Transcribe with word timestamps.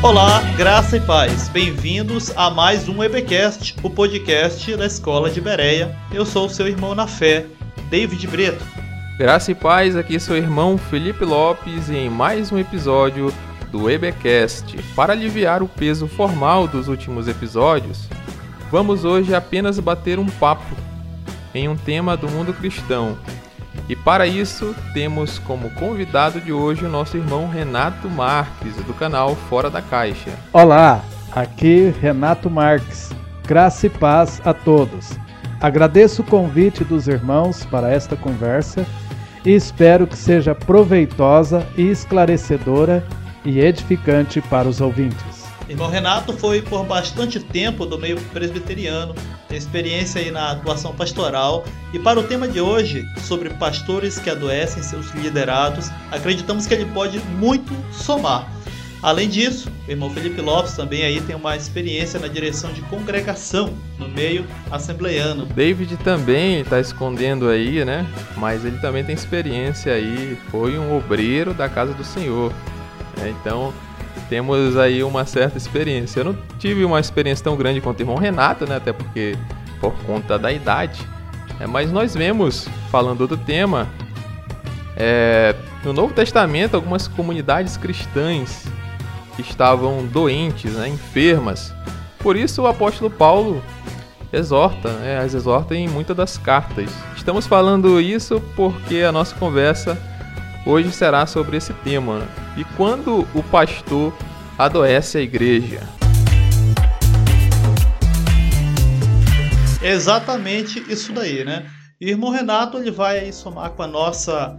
Olá, 0.00 0.40
graça 0.56 0.96
e 0.96 1.00
paz. 1.00 1.48
Bem-vindos 1.48 2.32
a 2.36 2.48
mais 2.48 2.88
um 2.88 3.02
EBcast, 3.02 3.74
o 3.82 3.90
podcast 3.90 4.76
da 4.76 4.86
Escola 4.86 5.28
de 5.28 5.40
Bereia. 5.40 5.94
Eu 6.12 6.24
sou 6.24 6.46
o 6.46 6.48
seu 6.48 6.68
irmão 6.68 6.94
na 6.94 7.08
fé, 7.08 7.46
David 7.90 8.24
Breto. 8.28 8.64
Graça 9.18 9.50
e 9.50 9.56
paz, 9.56 9.96
aqui 9.96 10.14
é 10.14 10.18
seu 10.20 10.36
irmão 10.36 10.78
Felipe 10.78 11.24
Lopes 11.24 11.90
em 11.90 12.08
mais 12.08 12.52
um 12.52 12.58
episódio 12.58 13.34
do 13.72 13.90
EBcast. 13.90 14.80
Para 14.94 15.14
aliviar 15.14 15.64
o 15.64 15.68
peso 15.68 16.06
formal 16.06 16.68
dos 16.68 16.86
últimos 16.86 17.26
episódios, 17.26 18.08
vamos 18.70 19.04
hoje 19.04 19.34
apenas 19.34 19.80
bater 19.80 20.20
um 20.20 20.26
papo 20.26 20.76
em 21.52 21.68
um 21.68 21.76
tema 21.76 22.16
do 22.16 22.30
mundo 22.30 22.54
cristão 22.54 23.18
e 23.88 23.96
para 23.96 24.26
isso, 24.26 24.74
temos 24.92 25.38
como 25.38 25.70
convidado 25.70 26.40
de 26.40 26.52
hoje 26.52 26.84
o 26.84 26.88
nosso 26.88 27.16
irmão 27.16 27.48
Renato 27.48 28.08
Marques, 28.08 28.76
do 28.76 28.94
canal 28.94 29.34
Fora 29.34 29.70
da 29.70 29.82
Caixa. 29.82 30.30
Olá, 30.52 31.02
aqui 31.32 31.94
Renato 32.00 32.48
Marques. 32.48 33.10
Graça 33.46 33.86
e 33.86 33.90
paz 33.90 34.40
a 34.44 34.52
todos. 34.52 35.18
Agradeço 35.60 36.22
o 36.22 36.24
convite 36.24 36.84
dos 36.84 37.08
irmãos 37.08 37.64
para 37.64 37.90
esta 37.90 38.14
conversa 38.14 38.86
e 39.44 39.54
espero 39.54 40.06
que 40.06 40.16
seja 40.16 40.54
proveitosa 40.54 41.66
e 41.76 41.90
esclarecedora 41.90 43.04
e 43.44 43.60
edificante 43.60 44.40
para 44.42 44.68
os 44.68 44.80
ouvintes. 44.80 45.27
Irmão 45.68 45.90
Renato 45.90 46.32
foi 46.32 46.62
por 46.62 46.84
bastante 46.84 47.38
tempo 47.38 47.84
do 47.84 47.98
meio 47.98 48.18
presbiteriano, 48.32 49.14
tem 49.48 49.58
experiência 49.58 50.20
aí 50.20 50.30
na 50.30 50.52
atuação 50.52 50.94
pastoral. 50.94 51.64
E 51.92 51.98
para 51.98 52.18
o 52.18 52.22
tema 52.22 52.48
de 52.48 52.60
hoje, 52.60 53.04
sobre 53.20 53.50
pastores 53.50 54.18
que 54.18 54.30
adoecem 54.30 54.82
seus 54.82 55.10
liderados, 55.10 55.90
acreditamos 56.10 56.66
que 56.66 56.72
ele 56.72 56.86
pode 56.86 57.18
muito 57.38 57.74
somar. 57.92 58.50
Além 59.02 59.28
disso, 59.28 59.70
o 59.86 59.90
irmão 59.90 60.10
Felipe 60.10 60.40
Lopes 60.40 60.72
também 60.72 61.04
aí 61.04 61.20
tem 61.20 61.36
uma 61.36 61.54
experiência 61.54 62.18
na 62.18 62.26
direção 62.26 62.72
de 62.72 62.80
congregação 62.82 63.72
no 63.96 64.08
meio 64.08 64.44
assembleiano. 64.70 65.46
David 65.46 65.96
também 65.98 66.60
está 66.60 66.80
escondendo 66.80 67.48
aí, 67.48 67.84
né? 67.84 68.06
Mas 68.36 68.64
ele 68.64 68.78
também 68.78 69.04
tem 69.04 69.14
experiência 69.14 69.92
aí, 69.92 70.36
foi 70.50 70.78
um 70.78 70.96
obreiro 70.96 71.54
da 71.54 71.68
casa 71.68 71.94
do 71.94 72.02
Senhor. 72.02 72.52
É, 73.22 73.28
então, 73.28 73.72
temos 74.28 74.76
aí 74.76 75.02
uma 75.02 75.24
certa 75.24 75.56
experiência. 75.56 76.20
Eu 76.20 76.24
não 76.26 76.38
tive 76.58 76.84
uma 76.84 77.00
experiência 77.00 77.44
tão 77.44 77.56
grande 77.56 77.80
quanto 77.80 78.00
o 78.00 78.02
irmão 78.02 78.16
Renato, 78.16 78.66
né? 78.66 78.76
Até 78.76 78.92
porque 78.92 79.36
por 79.80 79.92
conta 80.04 80.38
da 80.38 80.52
idade. 80.52 81.06
É, 81.60 81.66
mas 81.66 81.90
nós 81.90 82.14
vemos, 82.14 82.68
falando 82.90 83.26
do 83.26 83.36
tema, 83.36 83.88
é, 84.96 85.54
no 85.84 85.92
Novo 85.92 86.12
Testamento 86.12 86.74
algumas 86.74 87.08
comunidades 87.08 87.76
cristãs 87.76 88.64
estavam 89.38 90.04
doentes, 90.06 90.72
né, 90.72 90.88
enfermas. 90.88 91.72
Por 92.18 92.36
isso 92.36 92.62
o 92.62 92.66
apóstolo 92.66 93.10
Paulo 93.10 93.62
exorta, 94.32 94.90
né, 94.94 95.18
as 95.18 95.34
exorta 95.34 95.74
em 95.74 95.88
muitas 95.88 96.16
das 96.16 96.36
cartas. 96.36 96.90
Estamos 97.16 97.46
falando 97.46 98.00
isso 98.00 98.42
porque 98.56 99.02
a 99.02 99.12
nossa 99.12 99.34
conversa 99.36 99.96
hoje 100.68 100.92
será 100.92 101.26
sobre 101.26 101.56
esse 101.56 101.72
tema. 101.72 102.18
Né? 102.18 102.28
E 102.58 102.64
quando 102.76 103.26
o 103.34 103.42
pastor 103.44 104.12
adoece 104.58 105.16
a 105.16 105.22
igreja? 105.22 105.80
Exatamente 109.82 110.84
isso 110.92 111.12
daí, 111.12 111.44
né? 111.44 111.66
Irmão 111.98 112.30
Renato 112.30 112.76
ele 112.76 112.90
vai 112.90 113.20
aí 113.20 113.32
somar 113.32 113.70
com 113.70 113.82
a 113.82 113.86
nossa 113.86 114.58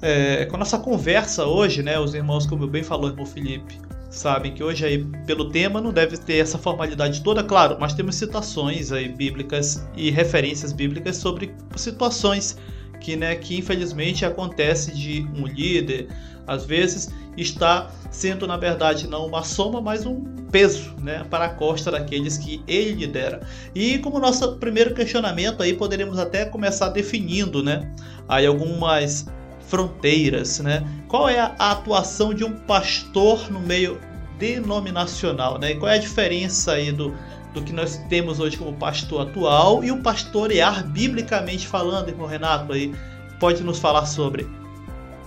é, 0.00 0.46
com 0.46 0.56
a 0.56 0.58
nossa 0.60 0.78
conversa 0.78 1.44
hoje, 1.44 1.82
né? 1.82 1.98
Os 1.98 2.14
irmãos, 2.14 2.46
como 2.46 2.66
bem 2.66 2.82
falou, 2.82 3.10
irmão 3.10 3.26
Felipe, 3.26 3.78
sabem 4.08 4.54
que 4.54 4.62
hoje 4.64 4.86
aí 4.86 5.04
pelo 5.26 5.50
tema 5.50 5.80
não 5.80 5.92
deve 5.92 6.16
ter 6.16 6.38
essa 6.38 6.56
formalidade 6.56 7.22
toda, 7.22 7.44
claro, 7.44 7.76
mas 7.78 7.92
temos 7.92 8.14
citações 8.14 8.92
aí 8.92 9.08
bíblicas 9.08 9.86
e 9.94 10.10
referências 10.10 10.72
bíblicas 10.72 11.16
sobre 11.16 11.54
situações 11.76 12.56
que, 13.00 13.16
né, 13.16 13.34
que 13.34 13.56
infelizmente 13.56 14.24
acontece 14.24 14.92
de 14.92 15.26
um 15.34 15.46
líder, 15.46 16.08
às 16.46 16.64
vezes 16.64 17.10
está 17.36 17.90
sendo 18.10 18.46
na 18.46 18.56
verdade 18.56 19.06
não 19.06 19.26
uma 19.26 19.42
soma, 19.42 19.80
mas 19.80 20.04
um 20.04 20.22
peso, 20.50 20.94
né, 21.00 21.24
para 21.30 21.46
a 21.46 21.48
costa 21.48 21.90
daqueles 21.90 22.36
que 22.36 22.62
ele 22.66 22.92
lidera. 22.92 23.40
E 23.74 23.98
como 23.98 24.18
nosso 24.18 24.56
primeiro 24.56 24.94
questionamento 24.94 25.62
aí 25.62 25.72
poderemos 25.74 26.18
até 26.18 26.44
começar 26.44 26.88
definindo, 26.88 27.62
né, 27.62 27.90
aí 28.28 28.46
algumas 28.46 29.26
fronteiras, 29.70 30.58
né? 30.58 30.84
Qual 31.06 31.28
é 31.28 31.38
a 31.38 31.70
atuação 31.70 32.34
de 32.34 32.44
um 32.44 32.52
pastor 32.52 33.48
no 33.50 33.60
meio 33.60 34.00
denominacional, 34.36 35.58
né? 35.58 35.72
E 35.72 35.76
qual 35.76 35.92
é 35.92 35.94
a 35.94 35.98
diferença 35.98 36.72
aí 36.72 36.90
do 36.90 37.14
do 37.52 37.62
que 37.62 37.72
nós 37.72 37.96
temos 38.08 38.38
hoje 38.38 38.56
como 38.56 38.72
pastor 38.74 39.28
atual 39.28 39.82
e 39.82 39.90
o 39.90 40.02
pastorear 40.02 40.86
biblicamente 40.86 41.66
falando, 41.66 42.08
irmão 42.08 42.26
Renato, 42.26 42.72
aí 42.72 42.94
pode 43.38 43.62
nos 43.62 43.78
falar 43.78 44.06
sobre. 44.06 44.48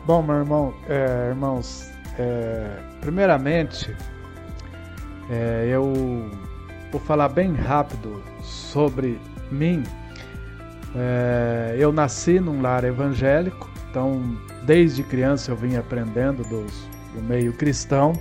Bom, 0.06 0.22
meu 0.22 0.35
irmão, 0.35 0.73
é, 0.88 1.29
irmãos, 1.29 1.89
é, 2.17 2.78
primeiramente, 3.01 3.95
é, 5.29 5.67
eu 5.69 6.29
vou 6.91 7.01
falar 7.01 7.29
bem 7.29 7.53
rápido 7.53 8.22
sobre 8.41 9.19
mim. 9.51 9.83
É, 10.95 11.75
eu 11.78 11.91
nasci 11.91 12.39
num 12.39 12.62
lar 12.62 12.83
evangélico, 12.83 13.69
então 13.89 14.38
desde 14.63 15.03
criança 15.03 15.51
eu 15.51 15.56
vim 15.56 15.75
aprendendo 15.75 16.44
dos, 16.44 16.88
do 17.16 17.22
meio 17.22 17.53
cristão. 17.53 18.13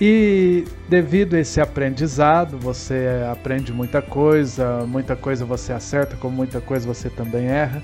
E 0.00 0.64
devido 0.88 1.34
a 1.34 1.40
esse 1.40 1.60
aprendizado, 1.60 2.56
você 2.56 3.08
aprende 3.30 3.72
muita 3.72 4.00
coisa, 4.00 4.86
muita 4.86 5.16
coisa 5.16 5.44
você 5.44 5.72
acerta, 5.72 6.16
como 6.16 6.36
muita 6.36 6.60
coisa 6.60 6.86
você 6.86 7.10
também 7.10 7.46
erra. 7.46 7.82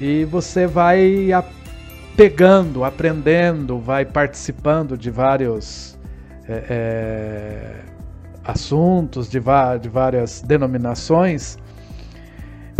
E 0.00 0.24
você 0.24 0.66
vai 0.66 1.30
pegando, 2.16 2.82
aprendendo, 2.82 3.78
vai 3.78 4.04
participando 4.04 4.98
de 4.98 5.10
vários 5.10 5.96
é, 6.48 6.64
é, 6.68 7.74
assuntos, 8.44 9.30
de, 9.30 9.40
de 9.80 9.88
várias 9.88 10.42
denominações. 10.42 11.56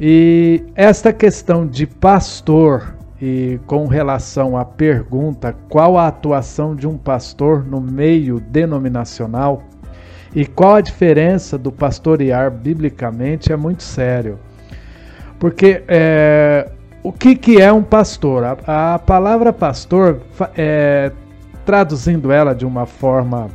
E 0.00 0.64
esta 0.74 1.12
questão 1.12 1.64
de 1.64 1.86
pastor 1.86 2.91
e 3.22 3.60
com 3.68 3.86
relação 3.86 4.56
à 4.56 4.64
pergunta 4.64 5.54
qual 5.68 5.96
a 5.96 6.08
atuação 6.08 6.74
de 6.74 6.88
um 6.88 6.98
pastor 6.98 7.64
no 7.64 7.80
meio 7.80 8.40
denominacional 8.40 9.62
e 10.34 10.44
qual 10.44 10.74
a 10.74 10.80
diferença 10.80 11.56
do 11.56 11.70
pastorear 11.70 12.50
biblicamente 12.50 13.52
é 13.52 13.56
muito 13.56 13.84
sério. 13.84 14.40
Porque 15.38 15.84
é, 15.86 16.68
o 17.00 17.12
que, 17.12 17.36
que 17.36 17.60
é 17.60 17.72
um 17.72 17.84
pastor? 17.84 18.42
A, 18.66 18.94
a 18.94 18.98
palavra 18.98 19.52
pastor, 19.52 20.20
é, 20.56 21.12
traduzindo 21.64 22.32
ela 22.32 22.56
de 22.56 22.66
uma 22.66 22.86
forma 22.86 23.50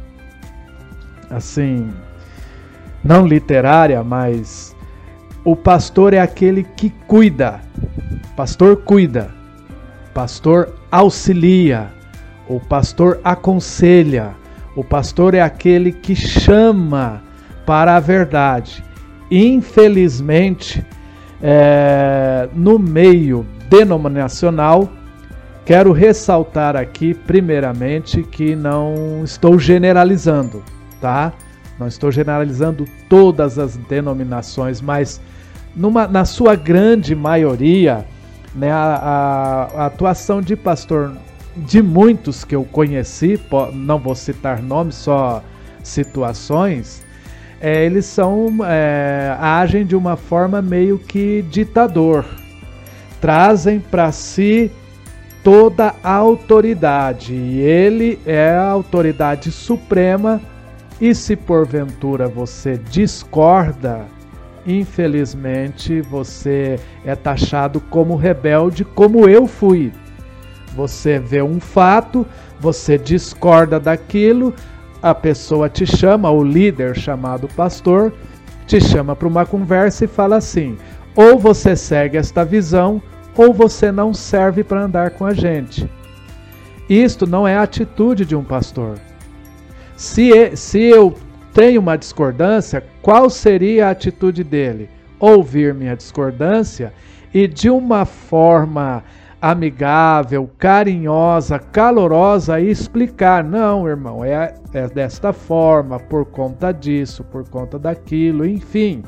assim, 1.30 1.92
não 3.04 3.28
literária, 3.28 4.02
mas 4.02 4.74
o 5.44 5.58
pastor 5.58 6.14
é 6.14 6.22
aquele 6.22 6.64
que 6.64 6.90
cuida. 7.06 7.60
Pastor 8.34 8.78
cuida 8.78 9.37
pastor 10.18 10.74
auxilia, 10.90 11.92
o 12.50 12.60
pastor 12.60 13.20
aconselha, 13.24 14.34
o 14.76 14.84
pastor 14.84 15.36
é 15.36 15.42
aquele 15.42 15.92
que 15.92 16.16
chama 16.16 17.22
para 17.68 17.96
a 17.96 18.00
verdade. 18.00 18.84
Infelizmente, 19.30 20.84
é, 21.40 22.50
no 22.56 22.80
meio 22.80 23.46
denominacional, 23.70 24.90
quero 25.64 25.92
ressaltar 25.92 26.76
aqui, 26.76 27.14
primeiramente, 27.14 28.24
que 28.24 28.56
não 28.56 29.22
estou 29.24 29.60
generalizando, 29.60 30.64
tá? 31.00 31.32
Não 31.78 31.88
estou 31.88 32.12
generalizando 32.12 32.88
todas 33.08 33.60
as 33.60 33.78
denominações, 33.78 34.82
mas 34.82 35.22
numa, 35.76 36.08
na 36.08 36.26
sua 36.26 36.56
grande 36.56 37.14
maioria, 37.14 38.04
né, 38.58 38.72
a, 38.72 39.70
a, 39.76 39.86
atuação 39.86 40.42
de 40.42 40.56
pastor 40.56 41.14
de 41.56 41.82
muitos 41.82 42.44
que 42.44 42.56
eu 42.56 42.64
conheci, 42.64 43.40
não 43.74 44.00
vou 44.00 44.16
citar 44.16 44.62
nomes, 44.62 44.96
só 44.96 45.44
situações, 45.84 47.06
é, 47.62 47.86
eles 47.86 48.06
são 48.06 48.50
é, 48.66 49.36
agem 49.40 49.86
de 49.86 49.96
uma 49.96 50.16
forma 50.16 50.62
meio 50.62 50.98
que 50.98 51.44
ditador, 51.44 52.26
trazem 53.22 53.80
para 53.80 54.12
si 54.12 54.72
toda 55.44 55.96
a 56.04 56.14
autoridade 56.14 57.34
e 57.34 57.60
ele 57.60 58.20
é 58.26 58.50
a 58.50 58.68
autoridade 58.68 59.52
suprema. 59.52 60.42
E 61.00 61.14
se 61.14 61.36
porventura 61.36 62.28
você 62.28 62.76
discorda 62.90 64.08
infelizmente 64.68 66.02
você 66.02 66.78
é 67.06 67.16
taxado 67.16 67.80
como 67.80 68.16
rebelde, 68.16 68.84
como 68.84 69.28
eu 69.28 69.48
fui. 69.48 69.92
Você 70.76 71.18
vê 71.18 71.42
um 71.42 71.60
fato, 71.60 72.28
você 72.60 72.98
discorda 72.98 73.80
daquilo, 73.80 74.54
a 75.02 75.16
pessoa 75.16 75.70
te 75.70 75.86
chama, 75.86 76.30
o 76.30 76.44
líder 76.44 76.96
chamado 76.96 77.48
pastor, 77.48 78.14
te 78.68 78.82
chama 78.82 79.16
para 79.16 79.28
uma 79.28 79.46
conversa 79.46 80.06
e 80.06 80.08
fala 80.08 80.36
assim: 80.36 80.78
ou 81.16 81.40
você 81.40 81.76
segue 81.76 82.18
esta 82.18 82.44
visão, 82.44 83.02
ou 83.36 83.54
você 83.54 83.92
não 83.92 84.14
serve 84.14 84.64
para 84.64 84.84
andar 84.84 85.12
com 85.12 85.26
a 85.26 85.34
gente. 85.34 85.90
Isto 86.90 87.26
não 87.26 87.48
é 87.48 87.56
a 87.56 87.64
atitude 87.64 88.26
de 88.26 88.36
um 88.36 88.44
pastor. 88.44 89.00
Se, 89.96 90.56
se 90.56 90.80
eu 90.80 91.16
tenho 91.58 91.82
uma 91.82 91.98
discordância, 91.98 92.84
qual 93.02 93.32
seria 93.32 93.88
a 93.88 93.90
atitude 93.90 94.44
dele? 94.44 94.88
Ouvir 95.20 95.74
minha 95.74 95.96
discordância 95.96 96.94
e 97.34 97.48
de 97.48 97.68
uma 97.68 98.06
forma 98.06 99.04
amigável, 99.42 100.48
carinhosa, 100.60 101.58
calorosa 101.58 102.62
explicar: 102.62 103.44
não, 103.44 103.88
irmão, 103.88 104.24
é, 104.24 104.54
é 104.72 104.88
desta 104.88 105.34
forma, 105.34 106.00
por 106.00 106.26
conta 106.26 106.72
disso, 106.72 107.24
por 107.24 107.50
conta 107.50 107.80
daquilo, 107.80 108.46
enfim. 108.46 109.02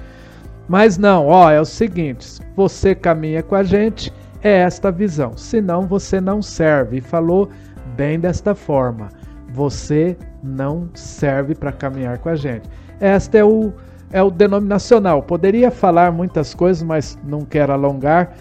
Mas 0.68 0.98
não, 0.98 1.28
ó, 1.28 1.52
é 1.52 1.62
o 1.62 1.66
seguinte: 1.66 2.42
você 2.56 2.95
caminha 2.95 3.44
com 3.44 3.54
a 3.54 3.62
gente, 3.62 4.12
é 4.42 4.62
esta 4.62 4.92
visão, 4.92 5.38
senão 5.38 5.84
você 5.84 6.19
não 6.19 6.42
serve. 6.42 6.98
E 6.98 7.02
falou 7.02 7.48
bem 7.95 8.19
desta 8.19 8.56
forma: 8.56 9.10
você 9.59 10.15
não 10.41 10.89
serve 10.94 11.53
para 11.53 11.73
caminhar 11.73 12.17
com 12.19 12.29
a 12.29 12.35
gente. 12.35 12.69
Este 13.01 13.39
é 13.39 13.44
o, 13.44 13.73
é 14.09 14.23
o 14.23 14.31
denominacional. 14.31 15.21
Poderia 15.21 15.69
falar 15.69 16.13
muitas 16.13 16.53
coisas, 16.53 16.81
mas 16.81 17.17
não 17.25 17.41
quero 17.41 17.73
alongar. 17.73 18.38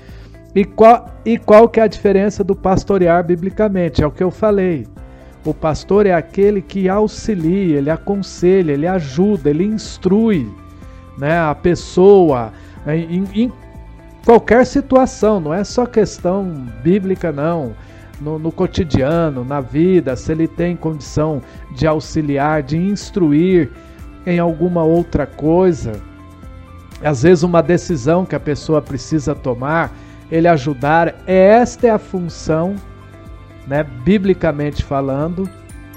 E 0.55 0.65
qual, 0.65 1.07
e 1.27 1.37
qual 1.37 1.69
que 1.69 1.81
é 1.81 1.83
a 1.83 1.89
diferença 1.89 2.45
do 2.45 2.55
pastorear 2.55 3.25
biblicamente? 3.25 4.01
É 4.01 4.07
o 4.07 4.13
que 4.13 4.23
eu 4.23 4.31
falei. 4.31 4.87
O 5.45 5.53
pastor 5.53 6.07
é 6.07 6.13
aquele 6.13 6.63
que 6.63 6.89
auxilia, 6.89 7.79
ele 7.79 7.91
aconselha, 7.91 8.71
ele 8.71 8.87
ajuda, 8.87 9.51
ele 9.51 9.65
instrui 9.65 10.49
né, 11.19 11.37
a 11.37 11.55
pessoa 11.55 12.53
em, 12.87 13.25
em 13.35 13.53
qualquer 14.25 14.65
situação, 14.65 15.41
não 15.41 15.53
é 15.53 15.65
só 15.65 15.85
questão 15.85 16.45
bíblica, 16.81 17.33
não. 17.33 17.73
No, 18.21 18.39
no, 18.39 18.51
cotidiano, 18.51 19.45
na 19.45 19.61
vida, 19.61 20.17
se 20.17 20.33
ele 20.33 20.49
tem 20.49 20.75
condição 20.75 21.41
de 21.77 21.87
auxiliar, 21.87 22.63
de 22.63 22.77
instruir 22.77 23.71
em 24.27 24.41
alguma 24.41 24.83
outra 24.83 25.25
coisa, 25.25 25.93
às 27.03 27.23
vezes 27.23 27.45
uma 27.45 27.63
decisão 27.63 28.27
que 28.27 28.35
a 28.35 28.41
pessoa 28.41 28.83
precisa 28.83 29.35
tomar, 29.35 29.93
ele 30.31 30.49
ajudar. 30.49 31.15
Esta 31.27 31.87
é 31.87 31.91
a 31.91 31.99
função, 31.99 32.75
né, 33.67 33.85
biblicamente 33.85 34.85
falando, 34.85 35.49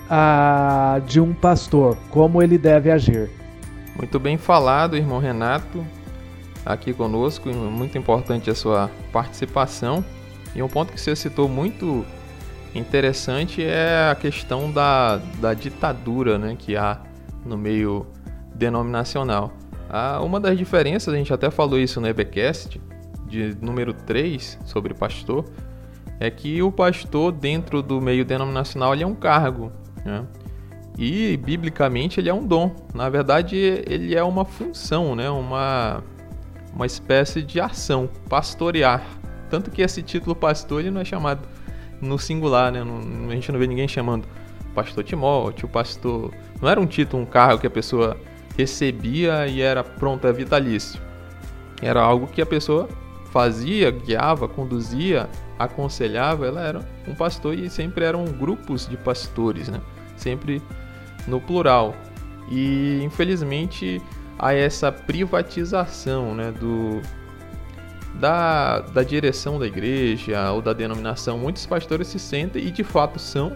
a, 0.09 1.01
de 1.07 1.19
um 1.19 1.33
pastor, 1.33 1.97
como 2.09 2.41
ele 2.41 2.57
deve 2.57 2.91
agir. 2.91 3.29
Muito 3.95 4.19
bem 4.19 4.37
falado, 4.37 4.97
irmão 4.97 5.19
Renato, 5.19 5.85
aqui 6.65 6.93
conosco. 6.93 7.49
Muito 7.49 7.97
importante 7.97 8.49
a 8.49 8.55
sua 8.55 8.89
participação. 9.11 10.03
E 10.55 10.61
um 10.61 10.67
ponto 10.67 10.91
que 10.91 10.99
você 10.99 11.15
citou 11.15 11.47
muito 11.47 12.05
interessante 12.73 13.63
é 13.63 14.09
a 14.11 14.15
questão 14.15 14.71
da, 14.71 15.17
da 15.39 15.53
ditadura 15.53 16.37
né, 16.37 16.55
que 16.57 16.75
há 16.75 16.99
no 17.45 17.57
meio 17.57 18.07
denominacional. 18.53 19.51
Ah, 19.89 20.21
uma 20.21 20.39
das 20.39 20.57
diferenças, 20.57 21.13
a 21.13 21.17
gente 21.17 21.33
até 21.33 21.49
falou 21.49 21.79
isso 21.79 21.99
no 21.99 22.07
EBcast, 22.07 22.81
de 23.27 23.55
número 23.61 23.93
3 23.93 24.59
sobre 24.65 24.93
pastor 24.93 25.45
é 26.21 26.29
que 26.29 26.61
o 26.61 26.71
pastor 26.71 27.31
dentro 27.31 27.81
do 27.81 27.99
meio 27.99 28.23
denominacional 28.23 28.93
ele 28.93 29.03
é 29.03 29.07
um 29.07 29.15
cargo, 29.15 29.71
né? 30.05 30.23
E 30.95 31.35
biblicamente 31.37 32.19
ele 32.19 32.29
é 32.29 32.33
um 32.33 32.45
dom. 32.45 32.75
Na 32.93 33.09
verdade, 33.09 33.57
ele 33.57 34.13
é 34.13 34.21
uma 34.21 34.45
função, 34.45 35.15
né? 35.15 35.31
Uma 35.31 36.03
uma 36.75 36.85
espécie 36.85 37.41
de 37.41 37.59
ação, 37.59 38.07
pastorear. 38.29 39.03
Tanto 39.51 39.69
que 39.69 39.81
esse 39.81 40.01
título 40.01 40.33
pastor 40.33 40.79
ele 40.79 40.89
não 40.89 41.01
é 41.01 41.05
chamado 41.05 41.47
no 42.01 42.17
singular, 42.17 42.71
né? 42.71 42.83
Não, 42.83 43.29
a 43.29 43.35
gente 43.35 43.51
não 43.51 43.59
vê 43.59 43.67
ninguém 43.67 43.87
chamando 43.87 44.25
pastor 44.73 45.03
Timóteo, 45.03 45.67
pastor. 45.67 46.33
Não 46.61 46.69
era 46.69 46.79
um 46.79 46.87
título, 46.87 47.21
um 47.21 47.25
cargo 47.25 47.59
que 47.59 47.67
a 47.67 47.69
pessoa 47.69 48.17
recebia 48.57 49.45
e 49.47 49.61
era 49.61 49.83
pronta 49.83 50.29
é 50.29 50.33
vitalício. 50.33 51.01
Era 51.81 52.01
algo 52.01 52.27
que 52.27 52.41
a 52.41 52.45
pessoa 52.45 52.87
fazia, 53.31 53.91
guiava, 53.91 54.47
conduzia, 54.47 55.29
aconselhava, 55.59 56.47
ela 56.47 56.61
era 56.61 56.79
um 57.05 57.13
pastor 57.13 57.53
e 57.53 57.69
sempre 57.69 58.05
eram 58.05 58.23
grupos 58.25 58.87
de 58.87 58.95
pastores, 58.95 59.67
né? 59.67 59.81
Sempre 60.15 60.61
no 61.27 61.41
plural. 61.41 61.93
E 62.49 63.01
infelizmente 63.03 64.01
há 64.39 64.53
essa 64.53 64.91
privatização, 64.91 66.33
né, 66.33 66.51
do 66.51 67.01
da, 68.15 68.79
da 68.79 69.03
direção 69.03 69.57
da 69.59 69.65
igreja 69.65 70.51
ou 70.51 70.61
da 70.61 70.73
denominação. 70.73 71.37
Muitos 71.37 71.65
pastores 71.65 72.07
se 72.07 72.19
sentem 72.19 72.65
e 72.65 72.71
de 72.71 72.83
fato 72.83 73.19
são. 73.19 73.55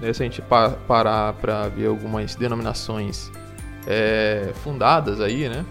Né, 0.00 0.12
se 0.12 0.22
a 0.22 0.26
gente 0.26 0.42
parar 0.86 1.32
para 1.34 1.68
ver 1.68 1.86
algumas 1.86 2.34
denominações 2.34 3.30
é, 3.86 4.50
fundadas 4.62 5.20
aí, 5.20 5.48
né? 5.48 5.64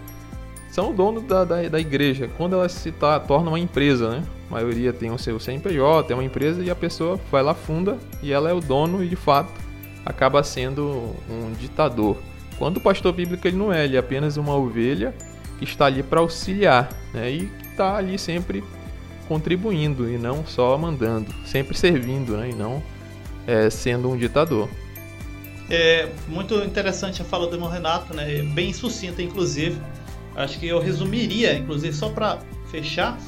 são 0.72 0.90
o 0.90 1.20
da, 1.20 1.44
da, 1.44 1.68
da 1.68 1.78
igreja. 1.78 2.30
Quando 2.38 2.54
ela 2.54 2.66
se 2.66 2.90
tá, 2.90 3.20
torna 3.20 3.50
uma 3.50 3.60
empresa, 3.60 4.08
né? 4.08 4.22
A 4.48 4.52
maioria 4.54 4.90
tem 4.90 5.10
o 5.10 5.18
seu 5.18 5.38
CNPJ, 5.38 6.10
é 6.10 6.16
uma 6.16 6.24
empresa 6.24 6.62
e 6.62 6.70
a 6.70 6.74
pessoa 6.74 7.20
vai 7.30 7.42
lá, 7.42 7.54
funda 7.54 7.98
e 8.22 8.32
ela 8.32 8.48
é 8.48 8.54
o 8.54 8.60
dono 8.60 9.04
e 9.04 9.08
de 9.08 9.16
fato 9.16 9.52
acaba 10.04 10.42
sendo 10.42 11.14
um 11.28 11.52
ditador. 11.52 12.16
Quando 12.58 12.78
o 12.78 12.80
pastor 12.80 13.12
bíblico 13.12 13.46
ele 13.46 13.56
não 13.56 13.70
é, 13.70 13.84
ele 13.84 13.96
é 13.96 13.98
apenas 13.98 14.38
uma 14.38 14.54
ovelha 14.54 15.14
que 15.58 15.64
está 15.64 15.86
ali 15.86 16.02
para 16.02 16.20
auxiliar 16.20 16.88
né? 17.12 17.30
e 17.30 17.50
está 17.72 17.96
ali 17.96 18.18
sempre 18.18 18.62
contribuindo 19.28 20.08
e 20.08 20.16
não 20.16 20.46
só 20.46 20.76
mandando, 20.78 21.34
sempre 21.44 21.76
servindo 21.76 22.36
né? 22.36 22.50
e 22.50 22.54
não 22.54 22.82
é, 23.46 23.68
sendo 23.68 24.08
um 24.10 24.16
ditador. 24.16 24.68
É 25.70 26.08
muito 26.28 26.54
interessante 26.62 27.22
a 27.22 27.24
fala 27.24 27.46
do 27.46 27.56
irmão 27.56 27.68
Renato, 27.68 28.14
né? 28.14 28.42
bem 28.42 28.72
sucinta 28.72 29.22
inclusive 29.22 29.78
Acho 30.34 30.58
que 30.58 30.66
eu 30.66 30.80
resumiria, 30.80 31.56
inclusive 31.56 31.94
só 31.94 32.08
para 32.08 32.38
fechar, 32.70 33.18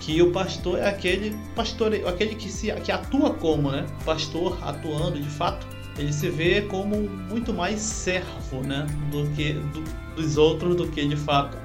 que 0.00 0.20
o 0.20 0.30
pastor 0.30 0.78
é 0.78 0.88
aquele 0.88 1.34
pastor, 1.56 1.94
aquele 2.06 2.34
que 2.34 2.50
se 2.50 2.70
que 2.82 2.92
atua 2.92 3.32
como, 3.32 3.70
né? 3.70 3.86
Pastor 4.04 4.58
atuando 4.62 5.18
de 5.18 5.28
fato, 5.28 5.66
ele 5.98 6.12
se 6.12 6.28
vê 6.28 6.62
como 6.62 7.08
muito 7.30 7.52
mais 7.52 7.80
servo, 7.80 8.60
né, 8.62 8.86
do 9.10 9.30
que 9.30 9.54
do, 9.54 9.82
dos 10.16 10.36
outros 10.36 10.76
do 10.76 10.86
que 10.88 11.06
de 11.06 11.16
fato 11.16 11.56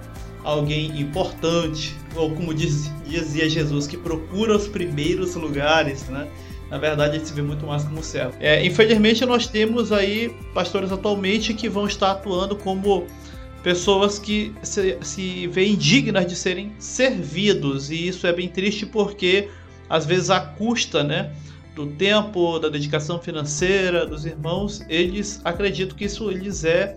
alguém 0.43 0.99
importante, 0.99 1.95
ou 2.15 2.31
como 2.31 2.53
diz, 2.53 2.91
dizia 3.05 3.49
Jesus, 3.49 3.87
que 3.87 3.97
procura 3.97 4.55
os 4.55 4.67
primeiros 4.67 5.35
lugares, 5.35 6.07
né? 6.07 6.27
Na 6.69 6.77
verdade, 6.77 7.17
ele 7.17 7.25
se 7.25 7.33
vê 7.33 7.41
muito 7.41 7.65
mais 7.65 7.83
como 7.83 8.03
servo. 8.03 8.35
É, 8.39 8.63
infelizmente, 8.63 9.25
nós 9.25 9.47
temos 9.47 9.91
aí 9.91 10.29
pastores 10.53 10.91
atualmente 10.91 11.53
que 11.53 11.67
vão 11.67 11.87
estar 11.87 12.11
atuando 12.11 12.55
como 12.55 13.07
pessoas 13.63 14.19
que 14.19 14.53
se, 14.61 14.97
se 15.01 15.47
veem 15.47 15.75
dignas 15.75 16.25
de 16.25 16.35
serem 16.35 16.71
servidos 16.79 17.89
e 17.89 18.07
isso 18.07 18.25
é 18.25 18.31
bem 18.31 18.47
triste 18.47 18.85
porque 18.85 19.49
às 19.89 20.05
vezes 20.05 20.29
a 20.29 20.39
custa, 20.39 21.03
né, 21.03 21.33
do 21.75 21.87
tempo, 21.87 22.59
da 22.59 22.69
dedicação 22.69 23.19
financeira 23.19 24.05
dos 24.05 24.25
irmãos, 24.25 24.81
eles 24.87 25.41
acreditam 25.43 25.97
que 25.97 26.05
isso 26.05 26.29
lhes 26.29 26.63
é, 26.63 26.95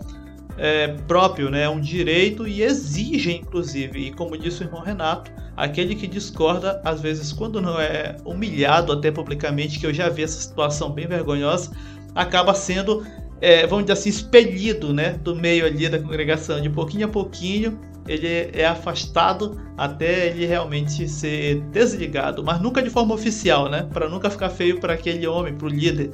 é 0.59 0.89
próprio, 1.07 1.51
né, 1.51 1.63
é 1.63 1.69
um 1.69 1.81
direito 1.81 2.47
e 2.47 2.63
exigem 2.63 3.41
inclusive. 3.41 4.07
E 4.07 4.13
como 4.13 4.37
disse 4.37 4.63
o 4.63 4.65
irmão 4.65 4.83
Renato, 4.83 5.31
aquele 5.57 5.95
que 5.95 6.07
discorda, 6.07 6.81
às 6.85 7.01
vezes 7.01 7.33
quando 7.33 7.61
não 7.61 7.81
é 7.81 8.17
humilhado 8.25 8.93
até 8.93 9.11
publicamente, 9.11 9.79
que 9.79 9.87
eu 9.87 9.95
já 9.95 10.09
vi 10.09 10.23
essa 10.23 10.41
situação 10.41 10.91
bem 10.91 11.07
vergonhosa, 11.07 11.71
acaba 12.15 12.55
sendo 12.55 13.05
é, 13.43 13.67
vamos 13.67 13.85
dizer 13.87 13.95
assim, 13.95 14.09
expelido 14.09 14.95
né, 14.95 15.19
do 15.21 15.35
meio 15.35 15.67
ali 15.67 15.89
da 15.89 15.99
congregação. 15.99 16.61
De 16.61 16.71
pouquinho 16.71 17.07
a 17.07 17.09
pouquinho, 17.09 17.77
ele 18.07 18.51
é 18.53 18.65
afastado 18.65 19.61
até 19.77 20.29
ele 20.29 20.47
realmente 20.47 21.09
ser 21.09 21.61
desligado, 21.73 22.45
mas 22.45 22.61
nunca 22.61 22.81
de 22.81 22.89
forma 22.89 23.15
oficial, 23.15 23.69
né? 23.69 23.89
Para 23.93 24.09
nunca 24.09 24.31
ficar 24.31 24.49
feio 24.49 24.79
para 24.81 24.95
aquele 24.95 25.27
homem, 25.27 25.55
para 25.55 25.67
o 25.67 25.69
líder, 25.69 26.11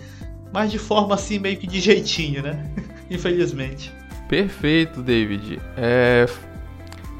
mas 0.52 0.70
de 0.70 0.78
forma 0.78 1.14
assim 1.14 1.38
meio 1.38 1.58
que 1.58 1.66
de 1.66 1.80
jeitinho, 1.80 2.42
né? 2.42 2.70
Infelizmente. 3.10 3.92
Perfeito, 4.28 5.02
David. 5.02 5.60
É... 5.76 6.26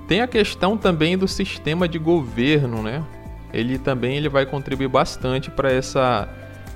Tem 0.07 0.21
a 0.21 0.27
questão 0.27 0.77
também 0.77 1.19
do 1.19 1.29
sistema 1.29 1.89
de 1.89 1.99
governo, 1.99 2.83
né? 2.83 3.05
Ele 3.53 3.79
também 3.79 4.17
ele 4.17 4.29
vai 4.29 4.47
contribuir 4.47 4.89
bastante 4.89 5.51
para 5.51 5.71
essa 5.71 6.29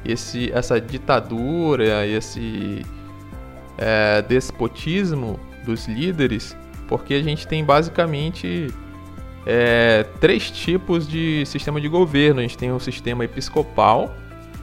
esse, 0.04 0.50
essa 0.52 0.80
ditadura, 0.80 2.06
esse 2.06 2.84
é, 3.78 4.22
despotismo 4.22 5.38
dos 5.64 5.86
líderes, 5.86 6.56
porque 6.88 7.14
a 7.14 7.22
gente 7.22 7.46
tem 7.46 7.64
basicamente 7.64 8.68
é, 9.46 10.04
três 10.20 10.50
tipos 10.50 11.06
de 11.06 11.44
sistema 11.46 11.80
de 11.80 11.88
governo. 11.88 12.40
A 12.40 12.42
gente 12.42 12.58
tem 12.58 12.72
o 12.72 12.80
sistema 12.80 13.24
episcopal, 13.24 14.14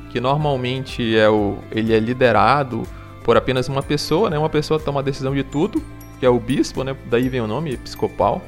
que 0.09 0.19
normalmente 0.19 1.17
é 1.17 1.29
o, 1.29 1.59
ele 1.71 1.93
é 1.93 1.99
liderado 1.99 2.83
por 3.23 3.37
apenas 3.37 3.67
uma 3.67 3.83
pessoa, 3.83 4.29
né? 4.29 4.37
Uma 4.37 4.49
pessoa 4.49 4.79
toma 4.79 4.99
a 4.99 5.03
decisão 5.03 5.33
de 5.33 5.43
tudo, 5.43 5.81
que 6.19 6.25
é 6.25 6.29
o 6.29 6.39
bispo, 6.39 6.83
né? 6.83 6.95
Daí 7.09 7.29
vem 7.29 7.41
o 7.41 7.47
nome 7.47 7.73
episcopal. 7.73 8.41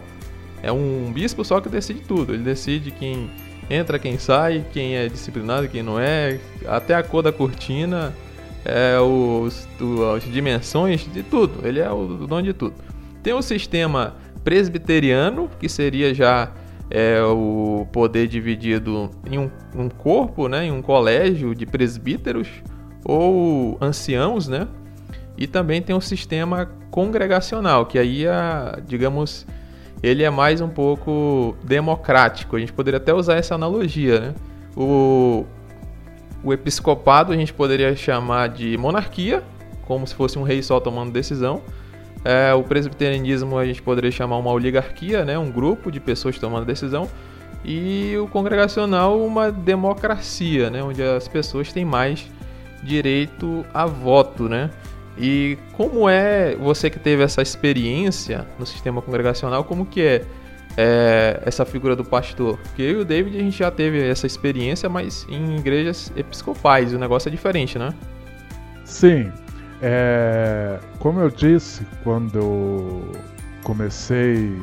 É 0.64 0.72
um 0.72 1.12
bispo 1.12 1.44
só 1.44 1.60
que 1.60 1.70
decide 1.70 2.02
tudo. 2.02 2.34
Ele 2.34 2.44
decide 2.44 2.92
quem 2.92 3.30
entra, 3.70 3.98
quem 3.98 4.18
sai, 4.18 4.66
quem 4.72 4.96
é 4.96 5.08
disciplinado, 5.08 5.68
quem 5.68 5.82
não 5.82 6.00
é, 6.00 6.40
até 6.68 6.94
a 6.94 7.02
cor 7.02 7.24
da 7.24 7.32
cortina, 7.32 8.14
é, 8.66 9.00
os, 9.00 9.68
as 10.16 10.24
dimensões 10.24 11.12
de 11.12 11.24
tudo. 11.24 11.66
Ele 11.66 11.80
é 11.80 11.90
o 11.90 12.06
dono 12.06 12.44
de 12.44 12.54
tudo. 12.54 12.76
Tem 13.24 13.34
o 13.34 13.42
sistema 13.42 14.16
presbiteriano, 14.44 15.50
que 15.60 15.70
seria 15.70 16.14
já 16.14 16.52
é, 16.90 17.22
o 17.24 17.88
poder 17.92 18.28
dividido 18.28 19.10
em 19.30 19.40
um, 19.40 19.50
um, 19.76 19.90
corpo, 19.90 20.48
né, 20.48 20.66
em 20.66 20.72
um 20.72 20.82
colégio 20.82 21.56
de 21.56 21.66
presbíteros 21.66 22.50
ou 23.04 23.78
anciãos, 23.82 24.48
né? 24.48 24.68
E 25.38 25.48
também 25.48 25.82
tem 25.82 25.96
o 25.96 26.02
sistema 26.02 26.70
congregacional, 26.92 27.86
que 27.86 27.98
aí, 27.98 28.28
a, 28.28 28.80
digamos, 28.86 29.46
ele 30.04 30.24
é 30.24 30.30
mais 30.30 30.62
um 30.62 30.70
pouco 30.70 31.56
democrático. 31.64 32.56
A 32.56 32.60
gente 32.60 32.74
poderia 32.74 32.98
até 32.98 33.14
usar 33.14 33.36
essa 33.36 33.56
analogia, 33.56 34.20
né? 34.20 34.34
O, 34.76 35.46
o 36.44 36.54
episcopado 36.54 37.32
a 37.32 37.36
gente 37.36 37.54
poderia 37.54 37.96
chamar 37.96 38.50
de 38.50 38.78
monarquia, 38.78 39.44
como 39.86 40.06
se 40.08 40.16
fosse 40.16 40.40
um 40.40 40.44
rei 40.44 40.62
só 40.64 40.80
tomando 40.80 41.12
decisão. 41.12 41.62
É, 42.24 42.54
o 42.54 42.64
presbiterianismo 42.64 43.58
a 43.58 43.66
gente 43.66 43.82
poderia 43.82 44.12
chamar 44.12 44.38
uma 44.38 44.52
oligarquia, 44.52 45.26
né? 45.26 45.38
um 45.38 45.52
grupo 45.52 45.92
de 45.92 46.00
pessoas 46.00 46.38
tomando 46.38 46.66
decisão. 46.66 47.10
E 47.64 48.16
o 48.18 48.28
congregacional, 48.28 49.20
uma 49.24 49.52
democracia, 49.52 50.70
né? 50.70 50.84
onde 50.84 51.02
as 51.04 51.28
pessoas 51.28 51.72
têm 51.72 51.86
mais 51.86 52.28
direito 52.84 53.66
a 53.74 53.86
voto. 53.86 54.48
Né? 54.48 54.70
E 55.18 55.58
como 55.74 56.10
é 56.10 56.56
você 56.56 56.90
que 56.90 57.00
teve 57.00 57.24
essa 57.24 57.42
experiência 57.42 58.48
no 58.58 58.66
sistema 58.66 59.02
congregacional, 59.02 59.64
como 59.64 59.86
que 59.86 60.02
é, 60.02 60.26
é, 60.78 61.42
essa 61.46 61.66
figura 61.66 61.96
do 61.96 62.04
pastor? 62.04 62.58
Porque 62.58 62.82
eu 62.82 62.92
e 62.92 63.02
o 63.02 63.06
David 63.06 63.38
a 63.38 63.42
gente 63.42 63.58
já 63.58 63.70
teve 63.70 64.08
essa 64.08 64.26
experiência, 64.26 64.90
mas 64.90 65.26
em 65.30 65.58
igrejas 65.58 66.12
episcopais, 66.16 66.94
o 66.94 67.00
negócio 67.00 67.30
é 67.30 67.32
diferente, 67.32 67.78
né? 67.78 67.94
Sim. 68.86 69.32
É, 69.82 70.80
como 71.00 71.20
eu 71.20 71.30
disse, 71.30 71.86
quando 72.04 72.38
eu 72.38 73.12
comecei 73.64 74.56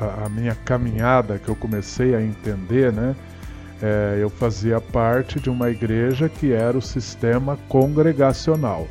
a, 0.00 0.26
a 0.26 0.28
minha 0.28 0.54
caminhada, 0.54 1.38
que 1.38 1.48
eu 1.48 1.56
comecei 1.56 2.14
a 2.14 2.22
entender, 2.22 2.92
né? 2.92 3.14
É, 3.82 4.18
eu 4.20 4.28
fazia 4.28 4.80
parte 4.80 5.40
de 5.40 5.48
uma 5.48 5.70
igreja 5.70 6.28
que 6.28 6.52
era 6.52 6.76
o 6.76 6.82
sistema 6.82 7.58
congregacional. 7.68 8.86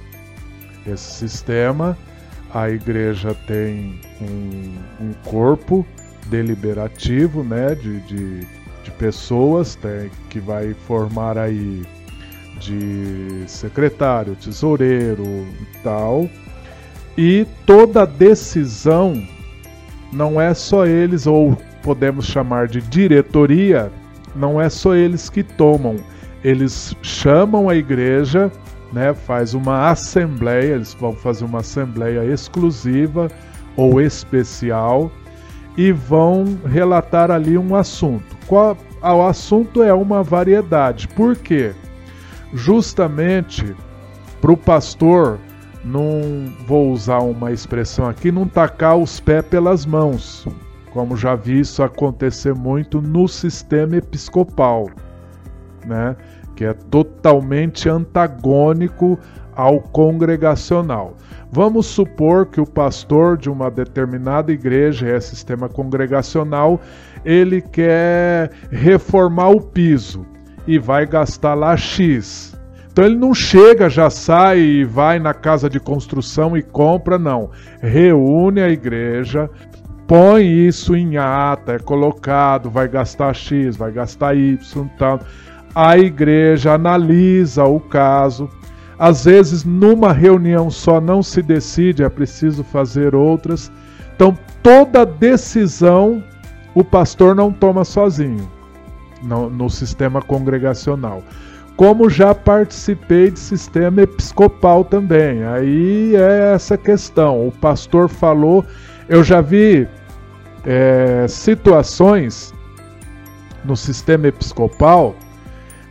Esse 0.86 1.14
sistema, 1.14 1.98
a 2.54 2.70
igreja 2.70 3.36
tem 3.46 4.00
um, 4.20 5.06
um 5.06 5.14
corpo 5.26 5.86
deliberativo, 6.26 7.44
né, 7.44 7.76
de, 7.76 8.00
de, 8.02 8.40
de 8.84 8.92
pessoas 8.98 9.78
que 10.30 10.40
vai 10.40 10.74
formar 10.74 11.38
aí 11.38 11.84
de 12.60 13.44
secretário, 13.48 14.36
tesoureiro 14.36 15.24
e 15.24 15.84
tal. 15.84 16.30
E 17.18 17.46
toda 17.66 18.06
decisão 18.06 19.22
não 20.12 20.40
é 20.40 20.54
só 20.54 20.86
eles, 20.86 21.28
ou 21.28 21.56
podemos 21.84 22.26
chamar 22.26 22.68
de 22.68 22.82
diretoria, 22.82 23.92
não 24.40 24.60
é 24.60 24.70
só 24.70 24.96
eles 24.96 25.30
que 25.30 25.44
tomam. 25.44 25.98
Eles 26.44 26.96
chamam 27.02 27.68
a 27.70 27.76
igreja 27.76 28.52
né, 28.92 29.14
faz 29.14 29.54
uma 29.54 29.90
assembleia, 29.90 30.76
eles 30.76 30.94
vão 30.94 31.14
fazer 31.14 31.46
uma 31.46 31.60
assembleia 31.60 32.26
exclusiva 32.26 33.30
ou 33.76 34.02
especial 34.02 35.12
e 35.78 35.92
vão 35.92 36.58
relatar 36.66 37.32
ali 37.32 37.58
um 37.58 37.76
assunto. 37.76 38.38
Qual, 38.48 38.76
o 39.02 39.22
assunto 39.22 39.84
é 39.84 39.94
uma 39.94 40.24
variedade. 40.24 41.08
Por 41.10 41.36
quê? 41.36 41.74
Justamente 42.54 43.76
para 44.42 44.52
o 44.52 44.58
pastor, 44.58 45.40
não 45.84 46.52
vou 46.66 46.92
usar 46.92 47.20
uma 47.20 47.52
expressão 47.52 48.08
aqui, 48.08 48.32
não 48.32 48.48
tacar 48.48 48.98
os 48.98 49.20
pés 49.20 49.46
pelas 49.46 49.86
mãos, 49.86 50.48
como 50.92 51.16
já 51.16 51.36
vi 51.36 51.60
isso 51.60 51.84
acontecer 51.84 52.54
muito 52.54 53.02
no 53.02 53.28
sistema 53.28 53.98
episcopal, 53.98 54.90
né? 55.86 56.16
que 56.56 56.66
é 56.66 56.74
totalmente 56.74 57.88
antagônico 57.88 59.18
ao 59.56 59.80
congregacional. 59.80 61.16
Vamos 61.52 61.88
supor 61.88 62.46
que 62.48 62.62
o 62.62 62.66
pastor 62.66 63.38
de 63.38 63.50
uma 63.50 63.72
determinada 63.72 64.52
igreja, 64.52 65.08
é 65.08 65.20
sistema 65.20 65.68
congregacional, 65.70 66.80
ele 67.26 67.62
quer 67.62 68.52
reformar 68.70 69.50
o 69.50 69.62
piso 69.62 70.26
e 70.68 70.78
vai 70.78 71.06
gastar 71.06 71.56
lá 71.56 71.76
X. 71.76 72.60
Então 72.92 73.06
ele 73.06 73.16
não 73.16 73.34
chega, 73.34 73.90
já 73.90 74.10
sai 74.10 74.60
e 74.60 74.84
vai 74.84 75.20
na 75.20 75.34
casa 75.34 75.70
de 75.70 75.80
construção 75.80 76.58
e 76.58 76.62
compra, 76.62 77.18
não. 77.18 77.50
Reúne 77.82 78.62
a 78.62 78.70
igreja, 78.70 79.50
põe 80.10 80.44
isso 80.44 80.94
em 80.94 81.16
ata, 81.18 81.74
é 81.74 81.80
colocado, 81.80 82.70
vai 82.70 82.90
gastar 82.90 83.34
X, 83.34 83.78
vai 83.78 83.92
gastar 83.92 84.36
Y, 84.36 84.58
tal 84.98 85.22
a 85.76 85.98
igreja 85.98 86.74
analisa 86.74 87.64
o 87.66 87.80
caso. 87.80 88.50
Às 88.98 89.26
vezes, 89.26 89.64
numa 89.64 90.12
reunião 90.12 90.70
só 90.70 91.00
não 91.00 91.24
se 91.24 91.42
decide, 91.42 92.04
é 92.04 92.10
preciso 92.10 92.64
fazer 92.64 93.16
outras. 93.16 93.72
Então, 94.16 94.38
toda 94.62 95.06
decisão 95.06 96.24
o 96.76 96.84
pastor 96.84 97.36
não 97.36 97.52
toma 97.52 97.86
sozinho 97.86 98.50
no, 99.24 99.50
no 99.50 99.70
sistema 99.70 100.22
congregacional. 100.22 101.24
Como 101.78 102.10
já 102.10 102.36
participei 102.36 103.32
de 103.32 103.40
sistema 103.40 104.02
episcopal 104.02 104.84
também, 104.84 105.46
aí 105.46 106.14
é 106.16 106.54
essa 106.54 106.78
questão. 106.78 107.48
O 107.48 107.54
pastor 107.54 108.10
falou, 108.10 108.66
eu 109.08 109.24
já 109.24 109.40
vi 109.40 109.88
é, 110.66 111.26
situações 111.28 112.54
no 113.64 113.76
sistema 113.76 114.28
episcopal 114.28 115.16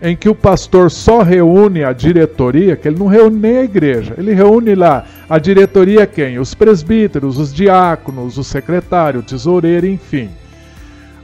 em 0.01 0.17
que 0.17 0.29
o 0.29 0.35
pastor 0.35 0.91
só 0.91 1.23
reúne 1.23 1.83
a 1.83 1.93
diretoria, 1.93 2.77
que 2.77 2.87
ele 2.87 2.99
não 2.99 3.07
reúne 3.07 3.39
nem 3.39 3.59
a 3.59 3.65
igreja, 3.65 4.15
ele 4.17 4.33
reúne 4.33 4.75
lá 4.75 5.05
a 5.29 5.39
diretoria 5.39 6.07
quem? 6.07 6.39
Os 6.39 6.55
presbíteros, 6.55 7.37
os 7.37 7.53
diáconos, 7.53 8.39
o 8.39 8.45
secretário, 8.45 9.21
o 9.21 9.23
tesoureiro, 9.25 9.87
enfim. 9.87 10.31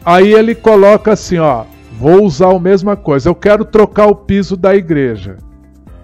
Aí 0.05 0.33
ele 0.33 0.55
coloca 0.55 1.13
assim, 1.13 1.39
ó, 1.39 1.65
vou 1.99 2.25
usar 2.25 2.53
a 2.53 2.59
mesma 2.59 2.97
coisa, 2.97 3.29
eu 3.29 3.35
quero 3.35 3.65
trocar 3.65 4.07
o 4.07 4.17
piso 4.17 4.57
da 4.57 4.75
igreja. 4.75 5.37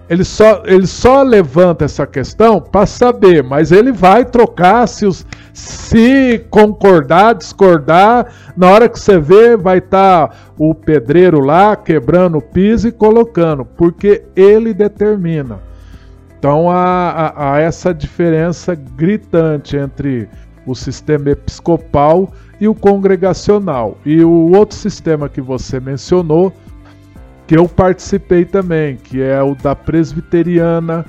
Ele 0.09 0.25
só, 0.25 0.63
ele 0.65 0.85
só 0.85 1.23
levanta 1.23 1.85
essa 1.85 2.05
questão 2.05 2.59
para 2.59 2.85
saber, 2.85 3.41
mas 3.43 3.71
ele 3.71 3.93
vai 3.93 4.25
trocar 4.25 4.85
se, 4.87 5.05
os, 5.05 5.25
se 5.53 6.45
concordar, 6.49 7.35
discordar. 7.35 8.27
Na 8.57 8.69
hora 8.69 8.89
que 8.89 8.99
você 8.99 9.17
vê, 9.17 9.55
vai 9.55 9.77
estar 9.77 10.27
tá 10.27 10.35
o 10.57 10.75
pedreiro 10.75 11.39
lá 11.39 11.75
quebrando 11.75 12.39
o 12.39 12.41
piso 12.41 12.89
e 12.89 12.91
colocando, 12.91 13.63
porque 13.63 14.23
ele 14.35 14.73
determina. 14.73 15.59
Então 16.37 16.69
há, 16.69 17.09
há, 17.09 17.53
há 17.53 17.59
essa 17.59 17.93
diferença 17.93 18.75
gritante 18.75 19.77
entre 19.77 20.27
o 20.65 20.75
sistema 20.75 21.29
episcopal 21.29 22.31
e 22.59 22.67
o 22.67 22.75
congregacional. 22.75 23.97
E 24.05 24.23
o 24.23 24.51
outro 24.55 24.75
sistema 24.75 25.29
que 25.29 25.41
você 25.41 25.79
mencionou 25.79 26.53
que 27.51 27.57
eu 27.57 27.67
participei 27.67 28.45
também, 28.45 28.95
que 28.95 29.21
é 29.21 29.43
o 29.43 29.53
da 29.55 29.75
presbiteriana. 29.75 31.05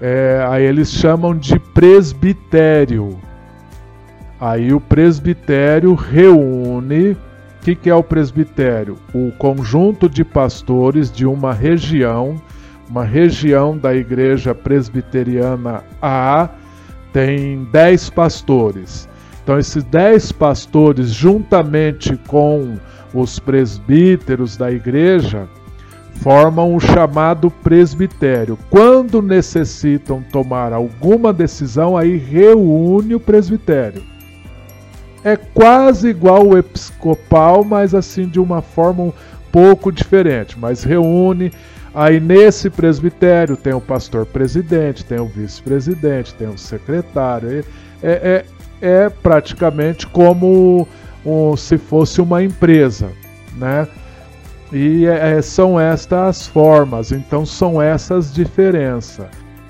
É, 0.00 0.44
aí 0.50 0.64
eles 0.64 0.90
chamam 0.90 1.36
de 1.36 1.56
presbitério. 1.56 3.16
Aí 4.40 4.72
o 4.72 4.80
presbitério 4.80 5.94
reúne. 5.94 7.12
O 7.12 7.16
que, 7.62 7.76
que 7.76 7.88
é 7.88 7.94
o 7.94 8.02
presbitério? 8.02 8.96
O 9.14 9.30
conjunto 9.38 10.08
de 10.08 10.24
pastores 10.24 11.12
de 11.12 11.24
uma 11.24 11.54
região, 11.54 12.42
uma 12.90 13.04
região 13.04 13.78
da 13.78 13.94
igreja 13.94 14.52
presbiteriana 14.56 15.84
A, 16.02 16.48
tem 17.12 17.68
10 17.70 18.10
pastores. 18.10 19.08
Então, 19.44 19.56
esses 19.56 19.84
10 19.84 20.32
pastores, 20.32 21.10
juntamente 21.10 22.16
com 22.26 22.74
os 23.14 23.38
presbíteros 23.38 24.56
da 24.56 24.72
igreja, 24.72 25.48
formam 26.20 26.74
o 26.74 26.80
chamado 26.80 27.50
presbitério. 27.50 28.58
Quando 28.70 29.22
necessitam 29.22 30.22
tomar 30.32 30.72
alguma 30.72 31.32
decisão, 31.32 31.96
aí 31.96 32.16
reúne 32.16 33.14
o 33.14 33.20
presbitério. 33.20 34.02
É 35.24 35.36
quase 35.36 36.08
igual 36.08 36.46
o 36.46 36.56
episcopal, 36.56 37.64
mas 37.64 37.94
assim 37.94 38.26
de 38.26 38.38
uma 38.38 38.62
forma 38.62 39.04
um 39.04 39.12
pouco 39.50 39.90
diferente, 39.90 40.58
mas 40.58 40.84
reúne 40.84 41.50
Aí 41.94 42.20
nesse 42.20 42.70
presbitério 42.70 43.56
tem 43.56 43.72
o 43.72 43.80
pastor 43.80 44.26
presidente, 44.26 45.04
tem 45.04 45.18
o 45.18 45.26
vice-presidente, 45.26 46.32
tem 46.34 46.46
o 46.46 46.56
secretário. 46.56 47.64
É, 48.00 48.44
é, 48.80 49.04
é 49.04 49.08
praticamente 49.08 50.06
como 50.06 50.86
um, 51.24 51.56
se 51.56 51.76
fosse 51.76 52.20
uma 52.20 52.40
empresa, 52.40 53.10
né? 53.56 53.88
E 54.72 55.06
é, 55.06 55.40
são 55.40 55.80
estas 55.80 56.46
formas, 56.46 57.10
então 57.10 57.46
são 57.46 57.80
essas 57.80 58.32
diferenças. 58.32 59.26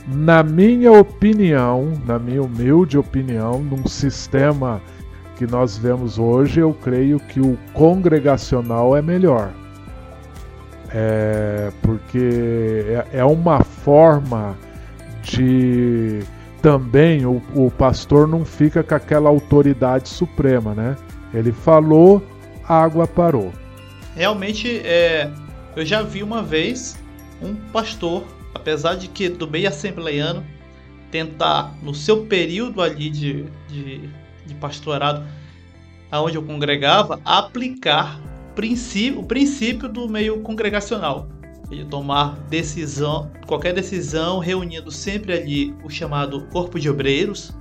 Na 0.07 0.43
minha 0.43 0.91
opinião, 0.91 1.93
na 2.07 2.19
minha 2.19 2.43
humilde 2.43 2.99
opinião, 2.99 3.61
num 3.61 3.87
sistema 3.87 4.81
que 5.37 5.47
nós 5.47 5.77
vemos 5.79 6.19
hoje, 6.19 6.61
eu 6.61 6.75
creio 6.75 7.21
que 7.21 7.41
o 7.41 7.57
congregacional 7.73 8.97
é 8.97 9.03
melhor. 9.03 9.51
É, 10.91 11.71
porque 11.83 12.85
é, 12.89 13.19
é 13.19 13.25
uma 13.25 13.63
forma 13.63 14.57
de 15.23 16.21
também 16.63 17.25
o, 17.25 17.43
o 17.55 17.71
pastor 17.71 18.27
não 18.27 18.45
fica 18.45 18.83
com 18.83 18.95
aquela 18.95 19.29
autoridade 19.29 20.09
suprema, 20.09 20.75
né? 20.75 20.97
Ele 21.33 21.53
falou, 21.53 22.23
a 22.67 22.83
água 22.83 23.07
parou. 23.07 23.53
Realmente, 24.19 24.81
é, 24.81 25.31
eu 25.77 25.87
já 25.87 26.03
vi 26.03 26.25
uma 26.25 26.43
vez 26.43 26.99
um 27.41 27.55
pastor, 27.55 28.25
apesar 28.53 28.97
de 28.97 29.07
que 29.07 29.29
do 29.29 29.49
meio 29.49 29.69
assembleiano, 29.69 30.45
tentar, 31.09 31.73
no 31.85 31.95
seu 31.95 32.27
período 32.27 32.83
ali 32.83 33.11
de, 33.11 33.45
de, 33.69 34.11
de 34.45 34.55
pastorado, 34.57 35.25
aonde 36.11 36.37
eu 36.37 36.43
congregava, 36.43 37.21
aplicar 37.25 38.21
princípio, 38.57 39.21
o 39.21 39.25
princípio 39.25 39.89
do 39.89 40.09
meio 40.09 40.41
congregacional. 40.41 41.29
Ele 41.71 41.85
tomar 41.85 42.41
decisão, 42.51 43.31
qualquer 43.47 43.73
decisão, 43.73 44.41
reunindo 44.41 44.91
sempre 44.91 45.33
ali 45.33 45.73
o 45.85 45.89
chamado 45.89 46.45
corpo 46.49 46.81
de 46.81 46.91
obreiros, 46.91 47.53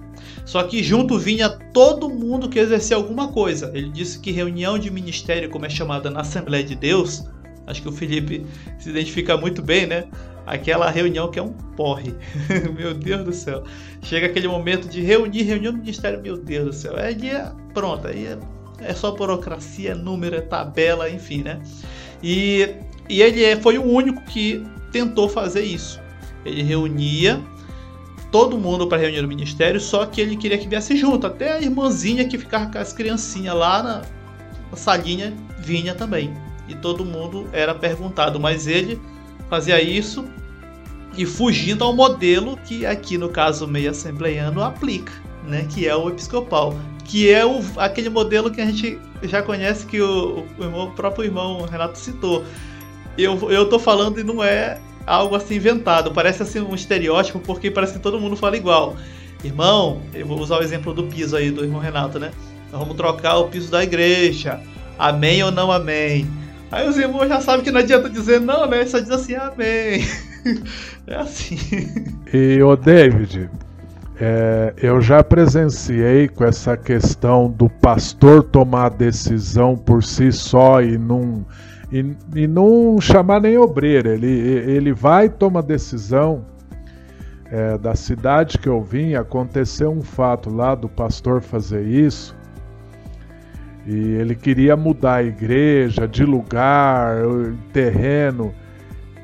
só 0.45 0.63
que 0.63 0.81
junto 0.81 1.17
vinha 1.19 1.49
todo 1.49 2.09
mundo 2.09 2.49
que 2.49 2.59
exercia 2.59 2.95
alguma 2.95 3.27
coisa. 3.27 3.71
Ele 3.73 3.89
disse 3.89 4.19
que 4.19 4.31
reunião 4.31 4.79
de 4.79 4.89
ministério, 4.89 5.49
como 5.49 5.65
é 5.65 5.69
chamada 5.69 6.09
na 6.09 6.21
Assembleia 6.21 6.63
de 6.63 6.75
Deus, 6.75 7.25
acho 7.65 7.81
que 7.81 7.89
o 7.89 7.91
Felipe 7.91 8.45
se 8.79 8.89
identifica 8.89 9.35
muito 9.37 9.61
bem, 9.61 9.85
né? 9.85 10.05
Aquela 10.45 10.89
reunião 10.89 11.29
que 11.29 11.37
é 11.37 11.43
um 11.43 11.51
porre. 11.51 12.15
meu 12.77 12.93
Deus 12.93 13.23
do 13.25 13.33
céu. 13.33 13.63
Chega 14.01 14.27
aquele 14.27 14.47
momento 14.47 14.87
de 14.87 15.01
reunir, 15.01 15.43
reunião 15.43 15.73
do 15.73 15.79
ministério, 15.79 16.21
meu 16.21 16.37
Deus 16.37 16.65
do 16.65 16.73
céu. 16.73 16.95
Aí 16.95 17.29
é 17.29 17.51
pronto, 17.73 18.07
aí 18.07 18.25
é, 18.25 18.37
é 18.79 18.93
só 18.93 19.11
burocracia, 19.11 19.93
número, 19.93 20.41
tabela, 20.43 21.09
enfim, 21.09 21.43
né? 21.43 21.59
E, 22.23 22.69
e 23.09 23.21
ele 23.21 23.43
é, 23.43 23.57
foi 23.57 23.77
o 23.77 23.83
único 23.83 24.23
que 24.23 24.63
tentou 24.91 25.27
fazer 25.27 25.63
isso. 25.63 25.99
Ele 26.45 26.63
reunia 26.63 27.41
todo 28.31 28.57
mundo 28.57 28.87
para 28.87 28.97
reunir 28.97 29.21
no 29.21 29.27
ministério, 29.27 29.79
só 29.79 30.05
que 30.05 30.19
ele 30.21 30.35
queria 30.35 30.57
que 30.57 30.67
viesse 30.67 30.95
junto. 30.97 31.27
Até 31.27 31.53
a 31.53 31.61
irmãzinha 31.61 32.27
que 32.27 32.37
ficava 32.37 32.71
com 32.71 32.77
as 32.77 32.93
criancinhas 32.93 33.55
lá 33.55 33.83
na, 33.83 34.01
na 34.71 34.77
salinha 34.77 35.33
vinha 35.59 35.95
também. 35.95 36.33
E 36.67 36.75
todo 36.75 37.05
mundo 37.05 37.47
era 37.53 37.73
perguntado, 37.73 38.39
mas 38.39 38.67
ele 38.67 38.99
fazia 39.49 39.81
isso 39.81 40.25
e 41.17 41.25
fugindo 41.25 41.83
ao 41.83 41.93
modelo 41.93 42.57
que 42.57 42.85
aqui 42.85 43.17
no 43.17 43.29
caso 43.29 43.67
meio 43.67 43.89
assembleiano 43.89 44.61
aplica, 44.61 45.11
né, 45.47 45.65
que 45.69 45.87
é 45.87 45.95
o 45.95 46.09
episcopal, 46.09 46.77
que 47.05 47.31
é 47.31 47.45
o, 47.45 47.61
aquele 47.77 48.09
modelo 48.09 48.51
que 48.51 48.61
a 48.61 48.65
gente 48.65 48.99
já 49.23 49.41
conhece 49.41 49.85
que 49.85 49.99
o, 49.99 50.45
o, 50.57 50.63
irmão, 50.63 50.87
o 50.89 50.91
próprio 50.91 51.25
irmão 51.25 51.61
Renato 51.63 51.97
citou. 51.97 52.43
Eu, 53.17 53.49
eu 53.49 53.67
tô 53.67 53.79
falando 53.79 54.19
e 54.19 54.23
não 54.23 54.43
é 54.43 54.79
algo 55.07 55.35
assim 55.35 55.55
inventado. 55.55 56.11
Parece 56.11 56.43
assim 56.43 56.59
um 56.59 56.75
estereótipo 56.75 57.39
porque 57.39 57.71
parece 57.71 57.93
que 57.93 57.99
todo 57.99 58.19
mundo 58.19 58.35
fala 58.35 58.57
igual. 58.57 58.97
Irmão, 59.43 60.01
eu 60.13 60.27
vou 60.27 60.39
usar 60.39 60.57
o 60.57 60.63
exemplo 60.63 60.93
do 60.93 61.03
piso 61.03 61.35
aí 61.37 61.49
do 61.49 61.63
irmão 61.63 61.79
Renato, 61.79 62.19
né? 62.19 62.31
Nós 62.71 62.81
vamos 62.81 62.97
trocar 62.97 63.37
o 63.37 63.47
piso 63.47 63.71
da 63.71 63.83
igreja. 63.83 64.59
Amém 64.99 65.41
ou 65.43 65.51
não 65.51 65.71
amém? 65.71 66.27
Aí 66.69 66.87
os 66.87 66.97
irmãos 66.97 67.29
já 67.29 67.39
sabem 67.39 67.63
que 67.63 67.71
não 67.71 67.79
adianta 67.79 68.09
dizer 68.09 68.41
não, 68.41 68.67
né? 68.67 68.85
Só 68.85 68.99
diz 68.99 69.09
assim, 69.09 69.35
amém. 69.35 70.05
é 71.07 71.15
assim. 71.15 71.57
E 72.33 72.61
o 72.61 72.75
David, 72.75 73.49
é, 74.19 74.73
eu 74.81 74.99
já 74.99 75.23
presenciei 75.23 76.27
com 76.27 76.43
essa 76.43 76.75
questão 76.75 77.49
do 77.49 77.69
pastor 77.69 78.43
tomar 78.43 78.89
decisão 78.89 79.77
por 79.77 80.03
si 80.03 80.31
só 80.31 80.81
e 80.81 80.97
não 80.97 81.45
e, 81.91 82.15
e 82.35 82.47
não 82.47 82.99
chamar 82.99 83.41
nem 83.41 83.57
obreiro. 83.57 84.09
Ele, 84.09 84.27
ele 84.27 84.93
vai 84.93 85.29
tomar 85.29 85.61
decisão. 85.61 86.45
É, 87.49 87.77
da 87.77 87.95
cidade 87.95 88.57
que 88.57 88.67
eu 88.67 88.81
vim, 88.83 89.13
aconteceu 89.13 89.89
um 89.89 90.01
fato 90.01 90.53
lá 90.53 90.75
do 90.75 90.89
pastor 90.89 91.41
fazer 91.41 91.85
isso. 91.85 92.35
E 93.85 93.95
ele 93.95 94.35
queria 94.35 94.75
mudar 94.75 95.15
a 95.15 95.23
igreja 95.23 96.05
de 96.05 96.25
lugar, 96.25 97.19
terreno. 97.71 98.53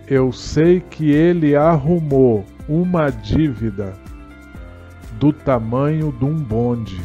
Eu 0.07 0.31
sei 0.31 0.79
que 0.79 1.11
ele 1.11 1.53
arrumou 1.53 2.45
uma 2.69 3.09
dívida 3.09 3.93
do 5.19 5.33
tamanho 5.33 6.13
de 6.13 6.23
um 6.23 6.35
bonde 6.35 7.01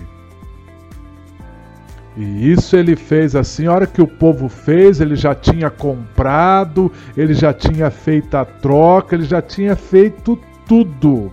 e 2.19 2.51
isso 2.51 2.75
ele 2.75 2.97
fez 2.97 3.37
assim, 3.37 3.67
a 3.67 3.73
hora 3.73 3.87
que 3.87 4.03
o 4.03 4.07
povo 4.07 4.49
fez, 4.49 5.01
ele 5.01 5.15
já 5.15 5.37
tinha 5.37 5.71
comprado, 5.71 6.91
ele 7.17 7.33
já 7.33 7.53
tinha 7.53 7.93
feito 7.93 8.37
a 8.37 8.45
troca, 8.45 9.15
ele 9.15 9.23
já 9.23 9.41
tinha 9.41 9.77
feito 9.77 10.37
tudo. 10.67 11.33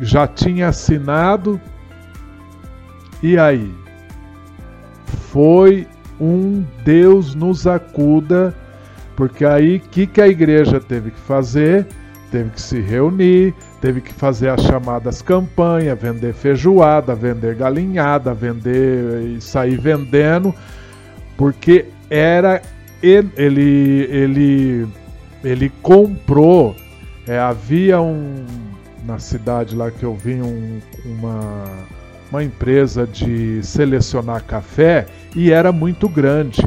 Já 0.00 0.26
tinha 0.26 0.68
assinado. 0.68 1.60
E 3.22 3.38
aí? 3.38 3.70
Foi 5.30 5.86
um 6.18 6.64
Deus 6.82 7.34
nos 7.34 7.66
acuda, 7.66 8.54
porque 9.14 9.44
aí 9.44 9.76
o 9.76 9.80
que, 9.80 10.06
que 10.06 10.22
a 10.22 10.28
igreja 10.28 10.80
teve 10.80 11.10
que 11.10 11.20
fazer? 11.20 11.86
Teve 12.30 12.50
que 12.50 12.60
se 12.60 12.80
reunir, 12.80 13.54
teve 13.80 14.00
que 14.00 14.12
fazer 14.12 14.48
as 14.48 14.60
chamadas 14.62 15.22
campanhas, 15.22 15.98
vender 15.98 16.34
feijoada, 16.34 17.14
vender 17.14 17.54
galinhada, 17.54 18.34
vender 18.34 19.36
e 19.36 19.40
sair 19.40 19.78
vendendo, 19.78 20.52
porque 21.36 21.86
era 22.10 22.60
ele 23.02 24.08
ele 24.10 24.88
ele 25.44 25.72
comprou, 25.82 26.74
é, 27.28 27.38
havia 27.38 28.00
um 28.00 28.44
na 29.04 29.20
cidade 29.20 29.76
lá 29.76 29.90
que 29.90 30.02
eu 30.02 30.16
vi 30.16 30.42
um, 30.42 30.80
uma 31.04 31.64
uma 32.30 32.42
empresa 32.42 33.06
de 33.06 33.62
selecionar 33.62 34.42
café 34.44 35.06
e 35.34 35.52
era 35.52 35.72
muito 35.72 36.08
grande. 36.08 36.62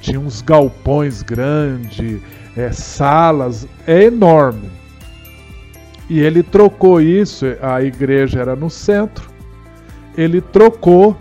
Tinha 0.00 0.18
uns 0.18 0.40
galpões 0.42 1.22
grandes, 1.22 2.20
é, 2.56 2.72
salas, 2.72 3.66
é 3.86 4.04
enorme. 4.04 4.70
E 6.08 6.20
ele 6.20 6.42
trocou 6.42 7.00
isso, 7.00 7.46
a 7.60 7.82
igreja 7.82 8.40
era 8.40 8.56
no 8.56 8.68
centro, 8.68 9.30
ele 10.16 10.40
trocou, 10.40 11.16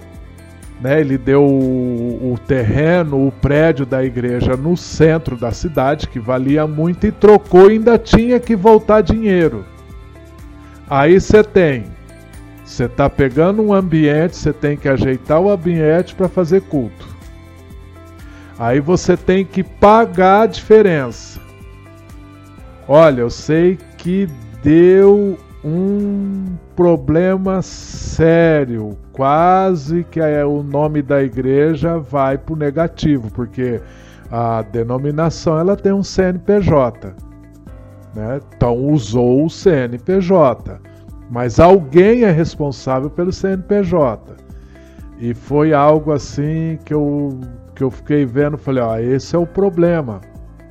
né, 0.82 1.00
ele 1.00 1.18
deu 1.18 1.44
o, 1.44 2.34
o 2.34 2.38
terreno, 2.38 3.28
o 3.28 3.32
prédio 3.32 3.86
da 3.86 4.04
igreja 4.04 4.58
no 4.58 4.76
centro 4.76 5.38
da 5.38 5.52
cidade, 5.52 6.08
que 6.08 6.20
valia 6.20 6.66
muito, 6.68 7.06
e 7.06 7.12
trocou 7.12 7.68
ainda 7.68 7.98
tinha 7.98 8.40
que 8.40 8.56
voltar 8.56 9.02
dinheiro. 9.02 9.66
Aí 10.90 11.22
você 11.22 11.44
tem, 11.44 11.86
você 12.66 12.86
está 12.86 13.10
pegando 13.10 13.62
um 13.62 13.74
ambiente, 13.74 14.36
você 14.36 14.52
tem 14.52 14.76
que 14.76 14.90
ajeitar 14.90 15.40
o 15.40 15.50
ambiente 15.50 16.16
para 16.16 16.28
fazer 16.28 16.62
culto. 16.64 17.08
Aí 18.58 18.80
você 18.80 19.16
tem 19.16 19.46
que 19.46 19.64
pagar 19.64 20.42
a 20.42 20.46
diferença. 20.46 21.40
Olha, 22.88 23.22
eu 23.22 23.30
sei 23.30 23.78
que 23.98 24.28
deu 24.64 25.38
um 25.64 26.58
problema 26.76 27.62
sério, 27.62 28.98
quase 29.12 30.04
que 30.06 30.20
é 30.20 30.44
o 30.46 30.64
nome 30.64 31.02
da 31.02 31.22
igreja 31.22 32.00
vai 32.00 32.38
para 32.38 32.54
o 32.54 32.58
negativo, 32.58 33.32
porque 33.32 33.80
a 34.32 34.62
denominação 34.62 35.60
ela 35.60 35.76
tem 35.76 35.92
um 35.92 36.04
CNPJ, 36.04 37.14
né? 38.16 38.40
Então 38.56 38.76
usou 38.76 39.46
o 39.46 39.50
CNPJ, 39.50 40.80
mas 41.30 41.60
alguém 41.60 42.24
é 42.24 42.32
responsável 42.32 43.10
pelo 43.10 43.32
CNPJ. 43.32 44.36
E 45.20 45.34
foi 45.36 45.74
algo 45.74 46.12
assim 46.12 46.80
que 46.84 46.94
eu 46.94 47.40
que 47.76 47.84
eu 47.84 47.90
fiquei 47.90 48.26
vendo, 48.26 48.58
falei, 48.58 48.84
ó, 48.84 48.98
esse 49.00 49.36
é 49.36 49.40
o 49.40 49.46
problema, 49.46 50.22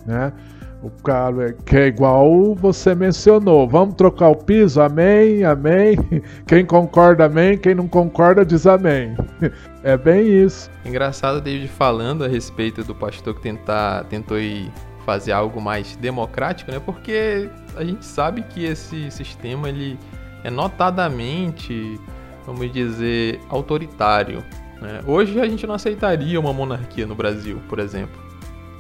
né? 0.07 0.33
O 0.83 0.91
cara 1.03 1.53
que 1.67 1.77
é 1.77 1.87
igual 1.89 2.55
você 2.55 2.95
mencionou. 2.95 3.69
Vamos 3.69 3.95
trocar 3.97 4.29
o 4.29 4.37
piso? 4.37 4.81
Amém, 4.81 5.45
amém. 5.45 5.97
Quem 6.49 6.65
concorda, 6.65 7.27
amém. 7.27 7.59
Quem 7.59 7.75
não 7.75 7.87
concorda, 7.87 8.45
diz 8.45 8.67
amém. 8.67 9.15
É 9.83 9.97
bem 9.97 10.29
isso. 10.29 10.71
Engraçado 10.85 11.41
David 11.41 11.67
falando 11.69 12.23
a 12.23 12.29
respeito 12.29 12.85
do 12.85 12.95
pastor 12.95 13.35
que 13.35 13.41
tentar, 13.41 14.05
tentou 14.05 14.39
ir 14.39 14.71
fazer 15.07 15.33
algo 15.33 15.59
mais 15.59 15.97
democrático, 15.97 16.71
né? 16.71 16.79
Porque 16.79 17.49
a 17.75 17.83
gente 17.83 18.05
sabe 18.05 18.43
que 18.43 18.63
esse 18.63 19.11
sistema 19.11 19.71
ele 19.71 19.99
é 20.45 20.51
notadamente, 20.51 21.99
vamos 22.45 22.71
dizer, 22.71 23.41
autoritário. 23.49 24.45
Né? 24.83 25.01
Hoje 25.07 25.41
a 25.41 25.47
gente 25.47 25.67
não 25.67 25.75
aceitaria 25.75 26.39
uma 26.39 26.53
monarquia 26.53 27.07
no 27.07 27.15
Brasil, 27.15 27.59
por 27.67 27.79
exemplo. 27.79 28.30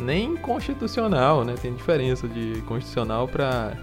Nem 0.00 0.36
constitucional, 0.36 1.44
né? 1.44 1.54
Tem 1.60 1.74
diferença 1.74 2.26
de 2.26 2.62
constitucional 2.62 3.28
para 3.28 3.76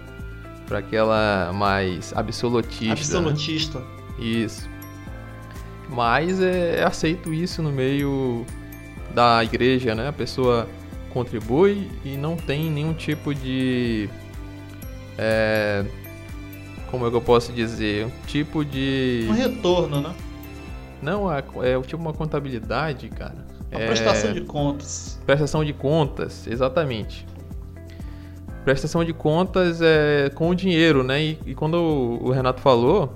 para 0.66 0.80
aquela 0.80 1.50
mais 1.54 2.12
absolutista. 2.14 2.84
Né? 2.84 2.92
Absolutista. 2.92 3.78
Né? 3.78 3.86
Isso. 4.18 4.68
Mas 5.88 6.40
é, 6.40 6.80
é 6.80 6.84
aceito 6.84 7.32
isso 7.32 7.62
no 7.62 7.72
meio 7.72 8.44
da 9.14 9.42
igreja, 9.42 9.94
né? 9.94 10.08
A 10.08 10.12
pessoa 10.12 10.68
contribui 11.10 11.90
e 12.04 12.16
não 12.16 12.36
tem 12.36 12.70
nenhum 12.70 12.92
tipo 12.92 13.34
de. 13.34 14.10
É, 15.16 15.84
como 16.90 17.06
é 17.06 17.10
que 17.10 17.16
eu 17.16 17.22
posso 17.22 17.52
dizer? 17.52 18.06
Um 18.06 18.26
tipo 18.26 18.62
de. 18.62 19.26
Um 19.28 19.32
retorno, 19.32 20.02
né? 20.02 20.14
Não, 21.00 21.32
é, 21.32 21.38
é 21.62 21.80
tipo 21.80 22.02
uma 22.02 22.12
contabilidade, 22.12 23.08
cara. 23.08 23.47
É, 23.70 23.86
prestação 23.86 24.32
de 24.32 24.40
contas. 24.42 25.20
Prestação 25.26 25.64
de 25.64 25.72
contas, 25.72 26.46
exatamente. 26.46 27.26
Prestação 28.64 29.04
de 29.04 29.12
contas 29.12 29.80
é 29.82 30.30
com 30.34 30.50
o 30.50 30.54
dinheiro, 30.54 31.02
né? 31.02 31.22
E, 31.22 31.38
e 31.46 31.54
quando 31.54 31.76
o, 32.22 32.30
Renato 32.30 32.60
falou, 32.60 33.12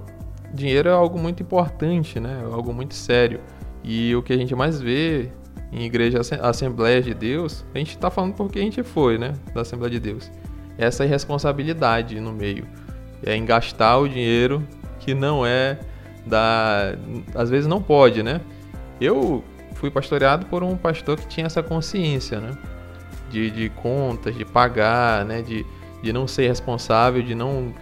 dinheiro 0.53 0.89
é 0.89 0.93
algo 0.93 1.19
muito 1.19 1.43
importante, 1.43 2.21
né? 2.21 2.43
É 2.43 2.55
algo 2.55 2.73
muito 2.73 2.95
sério. 2.95 3.41
E 3.83 4.15
o 4.15 4.23
que 4.23 4.33
a 4.33 4.37
gente 4.37 4.55
mais 4.55 4.81
vê 4.81 5.31
em 5.73 5.85
igreja 5.85 6.21
Assembleia 6.43 7.03
de 7.03 7.15
Deus, 7.15 7.65
a 7.75 7.79
gente 7.79 7.91
está 7.91 8.11
falando 8.11 8.35
porque 8.35 8.59
a 8.59 8.63
gente 8.63 8.83
foi, 8.83 9.19
né? 9.19 9.35
Da 9.55 9.63
Assembleia 9.63 9.91
de 9.91 10.01
Deus. 10.01 10.31
Essa 10.79 11.05
irresponsabilidade 11.05 12.19
no 12.21 12.33
meio. 12.33 12.67
É 13.25 13.35
em 13.37 13.45
gastar 13.45 13.99
o 13.99 14.09
dinheiro 14.09 14.67
que 14.99 15.15
não 15.15 15.45
é 15.45 15.79
da. 16.27 16.95
Às 17.35 17.51
vezes 17.51 17.67
não 17.67 17.83
pode, 17.83 18.23
né? 18.23 18.41
Eu 19.01 19.43
fui 19.83 19.91
pastoreado 19.91 20.47
por 20.47 20.63
um 20.63 20.77
pastor 20.77 21.19
que 21.19 21.27
tinha 21.27 21.45
essa 21.45 21.61
consciência, 21.61 22.41
né? 22.41 22.53
De, 23.29 23.51
de 23.51 23.69
contas, 23.69 24.33
de 24.33 24.45
pagar, 24.45 25.25
né? 25.25 25.43
De, 25.43 25.67
de 26.01 26.13
não 26.13 26.29
ser 26.29 26.47
responsável, 26.47 27.21
de 27.21 27.35
não 27.35 27.75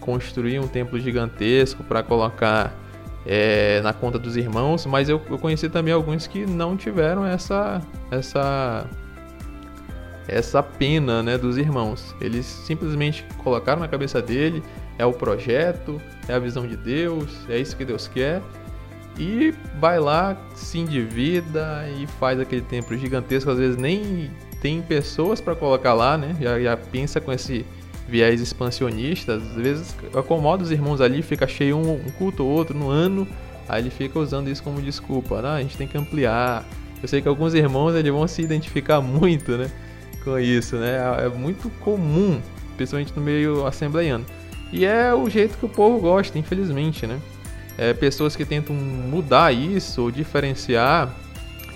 construir 0.00 0.58
um 0.58 0.66
templo 0.66 0.98
gigantesco 0.98 1.84
para 1.84 2.02
colocar 2.02 2.74
é, 3.24 3.80
na 3.82 3.92
conta 3.92 4.18
dos 4.18 4.36
irmãos, 4.36 4.86
mas 4.86 5.08
eu, 5.08 5.22
eu, 5.30 5.38
conheci 5.38 5.68
também 5.68 5.94
alguns 5.94 6.26
que 6.26 6.44
não 6.46 6.76
tiveram 6.76 7.24
essa 7.24 7.80
essa 8.10 8.84
essa 10.26 10.60
pena, 10.64 11.22
né, 11.22 11.38
dos 11.38 11.56
irmãos. 11.56 12.12
Eles 12.20 12.44
simplesmente 12.44 13.24
colocaram 13.44 13.80
na 13.80 13.86
cabeça 13.86 14.20
dele 14.20 14.64
é 14.98 15.06
o 15.06 15.12
projeto, 15.12 16.02
é 16.26 16.34
a 16.34 16.38
visão 16.40 16.66
de 16.66 16.76
Deus, 16.76 17.46
é 17.48 17.56
isso 17.56 17.76
que 17.76 17.84
Deus 17.84 18.08
quer. 18.08 18.42
E 19.18 19.54
vai 19.80 19.98
lá, 19.98 20.36
se 20.54 20.78
endivida 20.78 21.88
e 21.98 22.06
faz 22.06 22.38
aquele 22.38 22.60
templo 22.60 22.96
gigantesco, 22.96 23.50
às 23.50 23.58
vezes 23.58 23.76
nem 23.76 24.30
tem 24.60 24.82
pessoas 24.82 25.40
para 25.40 25.54
colocar 25.54 25.94
lá, 25.94 26.18
né? 26.18 26.36
Já, 26.40 26.60
já 26.60 26.76
pensa 26.76 27.20
com 27.20 27.32
esse 27.32 27.64
viés 28.08 28.40
expansionista, 28.40 29.34
às 29.34 29.54
vezes 29.54 29.96
acomoda 30.14 30.62
os 30.62 30.70
irmãos 30.70 31.00
ali, 31.00 31.22
fica 31.22 31.46
cheio 31.46 31.76
um, 31.76 31.94
um 31.94 32.10
culto 32.18 32.44
ou 32.44 32.50
outro 32.50 32.76
no 32.76 32.88
ano, 32.88 33.26
aí 33.68 33.82
ele 33.82 33.90
fica 33.90 34.18
usando 34.18 34.48
isso 34.48 34.62
como 34.62 34.80
desculpa, 34.80 35.42
né? 35.42 35.48
a 35.48 35.62
gente 35.62 35.76
tem 35.76 35.88
que 35.88 35.98
ampliar. 35.98 36.64
Eu 37.02 37.08
sei 37.08 37.20
que 37.20 37.28
alguns 37.28 37.54
irmãos 37.54 37.94
eles 37.94 38.12
vão 38.12 38.26
se 38.28 38.42
identificar 38.42 39.00
muito, 39.02 39.56
né, 39.56 39.70
com 40.22 40.38
isso, 40.38 40.76
né? 40.76 40.98
É, 41.20 41.26
é 41.26 41.28
muito 41.28 41.68
comum, 41.80 42.40
principalmente 42.76 43.12
no 43.14 43.22
meio 43.22 43.66
assembleiano. 43.66 44.24
E 44.72 44.84
é 44.84 45.14
o 45.14 45.28
jeito 45.28 45.56
que 45.58 45.64
o 45.64 45.68
povo 45.68 46.00
gosta, 46.00 46.38
infelizmente, 46.38 47.06
né? 47.06 47.20
É, 47.78 47.92
pessoas 47.92 48.34
que 48.34 48.44
tentam 48.44 48.74
mudar 48.74 49.52
isso 49.52 50.02
ou 50.02 50.10
diferenciar, 50.10 51.14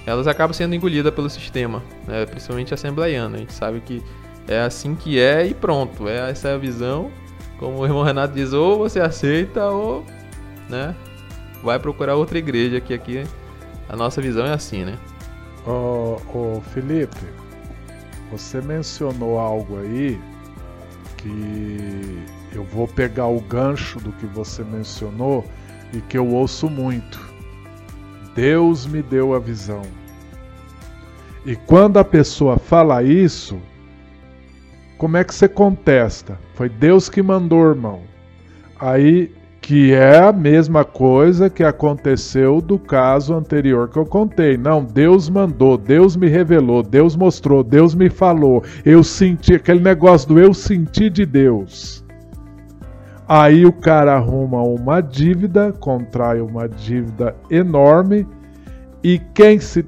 elas 0.07 0.27
acabam 0.27 0.55
sendo 0.55 0.75
engolidas 0.75 1.13
pelo 1.13 1.29
sistema, 1.29 1.83
né? 2.07 2.25
principalmente 2.27 2.73
assembleiano. 2.73 3.37
A 3.37 3.39
gente 3.39 3.53
sabe 3.53 3.81
que 3.81 4.03
é 4.49 4.61
assim 4.61 4.95
que 4.95 5.21
é 5.21 5.47
e 5.47 5.55
pronto. 5.55 6.09
É 6.09 6.31
essa 6.31 6.49
é 6.49 6.55
a 6.55 6.59
visão. 6.59 7.11
Como 7.59 7.79
o 7.79 7.85
irmão 7.85 8.03
Renato 8.03 8.35
diz, 8.35 8.53
ou 8.55 8.79
você 8.79 9.01
aceita 9.01 9.67
ou, 9.67 10.05
né, 10.69 10.97
vai 11.63 11.79
procurar 11.79 12.15
outra 12.17 12.39
igreja 12.39 12.81
que 12.81 12.95
aqui 12.95 13.23
a 13.87 13.95
nossa 13.95 14.23
visão 14.23 14.47
é 14.47 14.55
assim, 14.55 14.83
né? 14.83 14.99
Ô, 15.67 16.17
oh, 16.35 16.61
Felipe, 16.73 17.21
você 18.33 18.63
mencionou 18.63 19.39
algo 19.39 19.79
aí 19.79 20.19
que 21.19 22.19
eu 22.53 22.65
vou 22.65 22.89
pegar 22.89 23.27
o 23.27 23.41
gancho 23.41 24.01
do 24.01 24.11
que 24.13 24.25
você 24.25 24.65
mencionou 24.65 25.45
e 25.92 26.00
que 26.00 26.16
eu 26.16 26.29
ouço 26.29 26.68
muito. 26.68 27.20
Deus 28.35 28.87
me 28.87 29.03
deu 29.03 29.35
a 29.35 29.38
visão. 29.38 29.83
E 31.44 31.57
quando 31.57 31.98
a 31.98 32.05
pessoa 32.05 32.59
fala 32.59 33.03
isso, 33.03 33.59
como 34.98 35.16
é 35.16 35.24
que 35.24 35.35
você 35.35 35.48
contesta? 35.48 36.38
Foi 36.55 36.68
Deus 36.68 37.09
que 37.09 37.22
mandou, 37.22 37.66
irmão. 37.66 38.03
Aí, 38.79 39.33
que 39.61 39.92
é 39.92 40.18
a 40.18 40.33
mesma 40.33 40.85
coisa 40.85 41.48
que 41.48 41.62
aconteceu 41.62 42.61
do 42.61 42.79
caso 42.79 43.35
anterior 43.35 43.88
que 43.88 43.98
eu 43.98 44.07
contei. 44.07 44.57
Não, 44.57 44.85
Deus 44.85 45.29
mandou, 45.29 45.79
Deus 45.79 46.16
me 46.16 46.29
revelou, 46.29 46.83
Deus 46.83 47.14
mostrou, 47.14 47.62
Deus 47.62 47.94
me 47.94 48.11
falou. 48.11 48.62
Eu 48.85 49.03
senti 49.03 49.55
aquele 49.55 49.81
negócio 49.81 50.29
do 50.29 50.38
eu 50.38 50.53
senti 50.53 51.09
de 51.09 51.24
Deus. 51.24 52.05
Aí 53.33 53.64
o 53.64 53.73
cara 53.73 54.16
arruma 54.16 54.61
uma 54.61 55.01
dívida, 55.01 55.73
contrai 55.73 56.40
uma 56.40 56.69
dívida 56.69 57.37
enorme 57.49 58.27
e 59.05 59.21
quem 59.21 59.61
se 59.61 59.87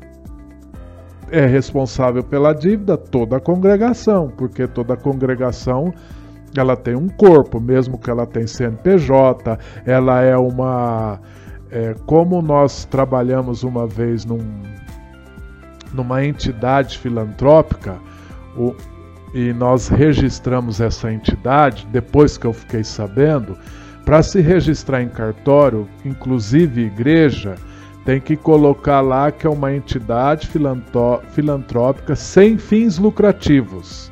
é 1.29 1.45
responsável 1.45 2.23
pela 2.23 2.53
dívida? 2.53 2.97
Toda 2.97 3.39
a 3.39 3.41
congregação, 3.41 4.33
porque 4.37 4.69
toda 4.69 4.95
a 4.95 4.97
congregação 4.97 5.93
ela 6.57 6.77
tem 6.77 6.95
um 6.95 7.09
corpo, 7.09 7.61
mesmo 7.61 7.99
que 7.99 8.09
ela 8.09 8.27
tem 8.27 8.47
CNPJ, 8.47 9.59
ela 9.85 10.23
é 10.23 10.37
uma 10.37 11.19
é, 11.69 11.97
como 12.07 12.41
nós 12.41 12.85
trabalhamos 12.85 13.65
uma 13.65 13.89
vez 13.89 14.25
num, 14.25 14.39
numa 15.93 16.25
entidade 16.25 16.97
filantrópica 16.97 17.99
o, 18.57 18.73
e 19.35 19.53
nós 19.53 19.89
registramos 19.89 20.81
essa 20.81 21.13
entidade 21.13 21.87
depois 21.91 22.37
que 22.37 22.47
eu 22.47 22.53
fiquei 22.53 22.85
sabendo, 22.85 23.57
para 24.05 24.23
se 24.23 24.41
registrar 24.41 25.03
em 25.03 25.09
cartório, 25.09 25.89
inclusive 26.05 26.83
igreja, 26.83 27.55
tem 28.05 28.21
que 28.21 28.37
colocar 28.37 29.01
lá 29.01 29.31
que 29.31 29.47
é 29.47 29.51
uma 29.51 29.73
entidade 29.73 30.51
filantrópica 31.31 32.17
sem 32.17 32.59
fins 32.59 32.99
lucrativos, 32.99 34.11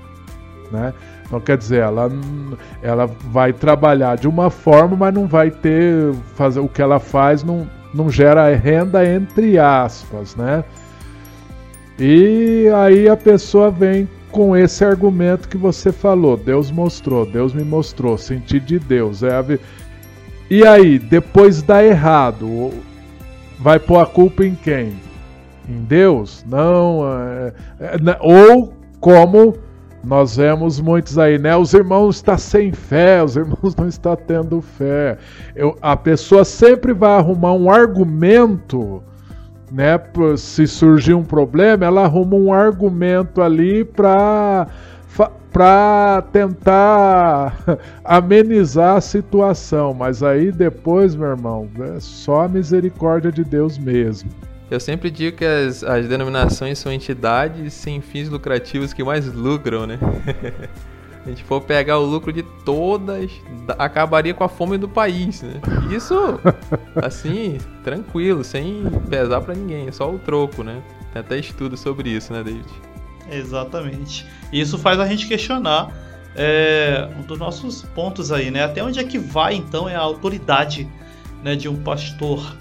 né? 0.70 0.94
Então 1.26 1.40
quer 1.40 1.56
dizer, 1.56 1.83
ela, 1.83 2.11
ela 2.83 3.06
vai 3.06 3.52
trabalhar 3.52 4.16
de 4.16 4.28
uma 4.28 4.50
forma, 4.50 4.96
mas 4.96 5.14
não 5.14 5.26
vai 5.26 5.50
ter 5.50 6.12
fazer 6.35 6.61
o 6.61 6.68
que 6.68 6.83
ela 6.83 6.98
faz 6.98 7.42
não, 7.42 7.68
não 7.92 8.11
gera 8.11 8.52
renda 8.54 9.04
entre 9.06 9.59
aspas, 9.59 10.35
né? 10.37 10.64
E 11.98 12.68
aí 12.74 13.09
a 13.09 13.16
pessoa 13.16 13.70
vem 13.70 14.09
com 14.31 14.57
esse 14.57 14.85
argumento 14.85 15.49
que 15.49 15.57
você 15.57 15.93
falou, 15.93 16.37
Deus 16.37 16.71
mostrou, 16.71 17.27
Deus 17.27 17.53
me 17.53 17.64
mostrou, 17.64 18.16
senti 18.16 18.59
de 18.61 18.79
Deus, 18.79 19.23
é 19.23 19.37
a... 19.37 19.45
E 20.51 20.66
aí, 20.66 20.99
depois 20.99 21.62
dá 21.62 21.85
errado, 21.85 22.71
vai 23.59 23.79
pôr 23.79 24.01
a 24.01 24.07
culpa 24.07 24.45
em 24.45 24.55
quem? 24.55 24.95
Em 25.69 25.85
Deus? 25.85 26.45
Não. 26.49 27.03
É, 27.07 27.53
é, 27.79 27.99
né, 28.01 28.16
ou 28.21 28.75
como 28.99 29.57
nós 30.03 30.37
vemos 30.37 30.81
muitos 30.81 31.19
aí, 31.19 31.38
né? 31.38 31.55
Os 31.57 31.75
irmãos 31.75 32.16
estão 32.16 32.38
sem 32.38 32.73
fé, 32.73 33.23
os 33.23 33.37
irmãos 33.37 33.77
não 33.79 33.87
estão 33.87 34.16
tendo 34.16 34.61
fé. 34.61 35.19
Eu, 35.55 35.77
a 35.81 35.97
pessoa 35.97 36.45
sempre 36.45 36.93
vai 36.93 37.12
arrumar 37.12 37.53
um 37.53 37.71
argumento, 37.71 39.03
né? 39.70 40.00
Se 40.37 40.66
surgir 40.66 41.14
um 41.14 41.22
problema, 41.22 41.87
ela 41.87 42.04
arruma 42.04 42.37
um 42.37 42.52
argumento 42.52 43.40
ali 43.40 43.85
para 43.85 44.66
para 45.52 46.22
tentar 46.33 47.59
amenizar 48.04 48.96
a 48.96 49.00
situação, 49.00 49.92
mas 49.92 50.22
aí 50.22 50.52
depois, 50.52 51.16
meu 51.16 51.28
irmão, 51.28 51.68
é 51.96 51.98
só 51.98 52.42
a 52.42 52.48
misericórdia 52.48 53.33
de 53.33 53.42
Deus 53.42 53.76
mesmo. 53.76 54.30
Eu 54.70 54.78
sempre 54.78 55.11
digo 55.11 55.38
que 55.38 55.44
as, 55.44 55.83
as 55.83 56.06
denominações 56.06 56.78
são 56.78 56.92
entidades 56.92 57.74
sem 57.74 58.00
fins 58.00 58.28
lucrativos 58.28 58.92
que 58.92 59.02
mais 59.02 59.26
lucram, 59.26 59.87
né? 59.87 59.98
a 61.24 61.28
gente 61.28 61.44
for 61.44 61.61
pegar 61.61 61.98
o 61.98 62.04
lucro 62.04 62.33
de 62.33 62.42
todas, 62.64 63.30
acabaria 63.78 64.33
com 64.33 64.42
a 64.42 64.48
fome 64.48 64.78
do 64.78 64.88
país, 64.88 65.42
né? 65.42 65.61
Isso, 65.94 66.14
assim, 66.96 67.59
tranquilo, 67.85 68.42
sem 68.42 68.85
pesar 69.09 69.40
para 69.42 69.54
ninguém, 69.54 69.88
é 69.88 69.92
só 69.92 70.11
o 70.11 70.18
troco, 70.18 70.62
né? 70.62 70.83
Tem 71.12 71.20
até 71.20 71.38
estudo 71.38 71.76
sobre 71.76 72.09
isso, 72.11 72.33
né, 72.33 72.42
David? 72.42 72.66
Exatamente. 73.30 74.26
Isso 74.52 74.78
faz 74.78 74.98
a 74.98 75.06
gente 75.06 75.26
questionar 75.26 75.92
é, 76.35 77.09
um 77.18 77.22
dos 77.22 77.38
nossos 77.38 77.83
pontos 77.83 78.33
aí, 78.33 78.50
né? 78.50 78.64
Até 78.64 78.83
onde 78.83 78.98
é 78.98 79.04
que 79.04 79.18
vai 79.18 79.54
então 79.54 79.88
é 79.88 79.94
a 79.94 80.00
autoridade 80.00 80.88
né, 81.42 81.54
de 81.54 81.68
um 81.68 81.76
pastor? 81.76 82.56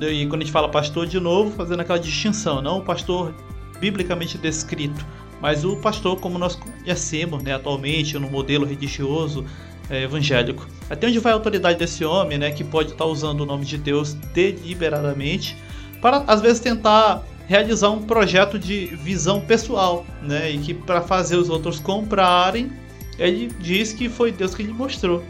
E 0.00 0.26
quando 0.26 0.42
a 0.42 0.44
gente 0.44 0.52
fala 0.52 0.68
pastor, 0.68 1.06
de 1.06 1.20
novo, 1.20 1.50
fazendo 1.50 1.80
aquela 1.80 1.98
distinção, 1.98 2.62
não 2.62 2.78
o 2.78 2.82
pastor 2.82 3.34
biblicamente 3.80 4.38
descrito, 4.38 5.04
mas 5.40 5.64
o 5.64 5.76
pastor 5.76 6.18
como 6.20 6.38
nós 6.38 6.54
conhecemos 6.54 7.42
né, 7.42 7.54
atualmente 7.54 8.18
no 8.18 8.28
modelo 8.28 8.66
religioso 8.66 9.44
é, 9.90 10.02
evangélico. 10.02 10.66
Até 10.90 11.06
onde 11.06 11.18
vai 11.18 11.32
a 11.32 11.36
autoridade 11.36 11.78
desse 11.78 12.04
homem, 12.04 12.38
né, 12.38 12.50
que 12.50 12.64
pode 12.64 12.92
estar 12.92 13.04
usando 13.04 13.42
o 13.42 13.46
nome 13.46 13.64
de 13.64 13.78
Deus 13.78 14.14
deliberadamente 14.34 15.56
para 16.00 16.24
às 16.26 16.40
vezes 16.40 16.60
tentar 16.60 17.24
realizar 17.46 17.90
um 17.90 18.02
projeto 18.02 18.58
de 18.58 18.86
visão 18.86 19.40
pessoal, 19.40 20.04
né, 20.22 20.50
e 20.50 20.58
que 20.58 20.74
para 20.74 21.00
fazer 21.00 21.36
os 21.36 21.48
outros 21.48 21.80
comprarem, 21.80 22.70
ele 23.18 23.50
diz 23.58 23.92
que 23.92 24.08
foi 24.08 24.30
Deus 24.30 24.54
que 24.54 24.62
lhe 24.62 24.72
mostrou. 24.72 25.24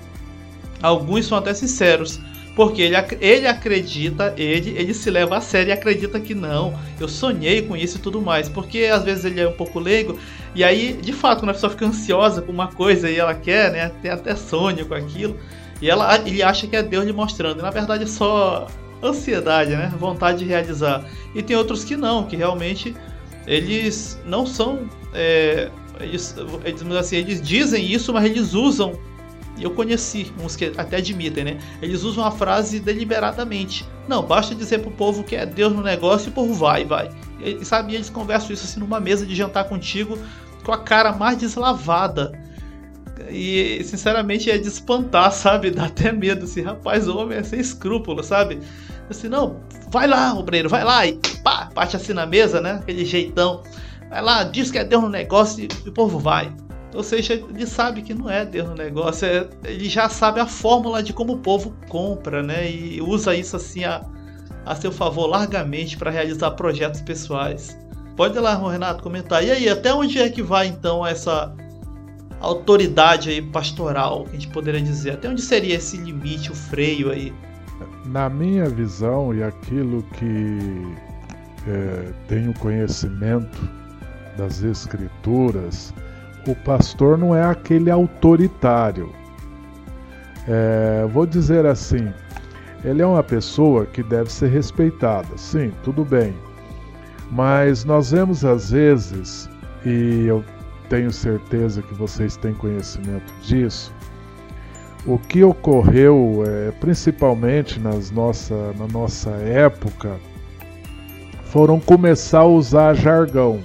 Alguns 0.82 1.26
são 1.26 1.38
até 1.38 1.54
sinceros, 1.54 2.20
porque 2.58 2.82
ele, 2.82 2.96
ele 3.20 3.46
acredita, 3.46 4.34
ele, 4.36 4.70
ele 4.76 4.92
se 4.92 5.08
leva 5.12 5.36
a 5.36 5.40
sério 5.40 5.68
e 5.68 5.72
acredita 5.72 6.18
que 6.18 6.34
não, 6.34 6.76
eu 6.98 7.06
sonhei 7.06 7.62
com 7.62 7.76
isso 7.76 7.98
e 7.98 8.00
tudo 8.00 8.20
mais. 8.20 8.48
Porque 8.48 8.86
às 8.92 9.04
vezes 9.04 9.24
ele 9.24 9.40
é 9.40 9.48
um 9.48 9.52
pouco 9.52 9.78
leigo, 9.78 10.18
e 10.56 10.64
aí, 10.64 10.94
de 11.00 11.12
fato, 11.12 11.38
quando 11.38 11.50
a 11.50 11.54
pessoa 11.54 11.70
fica 11.70 11.86
ansiosa 11.86 12.42
com 12.42 12.50
uma 12.50 12.66
coisa 12.66 13.08
e 13.08 13.16
ela 13.16 13.32
quer, 13.32 13.70
né, 13.70 13.92
tem 14.02 14.10
até 14.10 14.34
sonho 14.34 14.84
com 14.86 14.94
aquilo, 14.94 15.36
e 15.80 15.88
ela, 15.88 16.16
ele 16.26 16.42
acha 16.42 16.66
que 16.66 16.74
é 16.74 16.82
Deus 16.82 17.04
lhe 17.04 17.12
mostrando. 17.12 17.60
E, 17.60 17.62
na 17.62 17.70
verdade 17.70 18.02
é 18.02 18.08
só 18.08 18.66
ansiedade, 19.00 19.70
né, 19.70 19.92
vontade 19.96 20.38
de 20.38 20.44
realizar. 20.44 21.04
E 21.36 21.44
tem 21.44 21.54
outros 21.54 21.84
que 21.84 21.96
não, 21.96 22.24
que 22.24 22.34
realmente 22.34 22.92
eles 23.46 24.20
não 24.26 24.44
são. 24.44 24.90
É, 25.14 25.70
eles, 26.00 26.34
eles, 26.64 26.82
assim, 26.96 27.18
eles 27.18 27.40
dizem 27.40 27.86
isso, 27.86 28.12
mas 28.12 28.24
eles 28.24 28.52
usam 28.52 28.98
eu 29.62 29.70
conheci 29.70 30.32
uns 30.42 30.56
que 30.56 30.72
até 30.76 30.96
admitem, 30.98 31.44
né? 31.44 31.58
Eles 31.82 32.02
usam 32.02 32.24
a 32.24 32.30
frase 32.30 32.80
deliberadamente. 32.80 33.86
Não, 34.06 34.22
basta 34.22 34.54
dizer 34.54 34.80
pro 34.80 34.90
povo 34.90 35.22
que 35.24 35.36
é 35.36 35.44
Deus 35.44 35.72
no 35.72 35.82
negócio 35.82 36.28
e 36.28 36.30
o 36.30 36.32
povo 36.32 36.54
vai, 36.54 36.84
vai. 36.84 37.10
E, 37.40 37.64
sabe, 37.64 37.94
eles 37.94 38.10
conversam 38.10 38.52
isso 38.52 38.64
assim 38.64 38.80
numa 38.80 39.00
mesa 39.00 39.26
de 39.26 39.34
jantar 39.34 39.64
contigo 39.64 40.18
com 40.64 40.72
a 40.72 40.78
cara 40.78 41.12
mais 41.12 41.38
deslavada. 41.38 42.32
E 43.30 43.82
sinceramente 43.84 44.50
é 44.50 44.58
de 44.58 44.68
espantar, 44.68 45.32
sabe? 45.32 45.70
Dá 45.70 45.86
até 45.86 46.12
medo. 46.12 46.44
Assim, 46.44 46.62
rapaz, 46.62 47.08
o 47.08 47.16
homem 47.16 47.38
é 47.38 47.42
sem 47.42 47.60
escrúpulo, 47.60 48.22
sabe? 48.22 48.60
Assim, 49.10 49.28
não, 49.28 49.60
vai 49.90 50.06
lá, 50.06 50.34
obreiro, 50.34 50.68
vai 50.68 50.84
lá 50.84 51.06
e 51.06 51.18
pá, 51.42 51.70
bate 51.74 51.96
assim 51.96 52.12
na 52.12 52.26
mesa, 52.26 52.60
né? 52.60 52.72
Aquele 52.82 53.04
jeitão. 53.04 53.62
Vai 54.08 54.22
lá, 54.22 54.44
diz 54.44 54.70
que 54.70 54.78
é 54.78 54.84
Deus 54.84 55.02
no 55.02 55.08
negócio 55.08 55.64
e 55.64 55.88
o 55.88 55.92
povo 55.92 56.18
vai. 56.18 56.52
Ou 56.94 57.02
seja, 57.02 57.34
ele 57.34 57.66
sabe 57.66 58.02
que 58.02 58.14
não 58.14 58.30
é 58.30 58.44
Deus 58.44 58.68
no 58.68 58.74
negócio, 58.74 59.26
é, 59.26 59.46
ele 59.64 59.88
já 59.88 60.08
sabe 60.08 60.40
a 60.40 60.46
fórmula 60.46 61.02
de 61.02 61.12
como 61.12 61.34
o 61.34 61.38
povo 61.38 61.74
compra, 61.88 62.42
né? 62.42 62.70
E 62.70 63.00
usa 63.02 63.34
isso 63.34 63.56
assim 63.56 63.84
a, 63.84 64.02
a 64.64 64.74
seu 64.74 64.90
favor 64.90 65.26
largamente 65.26 65.98
para 65.98 66.10
realizar 66.10 66.52
projetos 66.52 67.00
pessoais. 67.02 67.76
Pode 68.16 68.36
ir 68.36 68.40
lá, 68.40 68.56
Renato, 68.56 69.02
comentar. 69.02 69.44
E 69.44 69.50
aí, 69.50 69.68
até 69.68 69.92
onde 69.92 70.18
é 70.18 70.28
que 70.28 70.42
vai 70.42 70.66
então 70.66 71.06
essa 71.06 71.54
autoridade 72.40 73.30
aí 73.30 73.42
pastoral, 73.42 74.24
que 74.24 74.30
a 74.30 74.32
gente 74.32 74.48
poderia 74.48 74.80
dizer? 74.80 75.12
Até 75.12 75.28
onde 75.28 75.42
seria 75.42 75.76
esse 75.76 75.96
limite, 75.96 76.50
o 76.50 76.54
freio 76.54 77.10
aí? 77.10 77.32
Na 78.06 78.28
minha 78.28 78.68
visão 78.68 79.34
e 79.34 79.42
aquilo 79.42 80.02
que 80.14 80.96
é, 81.68 82.12
tenho 82.26 82.54
conhecimento 82.54 83.68
das 84.36 84.62
escrituras, 84.62 85.92
o 86.48 86.54
pastor 86.54 87.18
não 87.18 87.36
é 87.36 87.44
aquele 87.44 87.90
autoritário. 87.90 89.12
É, 90.48 91.06
vou 91.12 91.26
dizer 91.26 91.66
assim, 91.66 92.10
ele 92.82 93.02
é 93.02 93.06
uma 93.06 93.22
pessoa 93.22 93.84
que 93.84 94.02
deve 94.02 94.32
ser 94.32 94.48
respeitada, 94.48 95.36
sim, 95.36 95.70
tudo 95.84 96.04
bem. 96.04 96.34
Mas 97.30 97.84
nós 97.84 98.12
vemos 98.12 98.46
às 98.46 98.70
vezes, 98.70 99.48
e 99.84 100.24
eu 100.26 100.42
tenho 100.88 101.12
certeza 101.12 101.82
que 101.82 101.92
vocês 101.92 102.38
têm 102.38 102.54
conhecimento 102.54 103.30
disso, 103.42 103.92
o 105.06 105.18
que 105.18 105.44
ocorreu, 105.44 106.44
é, 106.46 106.70
principalmente 106.80 107.78
nas 107.78 108.10
nossa, 108.10 108.72
na 108.78 108.86
nossa 108.86 109.30
época, 109.30 110.16
foram 111.44 111.78
começar 111.78 112.40
a 112.40 112.46
usar 112.46 112.94
jargão 112.94 113.60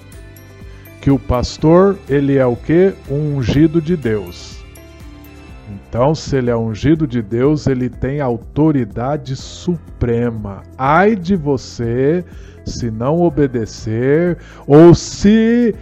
que 1.03 1.11
o 1.11 1.19
pastor, 1.19 1.97
ele 2.07 2.37
é 2.37 2.45
o 2.45 2.55
que? 2.55 2.93
Um 3.11 3.35
ungido 3.35 3.81
de 3.81 3.97
Deus. 3.97 4.63
Então, 5.69 6.15
se 6.15 6.37
ele 6.37 6.49
é 6.49 6.55
ungido 6.55 7.05
de 7.05 7.21
Deus, 7.21 7.67
ele 7.67 7.89
tem 7.89 8.21
autoridade 8.21 9.35
suprema. 9.35 10.63
Ai 10.77 11.17
de 11.17 11.35
você 11.35 12.23
se 12.65 12.89
não 12.89 13.19
obedecer 13.19 14.37
ou 14.65 14.95
se 14.95 15.75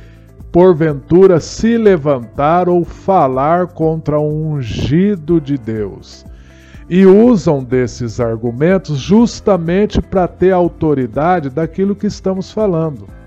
porventura 0.52 1.40
se 1.40 1.78
levantar 1.78 2.68
ou 2.68 2.84
falar 2.84 3.68
contra 3.68 4.20
um 4.20 4.54
ungido 4.54 5.40
de 5.40 5.56
Deus. 5.56 6.26
E 6.90 7.06
usam 7.06 7.64
desses 7.64 8.20
argumentos 8.20 8.98
justamente 8.98 10.02
para 10.02 10.28
ter 10.28 10.52
autoridade 10.52 11.48
daquilo 11.52 11.96
que 11.96 12.08
estamos 12.08 12.52
falando 12.52 13.21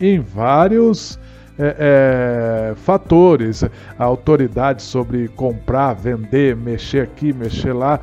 em 0.00 0.20
vários 0.20 1.18
é, 1.58 2.70
é, 2.70 2.74
fatores, 2.76 3.64
a 3.98 4.04
autoridade 4.04 4.82
sobre 4.82 5.28
comprar, 5.28 5.94
vender, 5.94 6.54
mexer 6.54 7.02
aqui, 7.02 7.32
mexer 7.32 7.72
lá. 7.72 8.00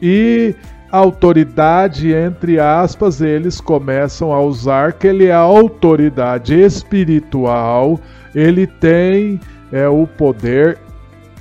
E 0.00 0.54
autoridade, 0.90 2.12
entre 2.12 2.58
aspas, 2.58 3.20
eles 3.20 3.60
começam 3.60 4.32
a 4.32 4.40
usar 4.40 4.94
que 4.94 5.06
ele 5.06 5.26
é 5.26 5.32
a 5.32 5.38
autoridade 5.38 6.60
espiritual, 6.60 8.00
ele 8.34 8.66
tem 8.66 9.40
é, 9.70 9.88
o 9.88 10.06
poder 10.06 10.78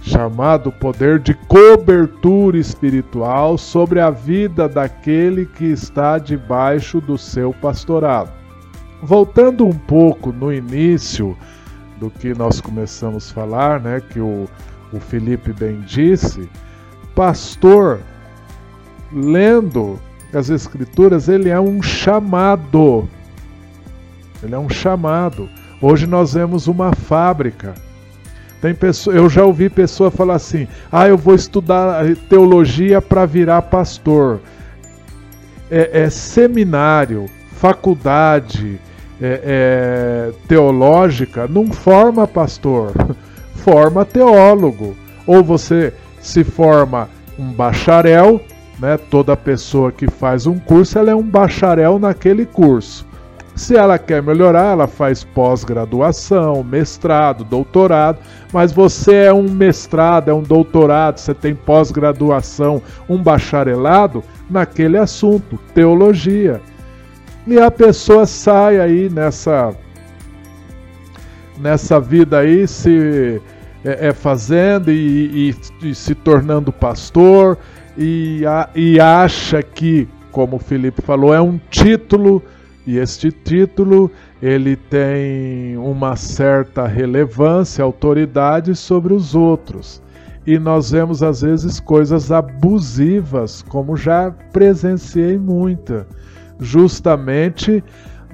chamado 0.02 0.72
poder 0.72 1.20
de 1.20 1.34
cobertura 1.34 2.58
espiritual 2.58 3.58
sobre 3.58 4.00
a 4.00 4.10
vida 4.10 4.68
daquele 4.68 5.46
que 5.46 5.66
está 5.66 6.18
debaixo 6.18 7.00
do 7.00 7.18
seu 7.18 7.54
pastorado. 7.54 8.41
Voltando 9.02 9.66
um 9.66 9.74
pouco 9.74 10.32
no 10.32 10.54
início 10.54 11.36
do 12.00 12.10
que 12.10 12.34
nós 12.34 12.62
começamos 12.62 13.30
a 13.30 13.34
falar, 13.34 13.80
né, 13.80 14.02
que 14.02 14.20
o, 14.20 14.48
o 14.94 15.00
Felipe 15.00 15.54
bem 15.54 15.82
disse, 15.82 16.50
pastor, 17.16 18.00
lendo 19.12 20.00
as 20.34 20.50
escrituras, 20.50 21.28
ele 21.28 21.50
é 21.50 21.60
um 21.60 21.82
chamado. 21.82 23.08
Ele 24.42 24.56
é 24.56 24.60
um 24.60 24.70
chamado. 24.70 25.50
Hoje 25.82 26.08
nós 26.08 26.34
vemos 26.34 26.68
uma 26.68 26.94
fábrica. 26.94 27.74
Tem 28.62 28.74
pessoa, 28.74 29.16
eu 29.16 29.30
já 29.30 29.44
ouvi 29.44 29.70
pessoa 29.70 30.12
falar 30.12 30.36
assim: 30.36 30.68
"Ah, 30.92 31.08
eu 31.08 31.18
vou 31.18 31.34
estudar 31.34 32.04
teologia 32.30 33.02
para 33.02 33.26
virar 33.26 33.64
pastor". 33.64 34.40
É, 35.70 36.04
é 36.04 36.10
seminário, 36.10 37.26
faculdade, 37.54 38.80
é, 39.22 39.42
é, 39.46 40.32
teológica 40.48 41.48
não 41.48 41.68
forma 41.68 42.28
pastor, 42.28 42.92
forma 43.56 44.04
teólogo. 44.04 44.96
Ou 45.28 45.44
você 45.44 45.94
se 46.20 46.44
forma 46.44 47.08
um 47.38 47.52
bacharel, 47.54 48.42
né? 48.80 48.98
Toda 48.98 49.38
pessoa 49.38 49.92
que 49.92 50.10
faz 50.10 50.48
um 50.48 50.58
curso, 50.58 50.98
ela 50.98 51.12
é 51.12 51.16
um 51.16 51.22
bacharel 51.22 52.00
naquele 52.00 52.46
curso. 52.46 53.06
Se 53.54 53.76
ela 53.76 54.00
quer 54.00 54.24
melhorar, 54.24 54.72
ela 54.72 54.88
faz 54.88 55.24
pós-graduação, 55.24 56.64
mestrado, 56.64 57.44
doutorado, 57.44 58.18
mas 58.52 58.72
você 58.72 59.26
é 59.26 59.34
um 59.34 59.44
mestrado, 59.44 60.30
é 60.30 60.34
um 60.34 60.42
doutorado, 60.42 61.20
você 61.20 61.34
tem 61.34 61.54
pós-graduação, 61.54 62.82
um 63.10 63.18
bacharelado 63.18 64.24
naquele 64.50 64.98
assunto, 64.98 65.60
teologia. 65.76 66.62
E 67.48 67.60
a 67.60 67.72
pessoa 67.72 68.26
sai 68.26 68.80
aí 68.80 69.10
nessa 69.10 69.74
nessa 71.58 72.00
vida 72.00 72.40
aí 72.40 72.68
se 72.68 73.42
é, 73.84 74.08
é 74.08 74.14
fazendo 74.14 74.92
e, 74.92 75.52
e, 75.82 75.90
e, 75.90 75.96
se 75.96 76.16
tornando 76.16 76.72
pastor 76.72 77.58
e, 77.98 78.44
a, 78.46 78.70
e 78.76 79.00
acha 79.00 79.62
que, 79.62 80.08
como 80.32 80.56
o 80.56 80.60
Felipe 80.60 81.02
falou, 81.02 81.34
é 81.34 81.42
um 81.42 81.60
título 81.70 82.44
e 82.86 82.98
este 82.98 83.32
título 83.32 84.12
ele 84.42 84.76
tem 84.76 85.78
uma 85.78 86.16
certa 86.16 86.88
relevância, 86.88 87.84
autoridade 87.84 88.76
sobre 88.76 89.14
os 89.14 89.36
outros. 89.36 90.02
E 90.46 90.58
nós 90.58 90.90
vemos 90.90 91.22
às 91.22 91.42
vezes 91.42 91.80
coisas 91.80 92.32
abusivas, 92.32 93.64
como 93.64 93.96
já 93.96 94.32
presenciei 94.52 95.38
muita 95.38 96.08
justamente 96.62 97.84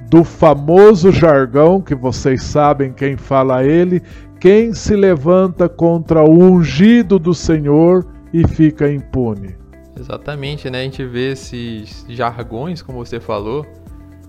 do 0.09 0.23
famoso 0.23 1.11
jargão 1.11 1.81
que 1.81 1.95
vocês 1.95 2.43
sabem 2.43 2.93
quem 2.93 3.17
fala 3.17 3.63
ele, 3.63 4.01
quem 4.39 4.73
se 4.73 4.95
levanta 4.95 5.67
contra 5.67 6.23
o 6.23 6.43
ungido 6.43 7.17
do 7.17 7.33
Senhor 7.33 8.05
e 8.33 8.47
fica 8.47 8.91
impune. 8.91 9.55
Exatamente, 9.99 10.69
né? 10.69 10.81
A 10.81 10.83
gente 10.83 11.03
vê 11.03 11.31
esses 11.31 12.05
jargões, 12.07 12.81
como 12.81 13.03
você 13.03 13.19
falou, 13.19 13.65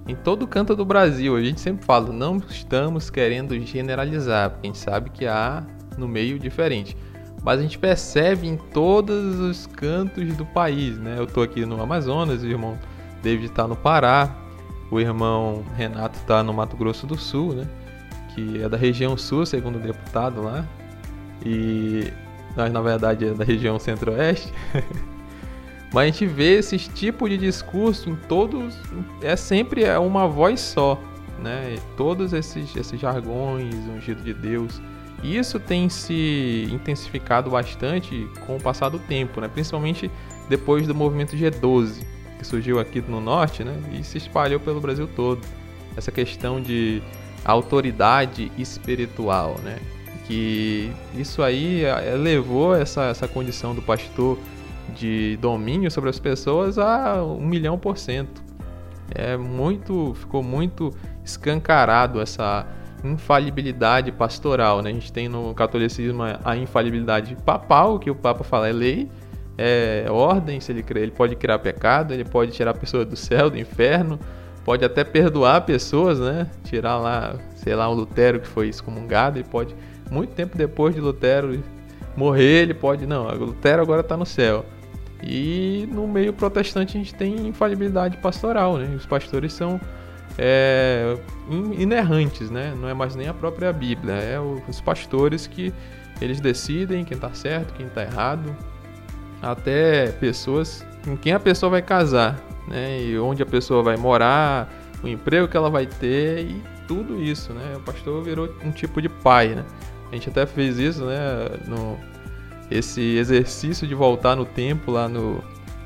em 0.06 0.14
todo 0.14 0.46
canto 0.46 0.74
do 0.74 0.84
Brasil. 0.84 1.36
A 1.36 1.42
gente 1.42 1.60
sempre 1.60 1.84
fala, 1.84 2.10
não 2.10 2.38
estamos 2.48 3.10
querendo 3.10 3.58
generalizar, 3.60 4.50
porque 4.50 4.66
a 4.66 4.70
gente 4.70 4.78
sabe 4.78 5.10
que 5.10 5.26
há 5.26 5.62
no 5.98 6.08
meio 6.08 6.38
diferente. 6.38 6.96
Mas 7.42 7.60
a 7.60 7.62
gente 7.62 7.78
percebe 7.78 8.48
em 8.48 8.56
todos 8.56 9.38
os 9.38 9.66
cantos 9.66 10.34
do 10.36 10.46
país, 10.46 10.98
né? 10.98 11.16
Eu 11.18 11.26
tô 11.26 11.42
aqui 11.42 11.66
no 11.66 11.80
Amazonas, 11.80 12.42
irmão 12.42 12.78
David 13.22 13.46
está 13.46 13.66
no 13.66 13.76
Pará, 13.76 14.34
o 14.90 15.00
irmão 15.00 15.64
Renato 15.76 16.18
está 16.18 16.42
no 16.42 16.52
Mato 16.52 16.76
Grosso 16.76 17.06
do 17.06 17.16
Sul, 17.18 17.54
né? 17.54 17.68
Que 18.34 18.62
é 18.62 18.68
da 18.68 18.76
região 18.76 19.16
sul, 19.16 19.44
segundo 19.44 19.76
o 19.76 19.80
deputado 19.80 20.42
lá. 20.42 20.64
E 21.44 22.12
na 22.56 22.80
verdade, 22.80 23.26
é 23.26 23.34
da 23.34 23.44
região 23.44 23.78
centro-oeste. 23.78 24.52
Mas 25.92 26.02
a 26.02 26.06
gente 26.06 26.26
vê 26.26 26.58
esses 26.58 26.88
tipos 26.88 27.30
de 27.30 27.38
discurso 27.38 28.10
em 28.10 28.16
todos. 28.16 28.76
É 29.22 29.36
sempre 29.36 29.84
é 29.84 29.98
uma 29.98 30.26
voz 30.26 30.60
só. 30.60 31.00
Né? 31.38 31.76
Todos 31.96 32.32
esses, 32.32 32.74
esses 32.74 33.00
jargões, 33.00 33.74
ungido 33.86 34.22
de 34.22 34.34
Deus. 34.34 34.82
E 35.22 35.36
isso 35.36 35.58
tem 35.58 35.88
se 35.88 36.68
intensificado 36.70 37.50
bastante 37.50 38.28
com 38.46 38.56
o 38.56 38.60
passar 38.60 38.88
do 38.88 38.98
tempo, 38.98 39.40
né? 39.40 39.48
principalmente 39.48 40.10
depois 40.48 40.86
do 40.86 40.94
movimento 40.94 41.36
G12, 41.36 42.04
que 42.38 42.46
surgiu 42.46 42.78
aqui 42.78 43.00
no 43.00 43.20
norte 43.20 43.64
né? 43.64 43.74
e 43.92 44.04
se 44.04 44.18
espalhou 44.18 44.60
pelo 44.60 44.80
Brasil 44.80 45.08
todo. 45.14 45.40
Essa 45.96 46.12
questão 46.12 46.60
de 46.60 47.02
autoridade 47.44 48.52
espiritual, 48.56 49.56
né? 49.62 49.78
que 50.26 50.92
isso 51.14 51.42
aí 51.42 51.84
é, 51.84 52.14
levou 52.14 52.76
essa, 52.76 53.04
essa 53.04 53.26
condição 53.26 53.74
do 53.74 53.82
pastor 53.82 54.38
de 54.94 55.38
domínio 55.40 55.90
sobre 55.90 56.10
as 56.10 56.18
pessoas 56.18 56.78
a 56.78 57.22
um 57.22 57.46
milhão 57.46 57.78
por 57.78 57.98
cento. 57.98 58.42
É 59.14 59.36
muito, 59.36 60.14
ficou 60.14 60.42
muito 60.42 60.94
escancarado 61.24 62.20
essa 62.20 62.66
infalibilidade 63.02 64.12
pastoral, 64.12 64.82
né? 64.82 64.90
A 64.90 64.92
gente 64.92 65.12
tem 65.12 65.28
no 65.28 65.54
catolicismo 65.54 66.22
a 66.44 66.56
infalibilidade 66.56 67.36
papal, 67.36 67.98
que 67.98 68.10
o 68.10 68.14
Papa 68.14 68.44
fala 68.44 68.68
é 68.68 68.72
lei, 68.72 69.08
é 69.58 70.06
ordem, 70.08 70.60
se 70.60 70.70
ele 70.70 70.84
ele 70.94 71.10
pode 71.10 71.34
criar 71.34 71.58
pecado, 71.58 72.14
ele 72.14 72.24
pode 72.24 72.52
tirar 72.52 72.70
a 72.70 72.74
pessoa 72.74 73.04
do 73.04 73.16
céu, 73.16 73.50
do 73.50 73.58
inferno, 73.58 74.18
pode 74.64 74.84
até 74.84 75.02
perdoar 75.02 75.62
pessoas, 75.62 76.20
né? 76.20 76.48
Tirar 76.62 76.96
lá, 76.98 77.34
sei 77.56 77.74
lá, 77.74 77.88
o 77.88 77.94
Lutero 77.94 78.38
que 78.38 78.46
foi 78.46 78.68
excomungado, 78.68 79.38
ele 79.38 79.48
pode 79.48 79.74
muito 80.10 80.30
tempo 80.30 80.56
depois 80.56 80.94
de 80.94 81.00
Lutero 81.00 81.62
morrer, 82.16 82.62
ele 82.62 82.74
pode, 82.74 83.04
não, 83.04 83.26
Lutero 83.34 83.82
agora 83.82 84.00
está 84.00 84.16
no 84.16 84.24
céu. 84.24 84.64
E 85.22 85.88
no 85.90 86.06
meio 86.06 86.32
protestante 86.32 86.96
a 86.96 87.00
gente 87.00 87.12
tem 87.12 87.48
infalibilidade 87.48 88.16
pastoral, 88.18 88.76
né? 88.76 88.94
Os 88.94 89.04
pastores 89.04 89.52
são 89.52 89.80
é, 90.38 91.16
inerrantes, 91.76 92.48
né? 92.48 92.72
Não 92.80 92.88
é 92.88 92.94
mais 92.94 93.16
nem 93.16 93.26
a 93.26 93.34
própria 93.34 93.72
Bíblia, 93.72 94.14
é 94.14 94.38
os 94.40 94.80
pastores 94.80 95.48
que 95.48 95.74
eles 96.20 96.40
decidem 96.40 97.04
quem 97.04 97.16
está 97.16 97.32
certo, 97.32 97.74
quem 97.74 97.86
está 97.86 98.02
errado, 98.02 98.54
até 99.42 100.12
pessoas 100.12 100.86
com 101.04 101.16
quem 101.16 101.32
a 101.32 101.40
pessoa 101.40 101.70
vai 101.70 101.82
casar, 101.82 102.38
né? 102.66 103.02
E 103.02 103.18
onde 103.18 103.42
a 103.42 103.46
pessoa 103.46 103.82
vai 103.82 103.96
morar, 103.96 104.68
o 105.02 105.08
emprego 105.08 105.48
que 105.48 105.56
ela 105.56 105.70
vai 105.70 105.86
ter 105.86 106.40
e 106.40 106.62
tudo 106.86 107.22
isso, 107.22 107.52
né? 107.52 107.74
O 107.76 107.80
pastor 107.80 108.22
virou 108.22 108.48
um 108.64 108.70
tipo 108.70 109.00
de 109.00 109.08
pai, 109.08 109.48
né? 109.48 109.64
A 110.10 110.14
gente 110.14 110.28
até 110.28 110.46
fez 110.46 110.78
isso, 110.78 111.04
né? 111.04 111.48
No, 111.66 111.98
esse 112.70 113.00
exercício 113.16 113.86
de 113.86 113.94
voltar 113.94 114.36
no 114.36 114.44
tempo 114.44 114.90
lá 114.90 115.08
no, 115.08 115.42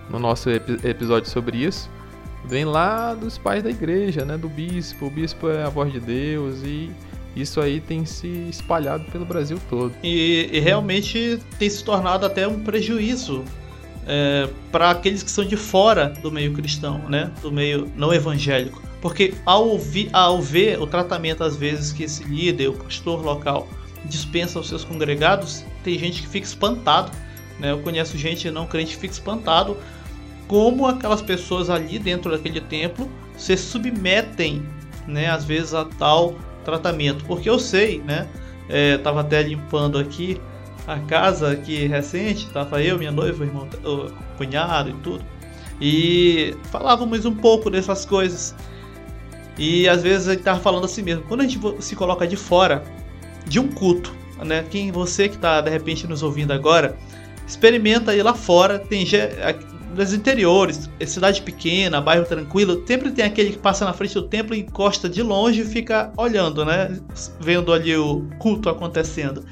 no 0.08 0.18
nosso 0.18 0.50
episódio 0.50 1.28
sobre 1.30 1.58
isso 1.58 1.90
vem 2.44 2.64
lá 2.64 3.14
dos 3.14 3.38
pais 3.38 3.62
da 3.62 3.70
igreja, 3.70 4.24
né, 4.24 4.36
do 4.36 4.48
bispo. 4.48 5.06
O 5.06 5.10
bispo 5.10 5.48
é 5.48 5.64
a 5.64 5.68
voz 5.68 5.92
de 5.92 6.00
Deus 6.00 6.62
e 6.64 6.90
isso 7.34 7.60
aí 7.60 7.80
tem 7.80 8.04
se 8.04 8.28
espalhado 8.50 9.04
pelo 9.10 9.24
Brasil 9.24 9.58
todo. 9.68 9.94
E, 10.02 10.50
e 10.52 10.60
realmente 10.60 11.38
tem 11.58 11.68
se 11.68 11.82
tornado 11.82 12.26
até 12.26 12.46
um 12.46 12.60
prejuízo 12.60 13.44
é, 14.06 14.48
para 14.70 14.90
aqueles 14.90 15.22
que 15.22 15.30
são 15.30 15.44
de 15.44 15.56
fora 15.56 16.12
do 16.22 16.30
meio 16.30 16.52
cristão, 16.52 16.98
né, 17.08 17.30
do 17.40 17.50
meio 17.50 17.90
não 17.96 18.12
evangélico, 18.12 18.82
porque 19.00 19.34
ao, 19.46 19.68
ouvir, 19.68 20.08
ao 20.12 20.40
ver 20.40 20.80
o 20.80 20.86
tratamento 20.86 21.42
às 21.42 21.56
vezes 21.56 21.92
que 21.92 22.04
esse 22.04 22.24
líder, 22.24 22.68
o 22.68 22.74
pastor 22.74 23.24
local 23.24 23.68
dispensa 24.04 24.58
aos 24.58 24.68
seus 24.68 24.84
congregados, 24.84 25.64
tem 25.82 25.98
gente 25.98 26.22
que 26.22 26.28
fica 26.28 26.46
espantado. 26.46 27.12
Né? 27.58 27.70
Eu 27.70 27.78
conheço 27.78 28.18
gente 28.18 28.50
não 28.50 28.66
crente 28.66 28.94
que 28.94 29.00
fica 29.00 29.14
espantado 29.14 29.76
como 30.48 30.86
aquelas 30.86 31.22
pessoas 31.22 31.70
ali 31.70 31.98
dentro 31.98 32.30
daquele 32.30 32.60
templo 32.60 33.08
se 33.36 33.56
submetem, 33.56 34.62
né, 35.06 35.30
às 35.30 35.44
vezes 35.44 35.72
a 35.72 35.84
tal 35.84 36.36
tratamento. 36.62 37.24
Porque 37.24 37.48
eu 37.48 37.58
sei, 37.58 38.00
né, 38.00 38.28
é, 38.68 38.98
tava 38.98 39.20
até 39.20 39.42
limpando 39.42 39.98
aqui 39.98 40.40
a 40.86 40.98
casa 40.98 41.52
aqui 41.52 41.86
recente, 41.86 42.48
tava 42.50 42.82
eu, 42.82 42.98
minha 42.98 43.12
noiva, 43.12 43.44
irmão, 43.44 43.68
o 43.84 44.10
cunhado 44.36 44.90
e 44.90 44.94
tudo. 44.94 45.24
E 45.80 46.56
falávamos 46.64 47.24
um 47.24 47.34
pouco 47.34 47.70
dessas 47.70 48.04
coisas. 48.04 48.54
E 49.58 49.88
às 49.88 50.02
vezes 50.02 50.28
gente 50.28 50.42
tava 50.42 50.60
falando 50.60 50.84
assim 50.84 51.02
mesmo, 51.02 51.24
quando 51.24 51.42
a 51.42 51.46
gente 51.46 51.60
se 51.82 51.94
coloca 51.94 52.26
de 52.26 52.36
fora 52.36 52.82
de 53.46 53.60
um 53.60 53.68
culto, 53.68 54.14
né? 54.44 54.64
Quem 54.70 54.90
você 54.90 55.28
que 55.28 55.36
está 55.36 55.60
de 55.60 55.70
repente 55.70 56.06
nos 56.06 56.22
ouvindo 56.22 56.52
agora, 56.52 56.96
experimenta 57.46 58.12
aí 58.12 58.22
lá 58.22 58.34
fora, 58.34 58.78
tem 58.78 59.04
nos 59.94 60.12
interiores, 60.12 60.88
cidade 61.06 61.42
pequena, 61.42 62.00
bairro 62.00 62.24
tranquilo, 62.24 62.82
sempre 62.86 63.10
tem 63.10 63.24
aquele 63.24 63.52
que 63.52 63.58
passa 63.58 63.84
na 63.84 63.92
frente 63.92 64.14
do 64.14 64.22
templo 64.22 64.54
encosta 64.54 65.08
de 65.08 65.22
longe 65.22 65.62
e 65.62 65.64
fica 65.64 66.12
olhando, 66.16 66.64
né? 66.64 66.98
Vendo 67.38 67.72
ali 67.72 67.96
o 67.96 68.26
culto 68.38 68.68
acontecendo. 68.68 69.44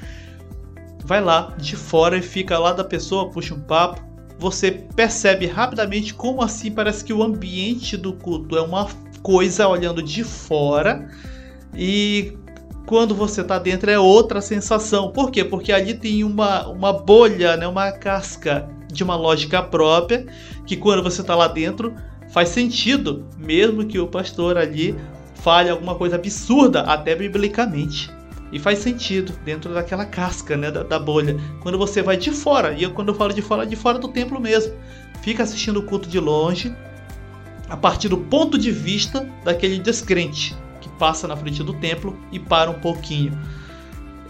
Vai 1.03 1.21
lá 1.21 1.53
de 1.57 1.75
fora 1.75 2.17
e 2.17 2.21
fica 2.21 2.57
lá 2.57 2.73
da 2.73 2.83
pessoa, 2.83 3.29
puxa 3.29 3.53
um 3.53 3.61
papo. 3.61 4.01
Você 4.39 4.71
percebe 4.71 5.45
rapidamente 5.45 6.13
como 6.13 6.41
assim 6.41 6.71
parece 6.71 7.03
que 7.03 7.13
o 7.13 7.21
ambiente 7.21 7.95
do 7.95 8.13
culto 8.13 8.57
é 8.57 8.61
uma 8.61 8.87
coisa 9.21 9.67
olhando 9.67 10.01
de 10.01 10.23
fora 10.23 11.07
e 11.75 12.35
quando 12.87 13.13
você 13.13 13.41
está 13.41 13.59
dentro 13.59 13.89
é 13.89 13.99
outra 13.99 14.41
sensação. 14.41 15.11
Por 15.11 15.29
quê? 15.29 15.45
Porque 15.45 15.71
ali 15.71 15.93
tem 15.93 16.23
uma, 16.23 16.67
uma 16.67 16.91
bolha, 16.91 17.55
né, 17.55 17.67
uma 17.67 17.91
casca 17.91 18.67
de 18.91 19.03
uma 19.03 19.15
lógica 19.15 19.61
própria, 19.61 20.25
que 20.65 20.75
quando 20.75 21.03
você 21.03 21.21
está 21.21 21.35
lá 21.35 21.47
dentro 21.47 21.93
faz 22.31 22.49
sentido, 22.49 23.25
mesmo 23.37 23.85
que 23.85 23.99
o 23.99 24.07
pastor 24.07 24.57
ali 24.57 24.95
fale 25.35 25.69
alguma 25.69 25.95
coisa 25.95 26.15
absurda, 26.15 26.81
até 26.81 27.15
biblicamente. 27.15 28.09
E 28.51 28.59
faz 28.59 28.79
sentido 28.79 29.33
dentro 29.45 29.73
daquela 29.73 30.05
casca, 30.05 30.57
né, 30.57 30.69
da, 30.69 30.83
da 30.83 30.99
bolha. 30.99 31.37
Quando 31.61 31.77
você 31.77 32.01
vai 32.01 32.17
de 32.17 32.31
fora, 32.31 32.73
e 32.73 32.83
eu, 32.83 32.91
quando 32.91 33.09
eu 33.09 33.15
falo 33.15 33.33
de 33.33 33.41
fora, 33.41 33.65
de 33.65 33.75
fora 33.75 33.97
do 33.97 34.09
templo 34.09 34.39
mesmo, 34.39 34.73
fica 35.21 35.43
assistindo 35.43 35.79
o 35.79 35.83
culto 35.83 36.07
de 36.07 36.19
longe, 36.19 36.75
a 37.69 37.77
partir 37.77 38.09
do 38.09 38.17
ponto 38.17 38.57
de 38.57 38.71
vista 38.71 39.27
daquele 39.43 39.79
descrente 39.79 40.55
passa 41.01 41.27
na 41.27 41.35
frente 41.35 41.63
do 41.63 41.73
templo 41.73 42.15
e 42.31 42.37
para 42.37 42.69
um 42.69 42.79
pouquinho. 42.79 43.35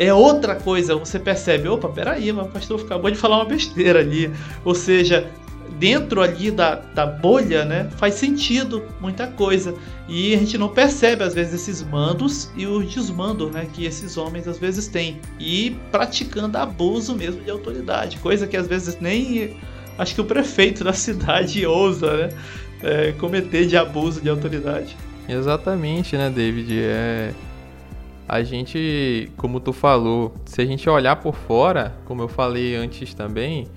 É 0.02 0.12
outra 0.12 0.56
coisa, 0.56 0.96
você 0.96 1.20
percebe, 1.20 1.68
opa, 1.68 1.88
peraí, 1.88 2.34
mas 2.34 2.48
o 2.48 2.50
pastor 2.50 2.82
acabou 2.82 3.12
de 3.12 3.18
falar 3.18 3.36
uma 3.36 3.46
besteira 3.46 4.00
ali. 4.00 4.32
Ou 4.66 4.74
seja, 4.74 5.30
dentro 5.78 6.24
ali 6.24 6.50
da, 6.50 6.74
da 6.74 7.06
bolha, 7.06 7.64
né, 7.64 7.88
faz 7.98 8.16
sentido 8.16 8.84
muita 9.00 9.28
coisa. 9.28 9.76
E 10.10 10.34
a 10.34 10.40
gente 10.40 10.58
não 10.58 10.70
percebe, 10.70 11.24
às 11.24 11.36
vezes, 11.36 11.54
esses 11.54 11.84
mandos 11.84 12.50
e 12.58 12.66
os 12.66 12.92
desmandos 12.92 13.52
né, 13.52 13.68
que 13.72 13.86
esses 13.86 14.18
homens 14.18 14.48
às 14.48 14.58
vezes 14.58 14.88
têm. 14.88 15.22
E 15.40 15.78
praticando 15.92 16.58
abuso 16.58 17.16
mesmo 17.16 17.40
de 17.44 17.52
autoridade, 17.52 18.18
coisa 18.18 18.48
que 18.48 18.58
às 18.58 18.66
vezes 18.66 18.98
nem 19.00 19.56
acho 20.00 20.16
que 20.16 20.22
o 20.22 20.26
prefeito 20.26 20.84
da 20.84 20.94
cidade 20.98 21.64
ousa 21.64 22.18
né, 22.18 22.30
é, 22.82 23.12
cometer 23.20 23.68
de 23.68 23.78
abuso 23.78 24.20
de 24.20 24.30
autoridade. 24.30 24.98
Exatamente, 25.30 26.18
né, 26.18 26.28
David? 26.32 26.76
É 26.76 27.34
a 28.28 28.44
gente, 28.44 29.32
como 29.38 29.60
tu 29.60 29.74
falou, 29.74 30.34
se 30.46 30.62
a 30.62 30.66
gente 30.66 30.90
olhar 30.90 31.18
por 31.18 31.36
fora, 31.36 31.94
como 32.06 32.22
eu 32.22 32.28
falei 32.28 32.76
antes 32.76 33.14
também, 33.14 33.68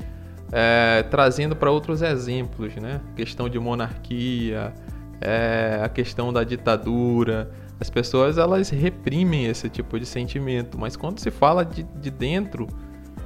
é, 0.52 1.02
trazendo 1.10 1.56
para 1.56 1.70
outros 1.70 2.02
exemplos, 2.02 2.74
né? 2.76 3.00
Questão 3.16 3.48
de 3.48 3.58
monarquia, 3.58 4.72
é, 5.20 5.80
a 5.82 5.88
questão 5.88 6.32
da 6.32 6.44
ditadura, 6.44 7.50
as 7.80 7.90
pessoas 7.90 8.38
elas 8.38 8.70
reprimem 8.70 9.46
esse 9.46 9.68
tipo 9.68 9.98
de 9.98 10.06
sentimento, 10.06 10.78
mas 10.78 10.96
quando 10.96 11.18
se 11.18 11.30
fala 11.30 11.64
de, 11.64 11.82
de 11.82 12.10
dentro, 12.10 12.68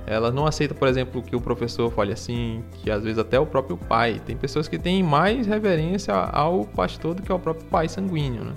elas 0.06 0.32
não 0.32 0.46
aceitam, 0.46 0.74
por 0.74 0.88
exemplo, 0.88 1.20
que 1.20 1.36
o 1.36 1.40
professor 1.40 1.92
fale 1.92 2.14
assim, 2.14 2.64
que 2.72 2.90
às 2.90 3.02
vezes 3.02 3.18
até 3.18 3.38
o 3.38 3.44
próprio 3.44 3.76
pai. 3.76 4.22
Tem 4.24 4.36
pessoas 4.36 4.66
que 4.66 4.78
têm 4.78 5.02
mais 5.02 5.46
reverência 5.46 6.14
ao 6.14 6.64
pastor 6.64 7.14
do 7.14 7.22
que 7.22 7.30
ao 7.30 7.38
próprio 7.38 7.66
pai 7.66 7.88
sanguíneo, 7.88 8.44
né? 8.44 8.54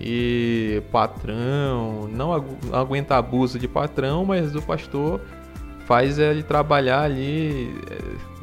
E 0.00 0.82
patrão, 0.90 2.08
não 2.10 2.32
agu 2.32 2.56
aguenta 2.72 3.16
abuso 3.16 3.58
de 3.58 3.68
patrão, 3.68 4.24
mas 4.24 4.54
o 4.54 4.62
pastor 4.62 5.20
faz 5.84 6.18
ele 6.18 6.42
trabalhar 6.42 7.02
ali 7.02 7.74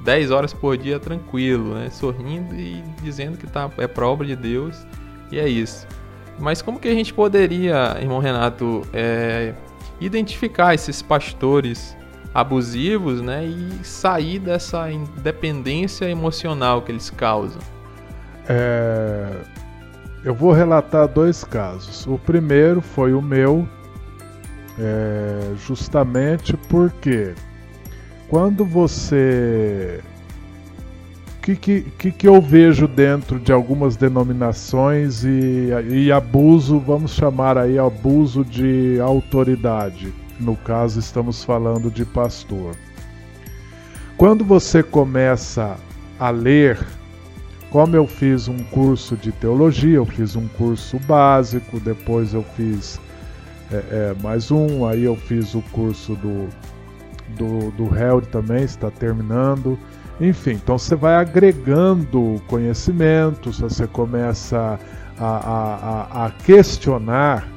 10 0.04 0.30
é, 0.30 0.34
horas 0.34 0.54
por 0.54 0.78
dia 0.78 1.00
tranquilo, 1.00 1.74
né? 1.74 1.90
sorrindo 1.90 2.54
e 2.54 2.84
dizendo 3.02 3.38
que 3.38 3.48
tá, 3.48 3.72
é 3.78 3.88
para 3.88 4.08
obra 4.08 4.28
de 4.28 4.36
Deus 4.36 4.86
e 5.32 5.40
é 5.40 5.48
isso. 5.48 5.88
Mas 6.38 6.62
como 6.62 6.80
que 6.80 6.88
a 6.88 6.94
gente 6.94 7.12
poderia, 7.12 7.98
irmão 8.00 8.20
Renato, 8.20 8.84
é, 8.94 9.56
identificar 10.00 10.76
esses 10.76 11.02
pastores 11.02 11.98
abusivos 12.34 13.22
né, 13.22 13.46
e 13.46 13.84
sair 13.84 14.38
dessa 14.38 14.92
independência 14.92 16.06
emocional 16.06 16.84
que 16.84 16.92
eles 16.92 17.10
causam? 17.10 17.62
É, 18.48 19.28
eu 20.24 20.34
vou 20.34 20.52
relatar 20.52 21.08
dois 21.08 21.44
casos. 21.44 22.06
O 22.08 22.18
primeiro 22.18 22.82
foi 22.82 23.14
o 23.14 23.22
meu, 23.22 23.68
é, 24.80 25.54
justamente 25.66 26.56
porque 26.70 27.34
quando 28.28 28.66
você. 28.66 30.02
O 31.38 31.42
que, 31.48 31.56
que, 31.98 32.12
que 32.12 32.28
eu 32.28 32.42
vejo 32.42 32.90
dentro 32.90 33.40
de 33.40 33.54
algumas 33.54 33.96
denominações 33.96 35.24
e, 35.24 35.70
e 35.90 36.12
abuso, 36.12 36.78
vamos 36.78 37.14
chamar 37.14 37.58
aí 37.58 37.80
abuso 37.80 38.44
de 38.44 39.00
autoridade? 39.00 40.14
No 40.38 40.58
caso, 40.58 41.00
estamos 41.00 41.46
falando 41.46 41.90
de 41.90 42.04
pastor. 42.04 42.76
Quando 44.18 44.44
você 44.44 44.84
começa 44.84 45.78
a 46.20 46.30
ler 46.30 46.78
como 47.70 47.96
eu 47.96 48.08
fiz 48.08 48.48
um 48.48 48.58
curso 48.58 49.16
de 49.16 49.32
teologia, 49.32 49.98
eu 49.98 50.06
fiz 50.06 50.36
um 50.36 50.48
curso 50.48 51.00
básico, 51.00 51.80
depois 51.80 52.34
eu 52.34 52.44
fiz 52.56 53.00
é, 53.72 53.76
é, 53.76 54.16
mais 54.24 54.50
um, 54.50 54.86
aí 54.86 55.04
eu 55.04 55.16
fiz 55.16 55.54
o 55.54 55.62
curso 55.74 56.16
do, 56.16 56.48
do, 57.36 57.72
do 57.72 57.96
Held 57.96 58.28
também, 58.30 58.64
está 58.64 58.90
terminando. 58.90 59.78
Enfim, 60.20 60.52
então 60.52 60.78
você 60.78 60.96
vai 60.96 61.16
agregando 61.16 62.42
conhecimentos, 62.48 63.60
você 63.60 63.86
começa 63.86 64.80
a, 65.20 65.26
a, 65.26 65.76
a, 66.24 66.26
a 66.26 66.32
questionar. 66.32 67.48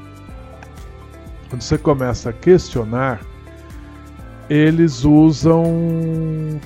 Quando 1.49 1.63
você 1.63 1.79
começa 1.79 2.31
a 2.31 2.33
questionar, 2.33 3.21
eles 4.49 5.05
usam. 5.05 5.65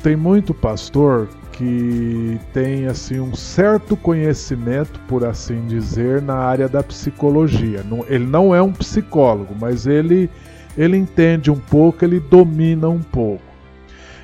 Tem 0.02 0.16
muito 0.16 0.54
pastor 0.54 1.28
que 1.56 2.38
tem 2.52 2.86
assim 2.86 3.20
um 3.20 3.34
certo 3.34 3.96
conhecimento, 3.96 4.98
por 5.06 5.24
assim 5.24 5.66
dizer, 5.66 6.20
na 6.20 6.34
área 6.34 6.68
da 6.68 6.82
psicologia. 6.82 7.84
Ele 8.08 8.26
não 8.26 8.54
é 8.54 8.60
um 8.60 8.72
psicólogo, 8.72 9.54
mas 9.58 9.86
ele 9.86 10.28
ele 10.76 10.96
entende 10.96 11.52
um 11.52 11.58
pouco, 11.58 12.04
ele 12.04 12.18
domina 12.18 12.88
um 12.88 13.00
pouco. 13.00 13.44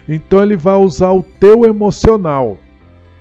Então 0.08 0.42
ele 0.42 0.56
vai 0.56 0.74
usar 0.74 1.12
o 1.12 1.22
teu 1.22 1.64
emocional. 1.64 2.58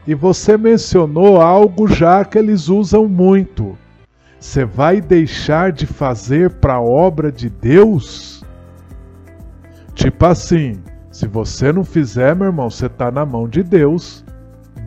E 0.07 0.15
você 0.15 0.57
mencionou 0.57 1.39
algo 1.39 1.87
já 1.87 2.25
que 2.25 2.39
eles 2.39 2.67
usam 2.67 3.07
muito. 3.07 3.77
Você 4.39 4.65
vai 4.65 4.99
deixar 4.99 5.71
de 5.71 5.85
fazer 5.85 6.49
para 6.49 6.75
a 6.75 6.81
obra 6.81 7.31
de 7.31 7.47
Deus? 7.47 8.43
Tipo 9.93 10.25
assim, 10.25 10.81
se 11.19 11.27
você 11.27 11.73
não 11.73 11.83
fizer, 11.83 12.33
meu 12.33 12.45
irmão, 12.45 12.69
você 12.69 12.85
está 12.85 13.11
na 13.11 13.25
mão 13.25 13.45
de 13.45 13.61
Deus. 13.61 14.23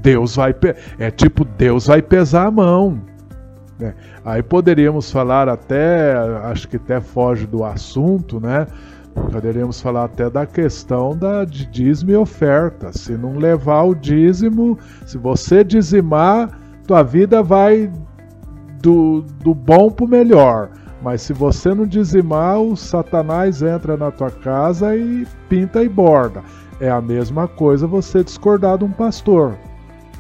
Deus 0.01 0.37
vai. 0.37 0.55
É 0.99 1.11
tipo, 1.11 1.45
Deus 1.45 1.89
vai 1.89 2.01
pesar 2.01 2.47
a 2.47 2.51
mão. 2.51 3.03
Né? 3.79 3.95
Aí 4.25 4.43
poderíamos 4.43 5.13
falar 5.13 5.47
até, 5.47 6.15
acho 6.45 6.67
que 6.69 6.77
até 6.77 7.03
foge 7.03 7.47
do 7.47 7.63
assunto, 7.63 8.41
né? 8.41 8.67
Poderíamos 9.31 9.83
falar 9.83 10.05
até 10.05 10.31
da 10.31 10.47
questão 10.47 11.15
da, 11.15 11.45
de 11.45 11.67
dízimo 11.67 12.13
e 12.13 12.17
oferta. 12.17 12.95
Se 12.95 13.13
não 13.13 13.37
levar 13.37 13.83
o 13.83 13.95
dízimo, 13.95 14.79
se 15.05 15.19
você 15.19 15.63
dizimar, 15.63 16.49
tua 16.87 17.03
vida 17.03 17.43
vai 17.43 17.93
do, 18.81 19.21
do 19.45 19.55
bom 19.55 19.91
para 19.91 20.07
o 20.07 20.09
melhor. 20.09 20.71
Mas 21.03 21.23
se 21.23 21.33
você 21.33 21.75
não 21.75 21.85
dizimar, 21.85 22.61
o 22.61 22.77
Satanás 22.77 23.61
entra 23.61 23.97
na 23.97 24.11
tua 24.11 24.31
casa 24.31 24.97
e 24.97 25.27
pinta 25.49 25.83
e 25.83 25.89
borda. 25.89 26.43
É 26.81 26.89
a 26.89 27.01
mesma 27.01 27.49
coisa 27.49 27.87
você 27.87 28.23
discordar 28.23 28.79
de 28.79 28.85
um 28.85 28.93
pastor. 28.93 29.57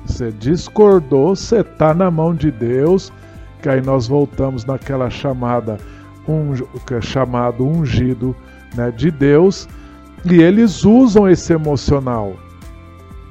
Você 0.05 0.33
discordou, 0.33 1.37
você 1.37 1.61
está 1.61 1.95
na 1.95 2.11
mão 2.11 2.35
de 2.35 2.51
Deus, 2.51 3.13
que 3.63 3.69
aí 3.69 3.81
nós 3.81 4.09
voltamos 4.09 4.65
naquela 4.65 5.09
chamada, 5.09 5.79
um, 6.29 6.53
que 6.85 6.95
é 6.95 7.01
chamado 7.01 7.65
ungido 7.65 8.35
né, 8.75 8.91
de 8.91 9.13
Deus, 9.13 9.69
e 10.25 10.43
eles 10.43 10.85
usam 10.85 11.29
esse 11.29 11.53
emocional. 11.53 12.35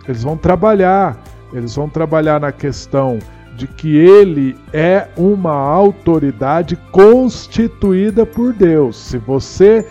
Eles 0.08 0.24
vão 0.24 0.38
trabalhar, 0.38 1.18
eles 1.52 1.76
vão 1.76 1.90
trabalhar 1.90 2.40
na 2.40 2.54
questão 2.54 3.20
de 3.62 3.68
que 3.68 3.96
ele 3.96 4.58
é 4.74 5.08
uma 5.16 5.54
autoridade 5.54 6.76
constituída 6.92 8.26
por 8.26 8.54
Deus. 8.54 8.98
Se 8.98 9.20
você 9.20 9.86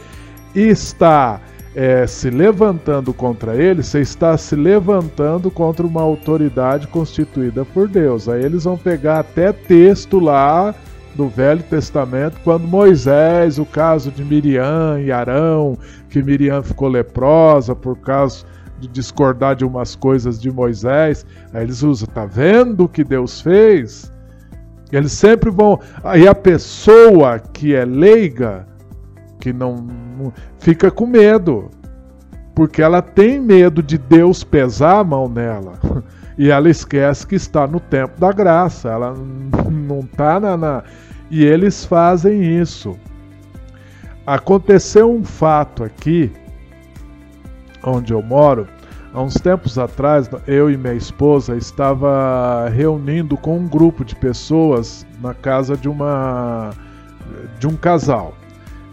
está 0.53 1.41
é, 1.73 2.05
se 2.05 2.31
levantando 2.31 3.15
contra 3.15 3.55
ele, 3.55 3.85
você 3.85 4.01
está 4.01 4.37
se 4.37 4.57
levantando 4.57 5.53
contra 5.53 5.87
uma 5.87 6.03
autoridade 6.03 6.89
constituída 6.89 7.65
por 7.65 7.87
Deus. 7.87 8.29
Aí 8.29 8.45
eles 8.45 8.65
vão 8.65 8.77
pegar 8.77 9.21
até 9.21 9.53
texto 9.53 10.19
lá 10.19 10.75
do 11.15 11.29
Velho 11.29 11.63
Testamento, 11.63 12.41
quando 12.43 12.67
Moisés, 12.67 13.57
o 13.57 13.65
caso 13.65 14.11
de 14.11 14.25
Miriam 14.25 15.01
e 15.01 15.13
Arão, 15.13 15.79
que 16.09 16.21
Miriam 16.21 16.61
ficou 16.61 16.89
leprosa 16.89 17.77
por 17.77 17.97
causa 17.99 18.45
de 18.81 18.89
discordar 18.89 19.55
de 19.55 19.65
umas 19.65 19.95
coisas 19.95 20.41
de 20.41 20.51
Moisés. 20.51 21.27
Aí 21.53 21.63
eles 21.63 21.83
usam, 21.83 22.09
tá 22.09 22.25
vendo 22.25 22.85
o 22.85 22.89
que 22.89 23.05
Deus 23.05 23.41
fez? 23.41 24.11
Eles 24.91 25.13
sempre 25.13 25.51
vão. 25.51 25.79
Aí 26.03 26.27
a 26.27 26.35
pessoa 26.35 27.39
que 27.39 27.75
é 27.75 27.85
leiga, 27.85 28.67
que 29.39 29.53
não, 29.53 29.77
não 29.77 30.33
fica 30.59 30.91
com 30.91 31.07
medo, 31.07 31.71
porque 32.55 32.83
ela 32.83 33.01
tem 33.01 33.41
medo 33.41 33.83
de 33.83 33.97
Deus 33.97 34.43
pesar 34.43 35.01
a 35.01 35.05
mão 35.05 35.29
nela. 35.29 35.79
E 36.39 36.51
ela 36.51 36.71
esquece 36.71 37.27
que 37.27 37.35
está 37.35 37.67
no 37.67 37.79
tempo 37.79 38.19
da 38.19 38.33
graça, 38.33 38.89
ela 38.89 39.13
não 39.71 40.01
está 40.01 40.41
na, 40.41 40.57
na. 40.57 40.83
E 41.31 41.45
eles 41.45 41.85
fazem 41.85 42.59
isso. 42.59 42.97
Aconteceu 44.27 45.13
um 45.13 45.23
fato 45.23 45.85
aqui 45.85 46.33
onde 47.83 48.13
eu 48.13 48.23
moro, 48.23 48.67
há 49.13 49.23
uns 49.23 49.35
tempos 49.35 49.79
atrás, 49.79 50.29
eu 50.47 50.71
e 50.71 50.77
minha 50.77 50.95
esposa 50.95 51.57
estava 51.57 52.69
reunindo 52.69 53.37
com 53.37 53.59
um 53.59 53.69
grupo 53.69 54.05
de 54.05 54.15
pessoas 54.17 55.07
na 55.21 55.35
casa 55.35 55.77
de 55.77 55.89
uma 55.89 56.71
de 57.59 57.67
um 57.67 57.77
casal. 57.77 58.35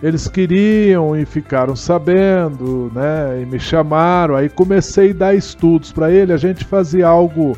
Eles 0.01 0.27
queriam 0.27 1.15
e 1.15 1.25
ficaram 1.25 1.75
sabendo, 1.75 2.91
né? 2.93 3.41
E 3.41 3.45
me 3.45 3.59
chamaram. 3.59 4.35
Aí 4.35 4.47
comecei 4.47 5.09
a 5.09 5.13
dar 5.13 5.35
estudos 5.35 5.91
para 5.91 6.11
ele. 6.11 6.31
A 6.31 6.37
gente 6.37 6.63
fazia 6.65 7.07
algo, 7.07 7.57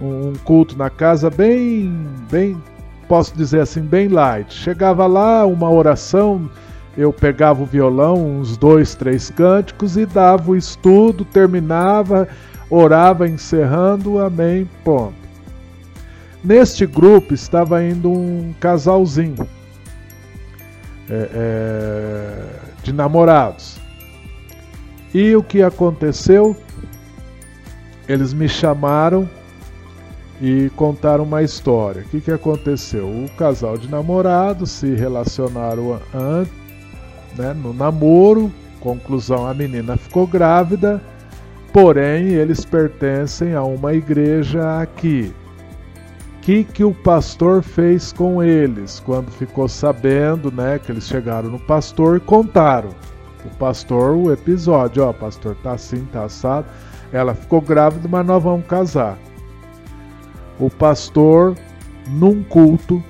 um 0.00 0.34
culto 0.44 0.76
na 0.76 0.90
casa 0.90 1.30
bem, 1.30 2.06
bem, 2.30 2.62
posso 3.08 3.34
dizer 3.34 3.60
assim, 3.60 3.80
bem 3.80 4.08
light. 4.08 4.52
Chegava 4.52 5.06
lá, 5.06 5.46
uma 5.46 5.70
oração, 5.70 6.50
eu 6.96 7.12
pegava 7.12 7.62
o 7.62 7.66
violão, 7.66 8.40
uns 8.40 8.56
dois, 8.56 8.94
três 8.94 9.30
cânticos 9.30 9.96
e 9.96 10.04
dava 10.04 10.50
o 10.50 10.56
estudo, 10.56 11.24
terminava, 11.24 12.28
orava 12.68 13.28
encerrando, 13.28 14.18
amém, 14.18 14.68
ponto. 14.84 15.14
Neste 16.42 16.86
grupo 16.86 17.34
estava 17.34 17.84
indo 17.84 18.10
um 18.10 18.54
casalzinho 18.58 19.46
é, 21.08 21.30
é, 21.32 22.46
de 22.82 22.92
namorados. 22.92 23.78
E 25.12 25.34
o 25.36 25.42
que 25.42 25.62
aconteceu? 25.62 26.56
Eles 28.08 28.32
me 28.32 28.48
chamaram 28.48 29.28
e 30.40 30.70
contaram 30.74 31.24
uma 31.24 31.42
história. 31.42 32.02
O 32.02 32.04
que, 32.06 32.20
que 32.20 32.32
aconteceu? 32.32 33.06
O 33.06 33.28
casal 33.36 33.76
de 33.76 33.88
namorados 33.88 34.70
se 34.70 34.94
relacionaram 34.94 36.00
antes 36.14 36.59
né, 37.36 37.52
no 37.52 37.72
namoro. 37.72 38.50
Conclusão: 38.80 39.46
a 39.46 39.54
menina 39.54 39.96
ficou 39.96 40.26
grávida, 40.26 41.02
porém 41.72 42.28
eles 42.28 42.64
pertencem 42.64 43.54
a 43.54 43.62
uma 43.62 43.92
igreja 43.92 44.80
aqui. 44.80 45.32
O 46.36 46.40
que, 46.40 46.64
que 46.64 46.82
o 46.82 46.94
pastor 46.94 47.62
fez 47.62 48.12
com 48.12 48.42
eles 48.42 48.98
quando 49.00 49.30
ficou 49.30 49.68
sabendo 49.68 50.50
né, 50.50 50.78
que 50.78 50.90
eles 50.90 51.06
chegaram 51.06 51.50
no 51.50 51.58
pastor 51.58 52.16
e 52.16 52.20
contaram? 52.20 52.90
O 53.44 53.50
pastor, 53.56 54.16
o 54.16 54.32
episódio, 54.32 55.04
ó, 55.04 55.12
pastor 55.12 55.54
tá 55.62 55.72
assim, 55.72 56.06
tá 56.06 56.24
assado. 56.24 56.66
Ela 57.12 57.34
ficou 57.34 57.60
grávida, 57.60 58.08
mas 58.08 58.26
nós 58.26 58.42
vamos 58.42 58.66
casar. 58.66 59.18
O 60.58 60.70
pastor, 60.70 61.56
num 62.08 62.42
culto, 62.42 63.02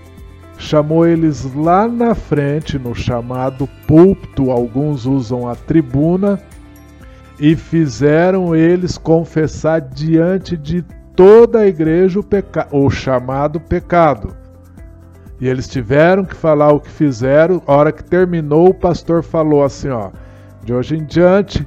chamou 0.61 1.07
eles 1.07 1.53
lá 1.55 1.89
na 1.89 2.15
frente, 2.15 2.79
no 2.79 2.95
chamado 2.95 3.67
púlpito, 3.87 4.51
alguns 4.51 5.07
usam 5.07 5.49
a 5.49 5.57
tribuna, 5.57 6.39
e 7.39 7.57
fizeram 7.57 8.55
eles 8.55 8.99
confessar 8.99 9.81
diante 9.81 10.57
de 10.57 10.83
toda 11.17 11.61
a 11.61 11.67
igreja 11.67 12.21
o, 12.21 12.23
peca 12.23 12.69
o 12.71 12.91
chamado 12.91 13.59
pecado. 13.59 14.37
E 15.41 15.49
eles 15.49 15.67
tiveram 15.67 16.23
que 16.23 16.37
falar 16.37 16.71
o 16.71 16.81
que 16.81 16.91
fizeram. 16.91 17.63
A 17.67 17.75
hora 17.75 17.91
que 17.91 18.05
terminou, 18.05 18.69
o 18.69 18.75
pastor 18.75 19.23
falou 19.23 19.65
assim: 19.65 19.89
ó, 19.89 20.11
de 20.63 20.75
hoje 20.75 20.97
em 20.97 21.05
diante, 21.05 21.67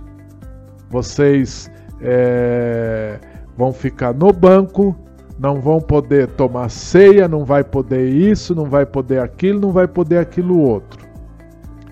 vocês 0.92 1.72
é, 2.00 3.18
vão 3.58 3.74
ficar 3.74 4.14
no 4.14 4.32
banco, 4.32 4.96
não 5.38 5.60
vão 5.60 5.80
poder 5.80 6.28
tomar 6.28 6.70
ceia, 6.70 7.28
não 7.28 7.44
vai 7.44 7.64
poder 7.64 8.10
isso, 8.10 8.54
não 8.54 8.66
vai 8.66 8.86
poder 8.86 9.20
aquilo, 9.20 9.60
não 9.60 9.72
vai 9.72 9.88
poder 9.88 10.20
aquilo 10.20 10.60
outro. 10.60 11.06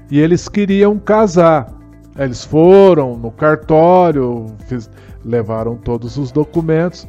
E 0.10 0.20
eles 0.20 0.48
queriam 0.48 1.00
casar. 1.00 1.68
Eles 2.18 2.44
foram 2.44 3.18
no 3.18 3.32
cartório, 3.32 4.48
fiz, 4.68 4.89
levaram 5.24 5.76
todos 5.76 6.18
os 6.18 6.32
documentos. 6.32 7.08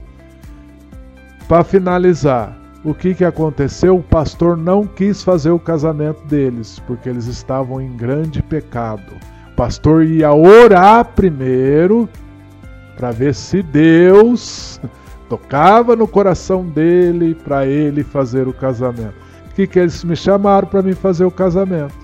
Para 1.48 1.64
finalizar, 1.64 2.56
o 2.84 2.94
que, 2.94 3.14
que 3.14 3.24
aconteceu? 3.24 3.96
O 3.96 4.02
pastor 4.02 4.56
não 4.56 4.86
quis 4.86 5.22
fazer 5.22 5.50
o 5.50 5.58
casamento 5.58 6.24
deles, 6.26 6.80
porque 6.86 7.08
eles 7.08 7.26
estavam 7.26 7.80
em 7.80 7.96
grande 7.96 8.42
pecado. 8.42 9.12
O 9.52 9.56
pastor 9.56 10.04
ia 10.04 10.32
orar 10.32 11.04
primeiro 11.04 12.08
para 12.96 13.10
ver 13.10 13.34
se 13.34 13.62
Deus 13.62 14.80
tocava 15.32 15.96
no 15.96 16.06
coração 16.06 16.62
dele 16.62 17.34
para 17.34 17.64
ele 17.64 18.04
fazer 18.04 18.46
o 18.46 18.52
casamento. 18.52 19.14
O 19.50 19.54
que, 19.54 19.66
que 19.66 19.78
eles 19.78 20.04
me 20.04 20.14
chamaram 20.14 20.68
para 20.68 20.82
mim 20.82 20.92
fazer 20.92 21.24
o 21.24 21.30
casamento? 21.30 21.94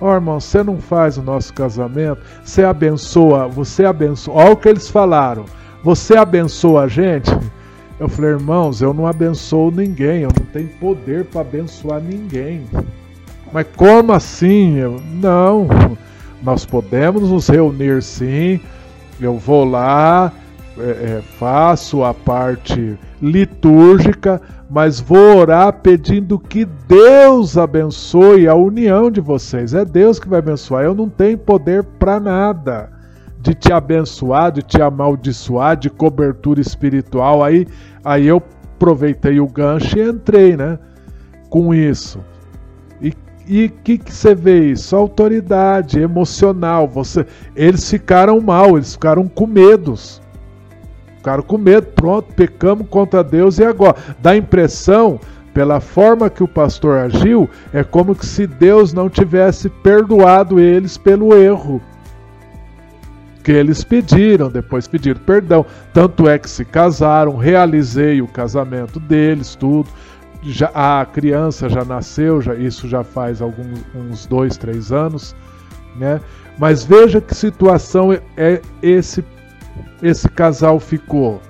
Oh, 0.00 0.12
irmão, 0.12 0.38
você 0.38 0.62
não 0.62 0.78
faz 0.78 1.18
o 1.18 1.22
nosso 1.22 1.52
casamento, 1.52 2.20
você 2.44 2.62
abençoa, 2.62 3.48
você 3.48 3.84
abençoa. 3.84 4.34
Olha 4.36 4.52
o 4.52 4.56
que 4.56 4.68
eles 4.68 4.88
falaram. 4.88 5.46
Você 5.82 6.16
abençoa 6.16 6.84
a 6.84 6.88
gente? 6.88 7.28
Eu 7.98 8.08
falei, 8.08 8.32
irmãos, 8.32 8.80
eu 8.80 8.94
não 8.94 9.06
abençoo 9.06 9.72
ninguém, 9.72 10.22
eu 10.22 10.30
não 10.38 10.46
tenho 10.52 10.68
poder 10.78 11.24
para 11.24 11.40
abençoar 11.40 12.00
ninguém. 12.00 12.66
Mas 13.52 13.66
como 13.74 14.12
assim? 14.12 14.76
Eu, 14.76 15.00
não, 15.14 15.66
nós 16.40 16.64
podemos 16.64 17.30
nos 17.30 17.48
reunir 17.48 18.00
sim. 18.00 18.60
Eu 19.20 19.38
vou 19.38 19.64
lá, 19.64 20.32
é, 20.78 21.18
é, 21.18 21.22
faço 21.38 22.04
a 22.04 22.12
parte 22.12 22.98
litúrgica, 23.20 24.40
mas 24.68 25.00
vou 25.00 25.38
orar 25.38 25.72
pedindo 25.72 26.38
que 26.38 26.64
Deus 26.64 27.56
abençoe 27.56 28.46
a 28.46 28.54
união 28.54 29.10
de 29.10 29.20
vocês. 29.20 29.74
É 29.74 29.84
Deus 29.84 30.18
que 30.18 30.28
vai 30.28 30.38
abençoar. 30.38 30.84
Eu 30.84 30.94
não 30.94 31.08
tenho 31.08 31.38
poder 31.38 31.82
para 31.82 32.20
nada 32.20 32.90
de 33.40 33.54
te 33.54 33.72
abençoar, 33.72 34.52
de 34.52 34.62
te 34.62 34.82
amaldiçoar, 34.82 35.76
de 35.76 35.88
cobertura 35.88 36.60
espiritual. 36.60 37.42
Aí, 37.42 37.66
aí 38.04 38.26
eu 38.26 38.42
aproveitei 38.74 39.40
o 39.40 39.46
gancho 39.46 39.98
e 39.98 40.08
entrei, 40.08 40.56
né? 40.56 40.78
Com 41.48 41.72
isso. 41.72 42.20
E 43.48 43.66
o 43.66 43.70
que, 43.70 43.96
que 43.96 44.12
você 44.12 44.34
vê 44.34 44.72
isso? 44.72 44.96
Autoridade 44.96 46.00
emocional. 46.00 46.88
Você, 46.88 47.24
eles 47.54 47.88
ficaram 47.88 48.40
mal, 48.40 48.76
eles 48.76 48.94
ficaram 48.94 49.28
com 49.28 49.46
medos 49.46 50.20
ficaram 51.26 51.42
com 51.42 51.58
medo, 51.58 51.88
pronto, 51.88 52.32
pecamos 52.34 52.86
contra 52.88 53.24
Deus 53.24 53.58
e 53.58 53.64
agora? 53.64 53.96
Dá 54.20 54.30
a 54.30 54.36
impressão, 54.36 55.18
pela 55.52 55.80
forma 55.80 56.30
que 56.30 56.44
o 56.44 56.46
pastor 56.46 56.98
agiu, 56.98 57.50
é 57.72 57.82
como 57.82 58.14
se 58.22 58.46
Deus 58.46 58.92
não 58.92 59.10
tivesse 59.10 59.68
perdoado 59.68 60.60
eles 60.60 60.96
pelo 60.96 61.36
erro 61.36 61.82
que 63.42 63.50
eles 63.52 63.82
pediram, 63.84 64.50
depois 64.50 64.88
pediram 64.88 65.20
perdão. 65.20 65.64
Tanto 65.92 66.28
é 66.28 66.36
que 66.36 66.50
se 66.50 66.64
casaram, 66.64 67.36
realizei 67.36 68.20
o 68.20 68.26
casamento 68.26 68.98
deles, 68.98 69.54
tudo. 69.54 69.88
Já, 70.42 70.70
a 70.74 71.04
criança 71.04 71.68
já 71.68 71.84
nasceu, 71.84 72.40
já, 72.40 72.54
isso 72.54 72.88
já 72.88 73.02
faz 73.02 73.40
alguns 73.40 73.84
uns 73.94 74.26
dois, 74.26 74.56
três 74.56 74.92
anos, 74.92 75.34
né? 75.96 76.20
Mas 76.58 76.84
veja 76.84 77.20
que 77.20 77.34
situação 77.34 78.12
é, 78.12 78.20
é 78.36 78.62
esse 78.82 79.24
esse 80.02 80.28
casal 80.28 80.78
ficou? 80.78 81.40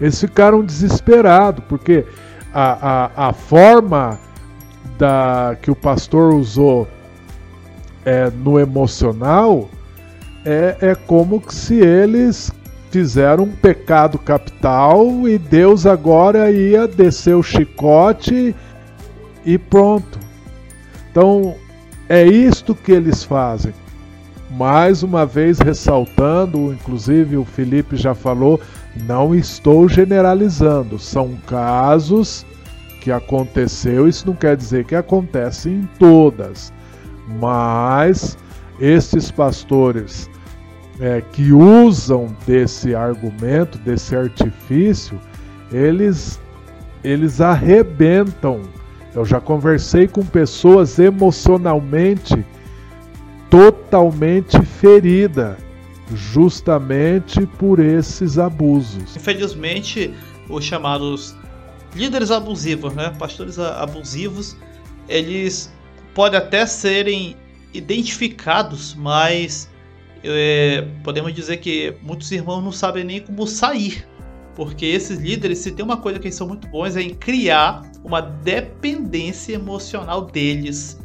Eles 0.00 0.20
ficaram 0.20 0.62
desesperados, 0.62 1.64
porque 1.68 2.04
a, 2.52 3.06
a, 3.16 3.28
a 3.28 3.32
forma 3.32 4.18
da, 4.98 5.56
que 5.60 5.70
o 5.70 5.76
pastor 5.76 6.34
usou 6.34 6.86
é, 8.04 8.30
no 8.30 8.58
emocional 8.58 9.68
é, 10.44 10.76
é 10.80 10.94
como 10.94 11.42
se 11.48 11.74
eles 11.74 12.52
fizeram 12.90 13.44
um 13.44 13.52
pecado 13.52 14.18
capital 14.18 15.28
e 15.28 15.38
Deus 15.38 15.84
agora 15.84 16.50
ia 16.50 16.88
descer 16.88 17.34
o 17.34 17.42
chicote 17.42 18.54
e 19.44 19.58
pronto. 19.58 20.18
Então 21.10 21.54
é 22.08 22.24
isto 22.24 22.74
que 22.74 22.92
eles 22.92 23.24
fazem 23.24 23.74
mais 24.50 25.02
uma 25.02 25.26
vez 25.26 25.58
ressaltando, 25.58 26.72
inclusive 26.72 27.36
o 27.36 27.44
Felipe 27.44 27.96
já 27.96 28.14
falou, 28.14 28.60
não 29.06 29.34
estou 29.34 29.88
generalizando, 29.88 30.98
são 30.98 31.36
casos 31.46 32.46
que 33.00 33.12
aconteceu, 33.12 34.08
isso 34.08 34.26
não 34.26 34.34
quer 34.34 34.56
dizer 34.56 34.84
que 34.84 34.94
acontece 34.94 35.68
em 35.68 35.88
todas, 35.98 36.72
mas 37.40 38.36
esses 38.80 39.30
pastores 39.30 40.28
é, 41.00 41.22
que 41.32 41.52
usam 41.52 42.34
desse 42.46 42.94
argumento, 42.94 43.78
desse 43.78 44.16
artifício, 44.16 45.18
eles, 45.70 46.40
eles 47.04 47.40
arrebentam. 47.40 48.62
Eu 49.14 49.24
já 49.24 49.40
conversei 49.40 50.08
com 50.08 50.24
pessoas 50.24 50.98
emocionalmente 50.98 52.44
totalmente 53.50 54.60
ferida, 54.64 55.56
justamente 56.14 57.46
por 57.58 57.78
esses 57.78 58.38
abusos. 58.38 59.16
Infelizmente, 59.16 60.12
os 60.48 60.64
chamados 60.64 61.34
líderes 61.94 62.30
abusivos, 62.30 62.94
né, 62.94 63.12
pastores 63.18 63.58
abusivos, 63.58 64.56
eles 65.08 65.72
podem 66.14 66.38
até 66.38 66.66
serem 66.66 67.36
identificados, 67.72 68.94
mas 68.94 69.70
é, 70.22 70.86
podemos 71.02 71.32
dizer 71.32 71.58
que 71.58 71.94
muitos 72.02 72.30
irmãos 72.32 72.62
não 72.62 72.72
sabem 72.72 73.04
nem 73.04 73.20
como 73.20 73.46
sair. 73.46 74.06
Porque 74.54 74.84
esses 74.86 75.20
líderes, 75.20 75.58
se 75.58 75.70
tem 75.70 75.84
uma 75.84 75.98
coisa 75.98 76.18
que 76.18 76.26
eles 76.26 76.34
são 76.34 76.48
muito 76.48 76.66
bons, 76.66 76.96
é 76.96 77.02
em 77.02 77.14
criar 77.14 77.82
uma 78.02 78.20
dependência 78.20 79.54
emocional 79.54 80.22
deles 80.22 80.98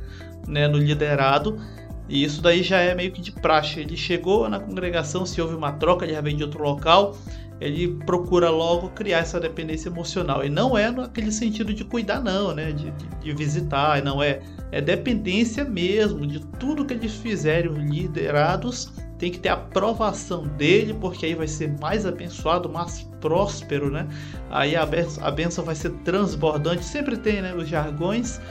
né, 0.48 0.68
no 0.68 0.78
liderado 0.78 1.60
e 2.08 2.24
isso 2.24 2.42
daí 2.42 2.62
já 2.64 2.80
é 2.80 2.94
meio 2.94 3.12
que 3.12 3.22
de 3.22 3.32
praxe. 3.32 3.80
Ele 3.80 3.96
chegou 3.96 4.50
na 4.50 4.60
congregação, 4.60 5.26
se 5.26 5.42
houve 5.42 5.56
uma 5.56 5.72
troca, 5.74 6.06
ele 6.06 6.14
já 6.14 6.22
vem 6.22 6.36
de 6.36 6.44
outro 6.44 6.62
local, 6.62 7.16
ele 7.62 7.88
procura 8.06 8.50
logo 8.50 8.90
criar 8.90 9.20
essa 9.20 9.40
dependência 9.40 9.88
emocional. 9.88 10.44
E 10.44 10.50
não 10.50 10.78
é 10.78 10.92
naquele 10.92 11.32
sentido 11.32 11.74
de 11.74 11.86
cuidar, 11.86 12.22
não, 12.22 12.54
né? 12.54 12.72
De, 12.72 12.92
de, 12.92 13.08
de 13.22 13.34
visitar, 13.34 14.04
não 14.04 14.22
é. 14.22 14.42
É 14.72 14.82
dependência 14.82 15.64
mesmo 15.64 16.26
de 16.28 16.40
tudo 16.60 16.84
que 16.86 16.94
eles 16.94 17.14
fizerem, 17.14 17.72
os 17.72 17.78
liderados. 17.78 18.92
Tem 19.18 19.32
que 19.32 19.40
ter 19.40 19.50
a 19.50 19.54
aprovação 19.54 20.44
dele, 20.44 20.94
porque 20.94 21.26
aí 21.26 21.36
vai 21.36 21.48
ser 21.48 21.80
mais 21.80 22.06
abençoado, 22.06 22.68
mais 22.68 23.04
próspero, 23.22 23.90
né? 23.90 24.06
Aí 24.50 24.76
a 24.76 24.86
benção, 24.86 25.26
a 25.26 25.32
benção 25.32 25.64
vai 25.64 25.76
ser 25.76 25.92
transbordante. 26.04 26.84
Sempre 26.84 27.16
tem, 27.16 27.42
né? 27.42 27.54
Os 27.54 27.70
jargões 27.70 28.42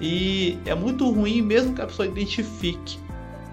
e 0.00 0.58
é 0.64 0.74
muito 0.74 1.10
ruim, 1.10 1.42
mesmo 1.42 1.74
que 1.74 1.82
a 1.82 1.86
pessoa 1.86 2.06
identifique 2.06 2.98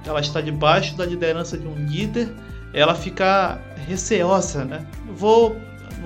que 0.04 0.10
ela 0.10 0.20
está 0.20 0.40
debaixo 0.40 0.96
da 0.96 1.06
liderança 1.06 1.58
de 1.58 1.68
um 1.68 1.74
líder, 1.74 2.32
ela 2.74 2.94
fica 2.94 3.60
receosa, 3.88 4.64
né? 4.64 4.86
Vou, 5.16 5.56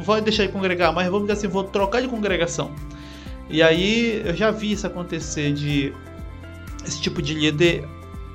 vou 0.02 0.22
deixar 0.22 0.46
de 0.46 0.54
congregar, 0.54 0.94
mas 0.94 1.06
vamos 1.08 1.28
dizer 1.28 1.34
assim, 1.34 1.48
vou 1.48 1.66
trocar 1.66 2.02
de 2.02 2.08
congregação. 2.08 2.74
E 3.50 3.62
aí 3.62 4.22
eu 4.26 4.34
já 4.34 4.52
vi 4.52 4.72
isso 4.72 4.88
acontecer 4.88 5.52
de 5.54 5.94
esse 6.86 7.02
tipo 7.02 7.22
de 7.22 7.34
líder 7.34 7.86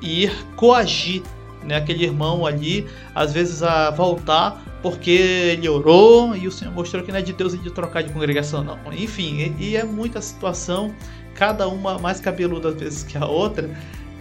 ir 0.02 0.30
coagir 0.56 1.22
né, 1.64 1.76
aquele 1.76 2.04
irmão 2.04 2.44
ali, 2.44 2.86
às 3.14 3.32
vezes 3.32 3.62
a 3.62 3.90
voltar 3.90 4.62
porque 4.82 5.10
ele 5.10 5.66
orou 5.66 6.36
e 6.36 6.46
o 6.46 6.52
Senhor 6.52 6.70
mostrou 6.74 7.02
que 7.02 7.10
não 7.10 7.18
é 7.18 7.22
de 7.22 7.32
Deus 7.32 7.58
de 7.58 7.70
trocar 7.70 8.02
de 8.02 8.12
congregação, 8.12 8.62
não. 8.62 8.78
Enfim, 8.92 9.54
e, 9.58 9.70
e 9.70 9.76
é 9.76 9.82
muita 9.82 10.20
situação 10.20 10.94
cada 11.34 11.68
uma 11.68 11.98
mais 11.98 12.20
cabeluda 12.20 12.70
às 12.70 12.76
vezes 12.76 13.02
que 13.02 13.18
a 13.18 13.26
outra, 13.26 13.70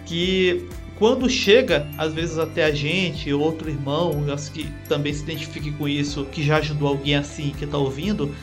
que 0.04 0.66
quando 0.98 1.28
chega, 1.28 1.88
às 1.98 2.12
vezes 2.12 2.38
até 2.38 2.64
a 2.64 2.70
gente, 2.70 3.32
outro 3.32 3.68
irmão, 3.68 4.12
que 4.52 4.70
também 4.88 5.12
se 5.12 5.22
identifique 5.22 5.72
com 5.72 5.88
isso, 5.88 6.24
que 6.26 6.42
já 6.42 6.58
ajudou 6.58 6.88
alguém 6.88 7.16
assim, 7.16 7.52
que 7.58 7.64
está 7.64 7.78
ouvindo, 7.78 8.34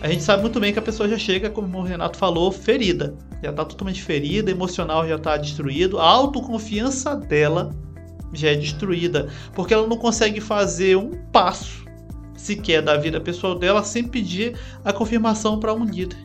a 0.00 0.08
gente 0.08 0.22
sabe 0.22 0.42
muito 0.42 0.60
bem 0.60 0.72
que 0.72 0.78
a 0.78 0.82
pessoa 0.82 1.08
já 1.08 1.18
chega, 1.18 1.50
como 1.50 1.78
o 1.78 1.82
Renato 1.82 2.18
falou, 2.18 2.52
ferida. 2.52 3.14
Já 3.42 3.50
está 3.50 3.64
totalmente 3.64 4.02
ferida, 4.02 4.50
emocional 4.50 5.06
já 5.06 5.16
está 5.16 5.36
destruído, 5.36 5.98
a 5.98 6.04
autoconfiança 6.04 7.16
dela 7.16 7.70
já 8.32 8.50
é 8.50 8.54
destruída, 8.54 9.28
porque 9.54 9.72
ela 9.72 9.86
não 9.86 9.96
consegue 9.96 10.40
fazer 10.40 10.96
um 10.96 11.10
passo 11.32 11.84
sequer 12.36 12.82
da 12.82 12.96
vida 12.96 13.20
pessoal 13.20 13.54
dela 13.54 13.82
sem 13.82 14.04
pedir 14.04 14.58
a 14.84 14.92
confirmação 14.92 15.60
para 15.60 15.72
um 15.72 15.84
líder, 15.84 16.18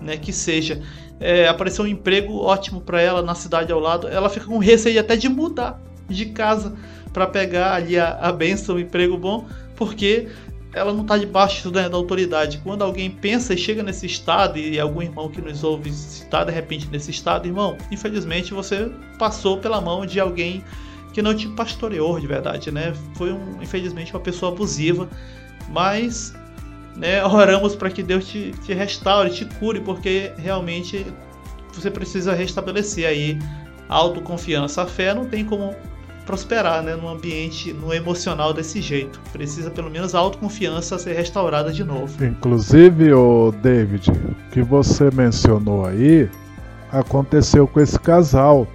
né? 0.00 0.16
Que 0.16 0.32
seja 0.32 0.82
é, 1.20 1.46
aparecer 1.46 1.82
um 1.82 1.86
emprego 1.86 2.38
ótimo 2.38 2.80
para 2.80 3.00
ela 3.00 3.22
na 3.22 3.34
cidade 3.34 3.70
ao 3.70 3.78
lado, 3.78 4.08
ela 4.08 4.30
fica 4.30 4.46
com 4.46 4.58
receio 4.58 4.98
até 4.98 5.14
de 5.14 5.28
mudar 5.28 5.80
de 6.08 6.26
casa 6.26 6.74
para 7.12 7.26
pegar 7.26 7.74
ali 7.74 7.98
a, 7.98 8.18
a 8.20 8.32
benção, 8.32 8.76
o 8.76 8.80
emprego 8.80 9.16
bom, 9.16 9.46
porque 9.76 10.28
ela 10.72 10.92
não 10.92 11.02
está 11.02 11.18
debaixo 11.18 11.70
né, 11.70 11.88
da 11.88 11.96
autoridade. 11.96 12.60
Quando 12.62 12.82
alguém 12.82 13.10
pensa 13.10 13.54
e 13.54 13.58
chega 13.58 13.82
nesse 13.82 14.06
estado, 14.06 14.58
e 14.58 14.78
algum 14.78 15.02
irmão 15.02 15.28
que 15.28 15.40
nos 15.40 15.64
ouve 15.64 15.90
está 15.90 16.44
de 16.44 16.52
repente 16.52 16.88
nesse 16.90 17.10
estado, 17.10 17.46
irmão, 17.46 17.76
infelizmente 17.90 18.54
você 18.54 18.90
passou 19.18 19.58
pela 19.58 19.80
mão 19.80 20.06
de 20.06 20.20
alguém 20.20 20.64
que 21.12 21.20
não 21.20 21.34
te 21.34 21.48
pastoreou 21.48 22.20
de 22.20 22.26
verdade, 22.26 22.70
né? 22.70 22.94
Foi 23.14 23.32
um, 23.32 23.60
infelizmente 23.60 24.12
uma 24.14 24.20
pessoa 24.20 24.52
abusiva, 24.52 25.08
mas 25.68 26.32
né, 27.00 27.24
oramos 27.24 27.74
para 27.74 27.90
que 27.90 28.02
Deus 28.02 28.26
te, 28.28 28.52
te 28.62 28.74
restaure, 28.74 29.30
te 29.30 29.46
cure, 29.46 29.80
porque 29.80 30.32
realmente 30.36 31.06
você 31.72 31.90
precisa 31.90 32.34
restabelecer 32.34 33.06
aí 33.06 33.38
a 33.88 33.96
autoconfiança. 33.96 34.82
A 34.82 34.86
fé 34.86 35.14
não 35.14 35.24
tem 35.24 35.44
como 35.44 35.74
prosperar 36.26 36.82
né, 36.82 36.94
num 36.94 37.08
ambiente, 37.08 37.72
no 37.72 37.92
emocional 37.92 38.52
desse 38.52 38.82
jeito. 38.82 39.18
Precisa 39.32 39.70
pelo 39.70 39.90
menos 39.90 40.14
a 40.14 40.18
autoconfiança 40.18 40.98
ser 40.98 41.14
restaurada 41.14 41.72
de 41.72 41.82
novo. 41.82 42.22
Inclusive, 42.22 43.14
o 43.14 43.50
David, 43.62 44.12
que 44.52 44.62
você 44.62 45.10
mencionou 45.10 45.86
aí, 45.86 46.28
aconteceu 46.92 47.66
com 47.66 47.80
esse 47.80 47.98
casal. 47.98 48.68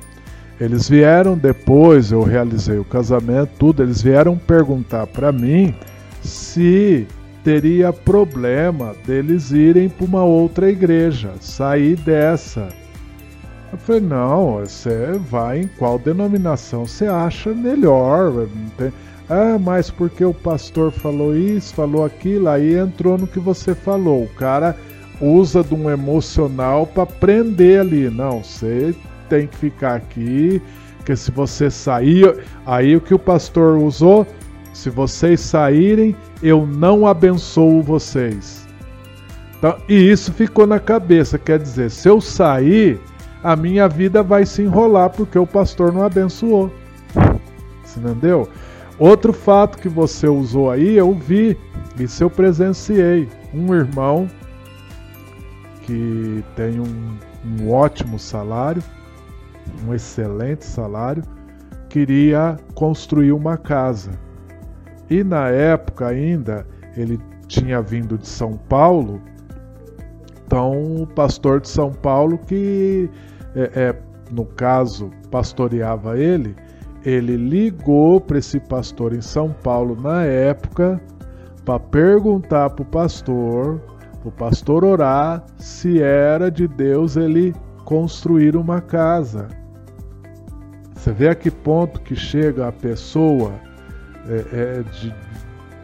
Eles 0.60 0.90
vieram 0.90 1.38
depois, 1.38 2.12
eu 2.12 2.24
realizei 2.24 2.80
o 2.80 2.86
casamento, 2.86 3.52
tudo, 3.60 3.84
eles 3.84 4.02
vieram 4.02 4.36
perguntar 4.36 5.06
para 5.06 5.32
mim 5.32 5.76
se 6.22 7.08
teria 7.46 7.94
problema 7.94 8.96
deles 9.06 9.52
irem 9.52 9.88
para 9.88 10.04
uma 10.04 10.24
outra 10.24 10.68
igreja, 10.68 11.32
sair 11.40 11.96
dessa. 11.96 12.70
Eu 13.72 13.78
falei, 13.78 14.02
não, 14.02 14.54
você 14.56 15.12
vai 15.30 15.62
em 15.62 15.68
qual 15.68 16.00
denominação 16.00 16.88
você 16.88 17.06
acha 17.06 17.54
melhor. 17.54 18.48
Ah, 19.30 19.60
mas 19.60 19.92
porque 19.92 20.26
o 20.26 20.34
pastor 20.34 20.92
falou 20.92 21.38
isso, 21.38 21.76
falou 21.76 22.04
aquilo, 22.04 22.50
aí 22.50 22.80
entrou 22.80 23.16
no 23.16 23.28
que 23.28 23.40
você 23.40 23.76
falou. 23.76 24.24
O 24.24 24.30
cara 24.30 24.76
usa 25.22 25.64
de 25.64 25.76
um 25.76 25.88
emocional 25.88 26.88
para 26.88 27.06
prender 27.06 27.82
ali. 27.82 28.10
Não, 28.10 28.44
você 28.44 28.96
tem 29.30 29.46
que 29.46 29.56
ficar 29.56 29.96
aqui, 29.96 30.60
porque 30.98 31.16
se 31.16 31.30
você 31.30 31.70
sair, 31.70 32.40
aí 32.66 32.96
o 32.96 33.02
que 33.02 33.14
o 33.14 33.20
pastor 33.20 33.78
usou, 33.78 34.26
se 34.76 34.90
vocês 34.90 35.40
saírem, 35.40 36.14
eu 36.44 36.68
não 36.68 37.08
abençoo 37.08 37.82
vocês. 37.82 38.68
Então, 39.58 39.78
e 39.88 39.94
isso 40.12 40.34
ficou 40.34 40.68
na 40.68 40.82
cabeça, 40.82 41.40
quer 41.40 41.60
dizer, 41.60 41.90
se 41.90 42.10
eu 42.10 42.20
sair, 42.20 43.00
a 43.42 43.56
minha 43.56 43.88
vida 43.88 44.22
vai 44.22 44.46
se 44.46 44.64
enrolar 44.64 45.12
porque 45.12 45.40
o 45.40 45.48
pastor 45.48 45.94
não 45.94 46.04
abençoou. 46.04 46.70
Você 47.86 48.02
entendeu? 48.02 48.50
Outro 49.00 49.32
fato 49.32 49.78
que 49.78 49.88
você 49.88 50.28
usou 50.28 50.70
aí, 50.70 50.96
eu 50.96 51.14
vi, 51.14 51.58
isso 51.98 52.22
eu 52.22 52.30
presenciei. 52.30 53.30
Um 53.54 53.74
irmão 53.74 54.30
que 55.84 56.44
tem 56.58 56.82
um, 56.82 57.18
um 57.46 57.72
ótimo 57.72 58.20
salário, 58.20 58.84
um 59.88 59.94
excelente 59.94 60.66
salário, 60.66 61.24
queria 61.88 62.58
construir 62.74 63.32
uma 63.32 63.56
casa. 63.56 64.25
E 65.10 65.24
na 65.24 65.50
época 65.50 66.08
ainda, 66.08 66.66
ele 66.96 67.20
tinha 67.48 67.82
vindo 67.82 68.18
de 68.18 68.28
São 68.28 68.54
Paulo, 68.54 69.22
então 70.46 71.02
o 71.02 71.08
pastor 71.08 71.62
de 71.62 71.70
São 71.70 71.92
Paulo 71.92 72.38
que 72.38 73.10
é, 73.56 73.72
é, 73.76 73.96
no 74.32 74.46
caso, 74.46 75.12
pastoreava 75.32 76.18
ele, 76.18 76.56
ele 77.06 77.38
ligou 77.38 78.20
para 78.20 78.40
esse 78.40 78.60
pastor 78.60 79.14
em 79.14 79.22
São 79.22 79.50
Paulo 79.64 79.96
na 80.00 80.24
época 80.24 81.00
para 81.64 81.80
perguntar 81.80 82.72
para 82.72 82.84
o 82.84 82.86
pastor, 82.86 83.82
o 84.24 84.32
pastor 84.32 84.84
orar 84.84 85.44
se 85.58 86.02
era 86.02 86.50
de 86.50 86.68
Deus 86.68 87.16
ele 87.16 87.54
construir 87.84 88.56
uma 88.56 88.82
casa. 88.82 89.48
Você 90.96 91.12
vê 91.12 91.30
a 91.30 91.36
que 91.36 91.52
ponto 91.52 92.02
que 92.02 92.16
chega 92.16 92.68
a 92.68 92.72
pessoa 92.72 93.54
é, 94.30 94.80
é, 94.80 94.84
de, 94.84 95.14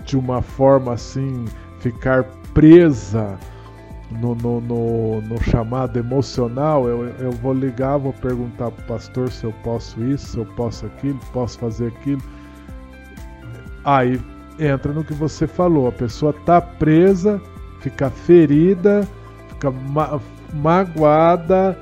de 0.05 0.17
uma 0.17 0.41
forma 0.41 0.93
assim, 0.93 1.45
ficar 1.79 2.23
presa 2.53 3.37
no, 4.19 4.35
no, 4.35 4.59
no, 4.59 5.21
no, 5.21 5.43
chamado 5.43 5.97
emocional, 5.97 6.87
eu, 6.87 7.05
eu 7.19 7.31
vou 7.31 7.53
ligar, 7.53 7.97
vou 7.97 8.13
perguntar 8.13 8.71
para 8.71 8.83
o 8.83 8.87
pastor 8.87 9.31
se 9.31 9.45
eu 9.45 9.53
posso 9.63 10.01
isso, 10.03 10.27
se 10.27 10.37
eu 10.37 10.45
posso 10.45 10.85
aquilo, 10.85 11.19
posso 11.31 11.57
fazer 11.59 11.87
aquilo. 11.87 12.21
Aí 13.85 14.19
entra 14.59 14.91
no 14.91 15.03
que 15.03 15.13
você 15.13 15.47
falou, 15.47 15.87
a 15.87 15.91
pessoa 15.91 16.33
tá 16.45 16.61
presa, 16.61 17.41
fica 17.79 18.09
ferida, 18.09 19.07
fica 19.49 19.71
ma 19.71 20.19
magoada, 20.53 21.77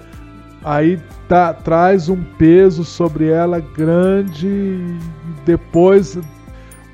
aí 0.64 1.02
tá, 1.28 1.52
traz 1.54 2.08
um 2.08 2.24
peso 2.38 2.84
sobre 2.84 3.28
ela 3.30 3.60
grande, 3.60 4.48
e 4.48 4.98
depois 5.44 6.20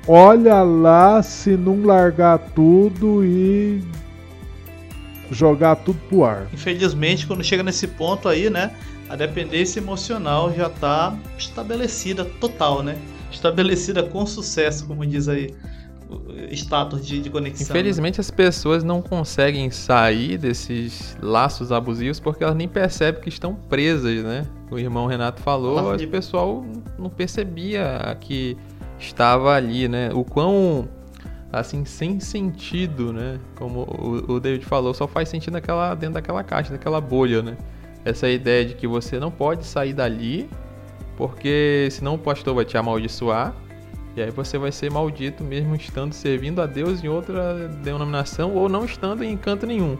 olha 0.06 0.62
lá 0.62 1.22
se 1.22 1.56
não 1.56 1.84
largar 1.84 2.38
tudo 2.38 3.24
e 3.24 3.82
jogar 5.30 5.76
tudo 5.76 5.98
pro 6.08 6.24
ar. 6.24 6.48
Infelizmente, 6.52 7.26
quando 7.26 7.42
chega 7.42 7.62
nesse 7.62 7.86
ponto 7.86 8.28
aí, 8.28 8.48
né, 8.48 8.72
a 9.08 9.16
dependência 9.16 9.80
emocional 9.80 10.52
já 10.54 10.66
está 10.66 11.16
estabelecida 11.38 12.24
total, 12.24 12.82
né? 12.82 12.96
Estabelecida 13.30 14.02
com 14.02 14.24
sucesso, 14.24 14.86
como 14.86 15.04
diz 15.04 15.28
aí 15.28 15.54
status 16.52 17.04
de, 17.04 17.20
de 17.20 17.30
conexão. 17.30 17.66
Né? 17.66 17.80
Infelizmente 17.80 18.18
né? 18.18 18.20
as 18.20 18.30
pessoas 18.30 18.84
não 18.84 19.02
conseguem 19.02 19.70
sair 19.70 20.38
desses 20.38 21.16
laços 21.20 21.72
abusivos 21.72 22.20
porque 22.20 22.44
elas 22.44 22.54
nem 22.54 22.68
percebem 22.68 23.20
que 23.20 23.28
estão 23.28 23.54
presas, 23.54 24.22
né? 24.22 24.46
O 24.70 24.78
irmão 24.78 25.06
Renato 25.06 25.42
falou, 25.42 25.94
o 25.94 26.08
pessoal 26.08 26.64
não 26.98 27.10
percebia 27.10 28.16
que 28.20 28.56
estava 28.98 29.54
ali, 29.54 29.88
né? 29.88 30.10
O 30.12 30.24
quão 30.24 30.88
assim, 31.52 31.84
sem 31.84 32.20
sentido, 32.20 33.12
né? 33.12 33.38
Como 33.56 33.86
o, 34.28 34.40
David 34.40 34.64
falou, 34.64 34.92
só 34.92 35.06
faz 35.06 35.28
sentido 35.28 35.54
naquela, 35.54 35.94
dentro 35.94 36.14
daquela 36.14 36.42
caixa, 36.42 36.72
daquela 36.72 37.00
bolha, 37.00 37.42
né? 37.42 37.56
Essa 38.04 38.28
ideia 38.28 38.64
de 38.64 38.74
que 38.74 38.86
você 38.86 39.18
não 39.18 39.30
pode 39.30 39.64
sair 39.64 39.92
dali, 39.92 40.48
porque 41.16 41.88
senão 41.90 42.14
o 42.14 42.18
pastor 42.18 42.54
vai 42.54 42.64
te 42.64 42.76
amaldiçoar, 42.76 43.54
e 44.16 44.22
aí 44.22 44.30
você 44.30 44.56
vai 44.58 44.72
ser 44.72 44.90
maldito 44.90 45.44
mesmo 45.44 45.74
estando 45.74 46.12
servindo 46.12 46.62
a 46.62 46.66
Deus 46.66 47.04
em 47.04 47.08
outra 47.08 47.68
denominação 47.82 48.54
ou 48.54 48.68
não 48.68 48.84
estando 48.84 49.22
em 49.22 49.36
canto 49.36 49.66
nenhum, 49.66 49.98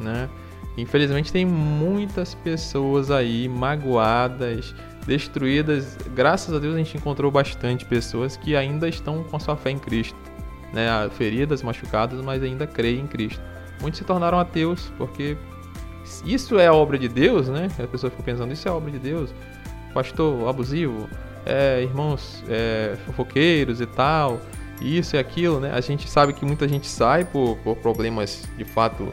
né? 0.00 0.28
Infelizmente 0.76 1.32
tem 1.32 1.46
muitas 1.46 2.34
pessoas 2.34 3.10
aí 3.10 3.48
magoadas, 3.48 4.74
destruídas. 5.06 5.96
Graças 6.14 6.54
a 6.54 6.58
Deus 6.58 6.74
a 6.74 6.78
gente 6.78 6.96
encontrou 6.96 7.30
bastante 7.30 7.84
pessoas 7.84 8.36
que 8.36 8.56
ainda 8.56 8.88
estão 8.88 9.22
com 9.24 9.36
a 9.36 9.40
sua 9.40 9.56
fé 9.56 9.70
em 9.70 9.78
Cristo 9.78 10.16
né, 10.74 11.08
feridas, 11.16 11.62
machucadas, 11.62 12.20
mas 12.20 12.42
ainda 12.42 12.66
creem 12.66 13.00
em 13.00 13.06
Cristo. 13.06 13.40
Muitos 13.80 13.98
se 13.98 14.04
tornaram 14.04 14.38
ateus 14.38 14.92
porque 14.98 15.36
isso 16.24 16.58
é 16.58 16.70
obra 16.70 16.98
de 16.98 17.08
Deus, 17.08 17.48
né? 17.48 17.68
A 17.78 17.86
pessoa 17.86 18.10
fica 18.10 18.22
pensando, 18.22 18.52
isso 18.52 18.68
é 18.68 18.70
obra 18.70 18.90
de 18.90 18.98
Deus. 18.98 19.32
Pastor 19.94 20.48
abusivo, 20.48 21.08
é, 21.46 21.82
irmãos 21.82 22.42
é, 22.48 22.96
fofoqueiros 23.06 23.80
e 23.80 23.86
tal, 23.86 24.40
isso 24.80 25.16
e 25.16 25.18
aquilo, 25.18 25.60
né? 25.60 25.70
A 25.72 25.80
gente 25.80 26.10
sabe 26.10 26.32
que 26.32 26.44
muita 26.44 26.66
gente 26.66 26.88
sai 26.88 27.24
por, 27.24 27.56
por 27.58 27.76
problemas 27.76 28.42
de 28.58 28.64
fato 28.64 29.12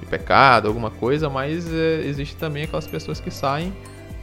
de 0.00 0.06
pecado, 0.06 0.66
alguma 0.66 0.90
coisa, 0.90 1.28
mas 1.28 1.70
é, 1.72 2.00
existe 2.06 2.36
também 2.36 2.64
aquelas 2.64 2.86
pessoas 2.86 3.20
que 3.20 3.30
saem 3.30 3.72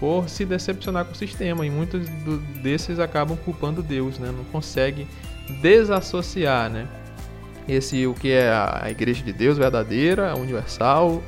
por 0.01 0.27
se 0.27 0.43
decepcionar 0.43 1.05
com 1.05 1.11
o 1.11 1.15
sistema 1.15 1.63
e 1.63 1.69
muitos 1.69 2.09
do, 2.25 2.39
desses 2.63 2.97
acabam 2.97 3.37
culpando 3.37 3.83
Deus, 3.83 4.17
né? 4.17 4.33
Não 4.35 4.43
consegue 4.45 5.07
desassociar, 5.61 6.71
né? 6.71 6.87
Esse 7.67 8.07
o 8.07 8.15
que 8.15 8.31
é 8.31 8.49
a 8.49 8.87
Igreja 8.89 9.23
de 9.23 9.31
Deus 9.31 9.59
verdadeira, 9.59 10.35
universal, 10.35 11.21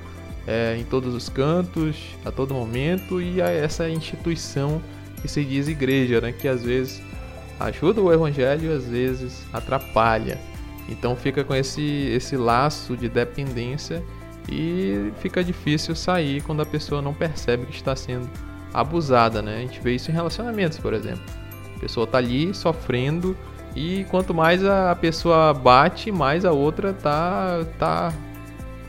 é, 0.47 0.75
em 0.75 0.83
todos 0.83 1.13
os 1.13 1.29
cantos, 1.29 1.95
a 2.25 2.31
todo 2.31 2.55
momento, 2.55 3.21
e 3.21 3.39
a 3.43 3.51
essa 3.51 3.87
instituição 3.87 4.81
que 5.21 5.27
se 5.27 5.45
diz 5.45 5.67
igreja, 5.67 6.19
né? 6.19 6.31
Que 6.31 6.47
às 6.47 6.63
vezes 6.63 6.99
ajuda 7.59 8.01
o 8.01 8.11
evangelho 8.11 8.75
às 8.75 8.85
vezes 8.85 9.45
atrapalha. 9.53 10.39
Então 10.89 11.15
fica 11.15 11.43
com 11.43 11.53
esse, 11.53 12.09
esse 12.09 12.35
laço 12.35 12.97
de 12.97 13.07
dependência 13.07 14.03
e 14.51 15.13
fica 15.21 15.43
difícil 15.43 15.95
sair 15.95 16.41
quando 16.41 16.63
a 16.63 16.65
pessoa 16.65 17.03
não 17.03 17.13
percebe 17.13 17.67
que 17.67 17.75
está 17.75 17.95
sendo 17.95 18.27
abusada, 18.73 19.41
né? 19.41 19.57
A 19.57 19.59
gente 19.59 19.79
vê 19.81 19.95
isso 19.95 20.09
em 20.09 20.13
relacionamentos, 20.13 20.77
por 20.79 20.93
exemplo. 20.93 21.23
A 21.75 21.79
pessoa 21.79 22.07
tá 22.07 22.17
ali 22.17 22.53
sofrendo 22.53 23.37
e 23.75 24.05
quanto 24.09 24.33
mais 24.33 24.63
a 24.63 24.95
pessoa 24.95 25.53
bate, 25.53 26.11
mais 26.11 26.45
a 26.45 26.51
outra 26.51 26.93
tá 26.93 27.65
tá 27.77 28.13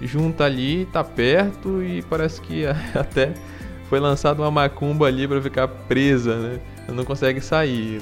junta 0.01 0.45
ali, 0.45 0.87
tá 0.93 1.03
perto 1.03 1.83
e 1.83 2.03
parece 2.03 2.41
que 2.41 2.65
até 2.95 3.33
foi 3.89 4.01
lançada 4.01 4.43
uma 4.43 4.51
macumba 4.51 5.07
ali 5.07 5.27
para 5.27 5.41
ficar 5.41 5.69
presa, 5.69 6.37
né? 6.37 6.61
Não 6.89 7.05
consegue 7.05 7.41
sair, 7.41 8.01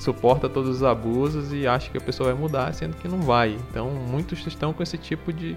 suporta 0.00 0.48
todos 0.48 0.76
os 0.76 0.82
abusos 0.82 1.52
e 1.52 1.66
acha 1.66 1.90
que 1.90 1.98
a 1.98 2.00
pessoa 2.00 2.32
vai 2.32 2.40
mudar, 2.40 2.72
sendo 2.72 2.96
que 2.96 3.06
não 3.06 3.20
vai. 3.20 3.58
Então, 3.70 3.90
muitos 3.90 4.46
estão 4.46 4.72
com 4.72 4.82
esse 4.82 4.96
tipo 4.96 5.32
de, 5.32 5.54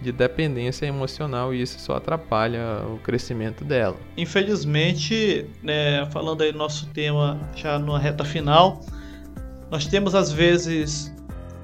de 0.00 0.12
dependência 0.12 0.86
emocional 0.86 1.54
e 1.54 1.62
isso 1.62 1.78
só 1.78 1.96
atrapalha 1.96 2.82
o 2.92 2.98
crescimento 2.98 3.64
dela. 3.64 3.96
Infelizmente, 4.16 5.46
né, 5.62 6.06
falando 6.10 6.42
aí 6.42 6.52
do 6.52 6.58
nosso 6.58 6.86
tema 6.88 7.40
já 7.54 7.78
na 7.78 7.98
reta 7.98 8.24
final, 8.24 8.80
nós 9.70 9.86
temos 9.86 10.14
às 10.14 10.32
vezes, 10.32 11.14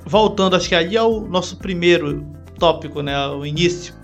voltando, 0.07 0.57
acho 0.57 0.69
que 0.69 0.75
ali 0.75 0.97
é 0.97 1.03
o 1.03 1.21
nosso 1.21 1.59
primeiro 1.59 2.27
tópico, 2.59 3.03
né, 3.03 3.29
o 3.29 3.45
início, 3.45 3.95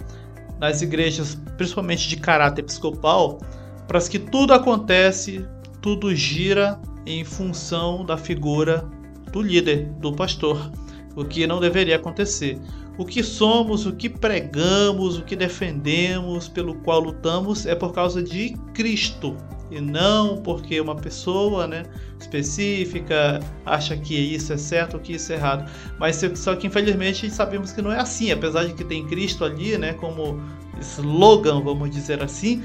nas 0.59 0.83
igrejas, 0.83 1.35
principalmente 1.57 2.09
de 2.09 2.17
caráter 2.17 2.63
episcopal, 2.63 3.39
para 3.87 4.01
que 4.01 4.19
tudo 4.19 4.53
acontece, 4.53 5.47
tudo 5.81 6.15
gira 6.15 6.81
em 7.07 7.25
função 7.25 8.05
da 8.05 8.17
figura 8.17 8.89
do 9.33 9.41
líder, 9.43 9.87
do 10.01 10.13
pastor, 10.13 10.71
o 11.15 11.25
que 11.25 11.47
não 11.47 11.61
deveria 11.61 11.97
acontecer. 11.97 12.59
O 12.99 13.05
que 13.05 13.23
somos, 13.23 13.85
o 13.85 13.93
que 13.93 14.09
pregamos, 14.09 15.19
o 15.19 15.23
que 15.23 15.37
defendemos, 15.37 16.49
pelo 16.49 16.77
qual 16.77 17.01
lutamos 17.01 17.67
é 17.67 17.75
por 17.75 17.93
causa 17.93 18.23
de 18.23 18.57
Cristo, 18.73 19.37
e 19.71 19.81
não 19.81 20.39
porque 20.39 20.81
uma 20.81 20.95
pessoa 20.95 21.67
né, 21.67 21.83
específica 22.19 23.41
acha 23.65 23.97
que 23.97 24.15
isso 24.15 24.53
é 24.53 24.57
certo 24.57 24.95
ou 24.95 25.01
que 25.01 25.15
isso 25.15 25.33
é 25.33 25.37
errado. 25.37 25.71
Mas 25.99 26.23
só 26.37 26.55
que 26.55 26.67
infelizmente 26.67 27.29
sabemos 27.31 27.73
que 27.73 27.83
não 27.83 27.93
é 27.93 28.01
assim, 28.01 28.31
apesar 28.31 28.65
de 28.65 28.73
que 28.75 28.85
tem 28.85 29.07
Cristo 29.07 29.45
ali, 29.45 29.77
né, 29.77 29.93
como 29.93 30.41
slogan, 30.81 31.61
vamos 31.61 31.91
dizer 31.91 32.23
assim, 32.23 32.63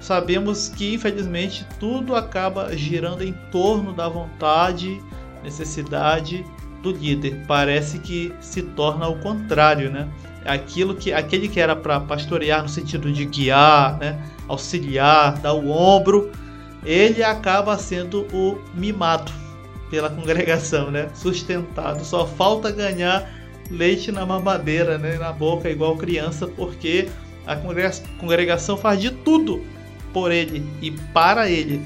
sabemos 0.00 0.68
que 0.68 0.94
infelizmente 0.94 1.66
tudo 1.78 2.16
acaba 2.16 2.76
girando 2.76 3.22
em 3.22 3.32
torno 3.52 3.92
da 3.92 4.08
vontade, 4.08 5.00
necessidade 5.42 6.44
do 6.84 6.92
líder. 6.92 7.42
Parece 7.48 7.98
que 7.98 8.32
se 8.40 8.62
torna 8.62 9.08
o 9.08 9.18
contrário, 9.18 9.90
né? 9.90 10.08
Aquilo 10.44 10.94
que 10.94 11.12
aquele 11.12 11.48
que 11.48 11.58
era 11.58 11.74
para 11.74 11.98
pastorear 11.98 12.62
no 12.62 12.68
sentido 12.68 13.10
de 13.10 13.24
guiar, 13.24 13.98
né? 13.98 14.22
auxiliar, 14.46 15.38
dar 15.38 15.54
o 15.54 15.70
ombro, 15.70 16.30
ele 16.84 17.22
acaba 17.22 17.78
sendo 17.78 18.26
o 18.32 18.60
mimado 18.74 19.32
pela 19.90 20.10
congregação, 20.10 20.90
né? 20.90 21.08
Sustentado. 21.14 22.04
Só 22.04 22.26
falta 22.26 22.70
ganhar 22.70 23.26
leite 23.70 24.12
na 24.12 24.26
mamadeira, 24.26 24.98
né? 24.98 25.16
Na 25.16 25.32
boca, 25.32 25.70
igual 25.70 25.96
criança, 25.96 26.46
porque 26.46 27.08
a 27.46 27.56
congregação 28.18 28.76
faz 28.76 29.00
de 29.00 29.10
tudo 29.10 29.64
por 30.12 30.30
ele 30.30 30.64
e 30.82 30.90
para 30.90 31.48
ele. 31.48 31.80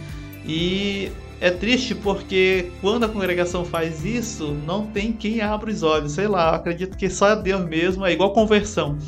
E 0.44 1.12
é 1.40 1.50
triste 1.50 1.94
porque 1.94 2.70
quando 2.80 3.04
a 3.04 3.08
congregação 3.08 3.64
faz 3.64 4.04
isso, 4.04 4.56
não 4.66 4.86
tem 4.86 5.12
quem 5.12 5.40
abra 5.40 5.70
os 5.70 5.82
olhos. 5.82 6.12
Sei 6.12 6.26
lá, 6.26 6.54
acredito 6.56 6.96
que 6.96 7.08
só 7.08 7.34
Deus 7.34 7.64
mesmo, 7.64 8.04
é 8.04 8.12
igual 8.12 8.32
conversão. 8.32 8.98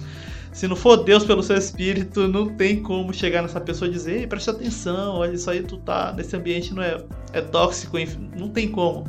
Se 0.53 0.66
não 0.66 0.76
for 0.76 1.05
Deus 1.05 1.24
pelo 1.24 1.43
seu 1.43 1.57
espírito, 1.57 2.26
não 2.28 2.49
tem 2.49 2.83
como 2.83 3.12
chegar 3.12 3.43
nessa 3.43 3.61
pessoa 3.61 3.89
e 3.89 3.93
dizer, 3.93 4.20
Ei, 4.20 4.26
preste 4.26 4.51
atenção, 4.51 5.16
olha 5.16 5.33
isso 5.33 5.49
aí, 5.49 5.62
tu 5.62 5.76
tá 5.78 6.12
nesse 6.12 6.37
ambiente 6.37 6.74
não 6.74 6.83
é, 6.83 7.03
é 7.33 7.41
tóxico, 7.41 7.97
não 8.37 8.49
tem 8.49 8.68
como. 8.68 9.07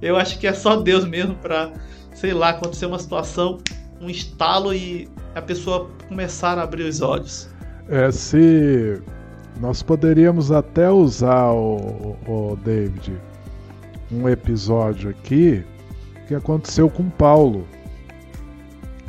Eu 0.00 0.16
acho 0.16 0.38
que 0.38 0.46
é 0.46 0.52
só 0.52 0.76
Deus 0.76 1.04
mesmo 1.04 1.34
para, 1.36 1.72
sei 2.14 2.34
lá, 2.34 2.50
acontecer 2.50 2.86
uma 2.86 2.98
situação, 2.98 3.58
um 4.00 4.10
estalo 4.10 4.74
e 4.74 5.08
a 5.34 5.40
pessoa 5.40 5.90
começar 6.08 6.58
a 6.58 6.62
abrir 6.62 6.84
os 6.84 7.00
olhos. 7.00 7.48
É, 7.88 8.10
se 8.10 9.00
nós 9.60 9.82
poderíamos 9.82 10.52
até 10.52 10.90
usar 10.90 11.50
o, 11.52 12.16
o 12.26 12.58
David 12.64 13.14
um 14.12 14.28
episódio 14.28 15.10
aqui 15.10 15.64
que 16.26 16.34
aconteceu 16.34 16.90
com 16.90 17.08
Paulo. 17.08 17.66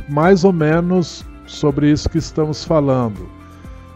Mais 0.08 0.44
ou 0.44 0.54
menos 0.54 1.26
sobre 1.46 1.92
isso 1.92 2.10
que 2.10 2.18
estamos 2.18 2.64
falando. 2.64 3.28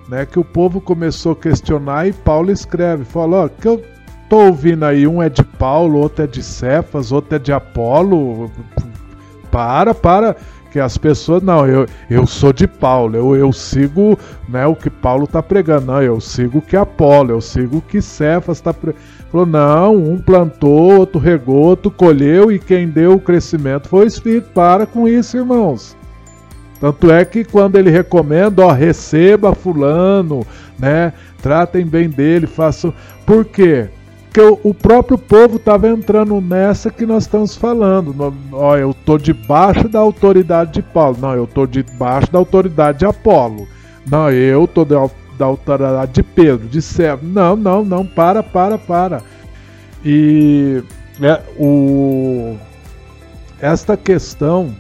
Né, 0.10 0.26
que 0.26 0.40
o 0.40 0.44
povo 0.44 0.82
começou 0.82 1.32
a 1.32 1.36
questionar 1.36 2.06
e 2.06 2.12
Paulo 2.12 2.52
escreve, 2.52 3.06
fala, 3.06 3.46
ó, 3.46 3.48
que 3.48 3.66
eu 3.66 3.82
tô 4.28 4.48
ouvindo 4.48 4.84
aí, 4.84 5.08
um 5.08 5.22
é 5.22 5.30
de 5.30 5.44
Paulo, 5.44 6.00
outro 6.00 6.26
é 6.26 6.28
de 6.28 6.44
Cefas, 6.44 7.14
outro 7.14 7.36
é 7.36 7.40
de 7.40 7.54
Apolo. 7.54 8.52
Para, 9.50 9.94
para, 9.94 10.36
que 10.72 10.80
as 10.80 10.98
pessoas, 10.98 11.44
não, 11.44 11.68
eu, 11.68 11.86
eu 12.10 12.26
sou 12.26 12.54
de 12.54 12.66
Paulo, 12.66 13.16
eu, 13.16 13.36
eu 13.36 13.52
sigo 13.52 14.18
né, 14.48 14.66
o 14.66 14.76
que 14.76 14.90
Paulo 14.90 15.26
está 15.26 15.44
pregando, 15.44 15.88
não, 15.88 16.02
eu 16.02 16.20
sigo 16.22 16.60
o 16.60 16.62
que 16.62 16.78
Apolo, 16.78 17.32
eu 17.32 17.42
sigo 17.42 17.78
o 17.78 17.82
que 17.82 18.02
Cefas 18.02 18.58
está 18.58 18.74
pregando. 18.74 19.04
Não, 19.46 19.96
um 19.96 20.18
plantou, 20.18 21.00
outro 21.00 21.20
regou, 21.20 21.64
outro 21.64 21.92
colheu, 21.92 22.52
e 22.52 22.60
quem 22.60 22.88
deu 22.88 23.14
o 23.14 23.20
crescimento 23.20 23.88
foi 23.88 24.06
o 24.06 24.08
Espírito. 24.08 24.50
Para 24.54 24.86
com 24.86 25.08
isso, 25.08 25.38
irmãos. 25.38 25.96
Tanto 26.82 27.12
é 27.12 27.24
que 27.24 27.44
quando 27.44 27.78
ele 27.78 27.90
recomenda, 27.90 28.66
ó, 28.66 28.72
receba 28.72 29.54
fulano, 29.54 30.46
né? 30.80 31.14
Tratem 31.42 31.86
bem 31.86 32.10
dele, 32.10 32.48
façam. 32.48 32.94
Por 33.26 33.46
quê? 33.46 33.88
Porque 34.32 34.60
o, 34.64 34.74
próprio 34.74 35.18
povo 35.18 35.58
estava 35.58 35.90
entrando 35.90 36.40
nessa 36.40 36.90
que 36.90 37.06
nós 37.06 37.24
estamos 37.24 37.54
falando. 37.54 38.34
Ó, 38.54 38.78
eu 38.78 38.94
tô 38.94 39.18
debaixo 39.18 39.90
da 39.90 40.00
autoridade 40.00 40.76
de 40.76 40.82
Paulo. 40.82 41.18
Não, 41.20 41.36
eu 41.36 41.46
tô 41.46 41.68
debaixo 41.68 42.32
da 42.32 42.40
autoridade 42.40 43.00
de 43.00 43.06
Apolo. 43.06 43.68
Não, 44.10 44.32
eu 44.32 44.66
tô 44.66 44.86
da, 44.86 45.10
da 45.38 45.46
autoridade 45.46 46.14
de 46.14 46.24
Pedro, 46.24 46.66
de 46.70 46.82
Sérgio. 46.82 47.28
Não, 47.28 47.58
não, 47.58 47.84
não, 47.84 48.06
para, 48.06 48.42
para, 48.42 48.78
para. 48.78 49.22
E 50.06 50.82
é, 51.22 51.42
o, 51.60 52.56
esta 53.60 53.98
questão, 53.98 54.74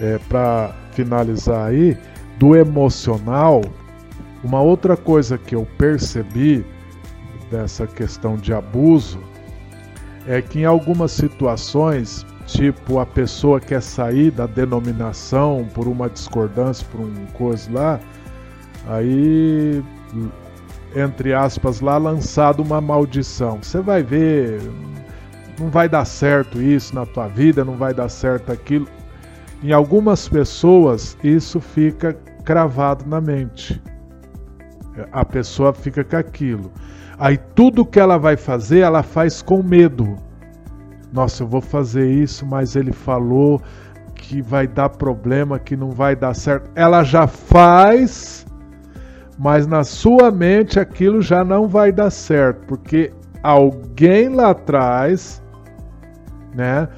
é, 0.00 0.18
para 0.28 0.72
finalizar 0.90 1.68
aí, 1.68 1.96
do 2.40 2.56
emocional, 2.56 3.62
uma 4.42 4.60
outra 4.60 4.96
coisa 4.96 5.38
que 5.38 5.54
eu 5.54 5.64
percebi 5.78 6.66
dessa 7.54 7.86
questão 7.86 8.36
de 8.36 8.52
abuso 8.52 9.20
é 10.26 10.42
que 10.42 10.60
em 10.60 10.64
algumas 10.64 11.12
situações, 11.12 12.26
tipo 12.46 12.98
a 12.98 13.06
pessoa 13.06 13.60
quer 13.60 13.80
sair 13.80 14.32
da 14.32 14.44
denominação 14.44 15.68
por 15.72 15.86
uma 15.86 16.10
discordância, 16.10 16.84
por 16.90 17.00
um 17.00 17.26
coisa 17.32 17.70
lá, 17.72 18.00
aí 18.88 19.84
entre 20.96 21.32
aspas 21.32 21.80
lá 21.80 21.96
lançado 21.96 22.60
uma 22.60 22.80
maldição. 22.80 23.60
Você 23.62 23.80
vai 23.80 24.02
ver, 24.02 24.60
não 25.58 25.68
vai 25.68 25.88
dar 25.88 26.04
certo 26.04 26.60
isso 26.60 26.92
na 26.92 27.06
tua 27.06 27.28
vida, 27.28 27.64
não 27.64 27.76
vai 27.76 27.94
dar 27.94 28.08
certo 28.08 28.50
aquilo. 28.50 28.88
Em 29.62 29.72
algumas 29.72 30.28
pessoas, 30.28 31.16
isso 31.22 31.60
fica 31.60 32.16
cravado 32.44 33.08
na 33.08 33.20
mente. 33.20 33.80
A 35.12 35.24
pessoa 35.24 35.72
fica 35.72 36.04
com 36.04 36.16
aquilo. 36.16 36.70
Aí 37.18 37.36
tudo 37.54 37.84
que 37.84 38.00
ela 38.00 38.18
vai 38.18 38.36
fazer, 38.36 38.80
ela 38.80 39.02
faz 39.02 39.42
com 39.42 39.62
medo. 39.62 40.16
Nossa, 41.12 41.42
eu 41.42 41.46
vou 41.46 41.60
fazer 41.60 42.10
isso, 42.10 42.44
mas 42.44 42.74
ele 42.74 42.92
falou 42.92 43.60
que 44.14 44.40
vai 44.40 44.66
dar 44.66 44.88
problema, 44.88 45.58
que 45.58 45.76
não 45.76 45.90
vai 45.90 46.16
dar 46.16 46.34
certo. 46.34 46.70
Ela 46.74 47.04
já 47.04 47.26
faz, 47.26 48.46
mas 49.38 49.66
na 49.66 49.84
sua 49.84 50.30
mente 50.30 50.80
aquilo 50.80 51.20
já 51.20 51.44
não 51.44 51.68
vai 51.68 51.92
dar 51.92 52.10
certo, 52.10 52.66
porque 52.66 53.12
alguém 53.42 54.28
lá 54.28 54.50
atrás, 54.50 55.42
né, 56.54 56.88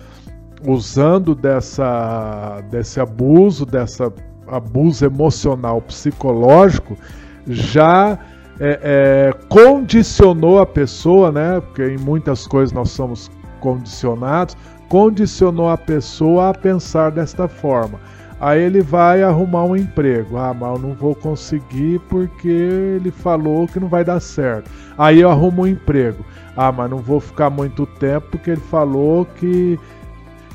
usando 0.67 1.35
dessa, 1.35 2.63
desse 2.71 3.01
abuso, 3.01 3.67
dessa 3.67 4.13
abuso 4.47 5.05
emocional 5.05 5.83
psicológico, 5.83 6.97
já 7.47 8.19
é, 8.59 8.81
é, 8.83 9.33
condicionou 9.49 10.59
a 10.61 10.67
pessoa, 10.67 11.31
né? 11.31 11.61
Porque 11.61 11.83
em 11.83 11.99
muitas 11.99 12.47
coisas 12.47 12.73
nós 12.73 12.91
somos 12.91 13.31
condicionados, 13.61 14.57
condicionou 14.89 15.69
a 15.69 15.77
pessoa 15.77 16.51
a 16.51 16.55
pensar 16.55 17.11
desta 17.11 17.49
forma. 17.49 17.99
Aí 18.39 18.61
ele 18.61 18.83
vai 18.83 19.23
arrumar 19.23 19.65
um 19.65 19.75
emprego. 19.75 20.37
Ah, 20.37 20.53
mas 20.53 20.77
eu 20.77 20.79
não 20.79 20.95
vou 20.95 21.15
conseguir 21.15 22.01
porque 22.09 22.49
ele 22.49 23.11
falou 23.11 23.67
que 23.67 23.81
não 23.81 23.89
vai 23.89 24.05
dar 24.05 24.21
certo. 24.21 24.71
Aí 24.99 25.21
eu 25.21 25.31
arrumo 25.31 25.63
um 25.63 25.67
emprego. 25.67 26.25
Ah, 26.55 26.71
mas 26.71 26.91
não 26.91 26.99
vou 26.99 27.19
ficar 27.19 27.49
muito 27.49 27.87
tempo 27.87 28.29
porque 28.33 28.51
ele 28.51 28.61
falou 28.61 29.25
que 29.25 29.79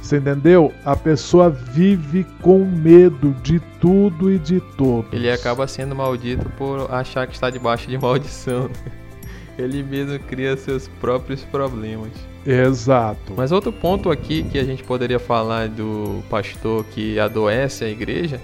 Você 0.02 0.18
entendeu? 0.18 0.74
A 0.84 0.96
pessoa 0.96 1.50
vive 1.50 2.26
com 2.42 2.66
medo 2.66 3.34
de 3.44 3.60
tudo 3.80 4.32
e 4.32 4.40
de 4.40 4.60
todos. 4.76 5.14
Ele 5.14 5.32
acaba 5.32 5.68
sendo 5.68 5.96
maldito 5.96 6.50
por 6.58 6.92
achar 6.92 7.28
que 7.28 7.34
está 7.34 7.50
debaixo 7.50 7.88
de 7.88 7.98
maldição. 7.98 8.70
Ele 9.58 9.84
mesmo 9.84 10.18
cria 10.20 10.58
seus 10.58 10.88
próprios 10.88 11.44
problemas. 11.44 12.12
Exato. 12.46 13.34
Mas 13.38 13.52
outro 13.52 13.72
ponto 13.72 14.10
aqui 14.10 14.44
que 14.44 14.58
a 14.58 14.64
gente 14.64 14.84
poderia 14.84 15.20
falar 15.20 15.68
do 15.68 16.24
pastor 16.30 16.84
que 16.86 17.20
adoece 17.20 17.84
a 17.84 17.90
igreja 17.90 18.42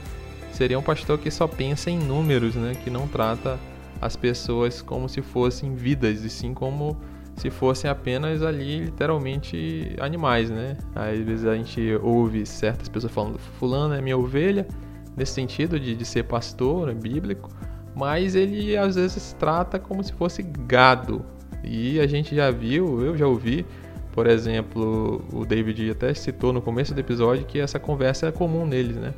seria 0.52 0.78
um 0.78 0.84
pastor 0.84 1.18
que 1.18 1.32
só 1.32 1.48
pensa 1.48 1.90
em 1.90 1.98
números, 1.98 2.56
né? 2.56 2.76
Que 2.84 2.90
não 2.90 3.08
trata 3.08 3.60
as 4.00 4.16
pessoas 4.16 4.82
como 4.82 5.10
se 5.10 5.22
fossem 5.22 5.76
vidas, 5.76 6.24
e 6.24 6.30
sim 6.30 6.54
como 6.54 6.96
se 7.38 7.52
fossem 7.52 7.90
apenas 7.90 8.42
ali 8.42 8.80
literalmente 8.80 9.96
animais, 10.00 10.50
né? 10.50 10.76
Às 10.96 11.20
vezes 11.20 11.46
a 11.46 11.56
gente 11.56 11.96
ouve 12.02 12.46
certas 12.46 12.90
pessoas 12.90 13.14
falando, 13.14 13.38
fulano 13.38 13.94
é 13.94 14.02
minha 14.02 14.18
ovelha, 14.18 14.68
nesse 15.16 15.34
sentido 15.34 15.80
de, 15.80 15.96
de 15.96 16.04
ser 16.04 16.24
pastor, 16.24 16.90
é 16.90 16.96
bíblico, 16.96 17.50
mas 17.96 18.36
ele 18.36 18.76
às 18.76 18.96
vezes 18.96 19.36
trata 19.40 19.78
como 19.78 20.04
se 20.04 20.14
fosse 20.14 20.42
gado. 20.42 21.24
E 21.64 22.00
a 22.00 22.08
gente 22.08 22.36
já 22.36 22.50
viu, 22.50 23.02
eu 23.04 23.16
já 23.16 23.28
ouvi, 23.28 23.66
por 24.12 24.26
exemplo, 24.26 25.24
o 25.32 25.46
David 25.46 25.92
até 25.92 26.12
citou 26.16 26.52
no 26.52 26.62
começo 26.62 26.94
do 26.94 27.00
episódio 27.00 27.46
que 27.46 27.60
essa 27.60 27.80
conversa 27.80 28.28
é 28.28 28.32
comum 28.32 28.66
neles, 28.66 28.96
né? 28.96 29.14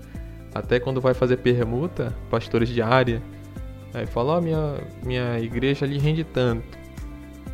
Até 0.53 0.77
quando 0.77 0.99
vai 0.99 1.13
fazer 1.13 1.37
permuta, 1.37 2.13
pastores 2.29 2.67
de 2.67 2.81
área, 2.81 3.21
aí 3.93 4.05
fala, 4.05 4.33
ó, 4.33 4.37
oh, 4.37 4.41
minha, 4.41 4.75
minha 5.05 5.39
igreja 5.39 5.85
ali 5.85 5.97
rende 5.97 6.25
tanto. 6.25 6.78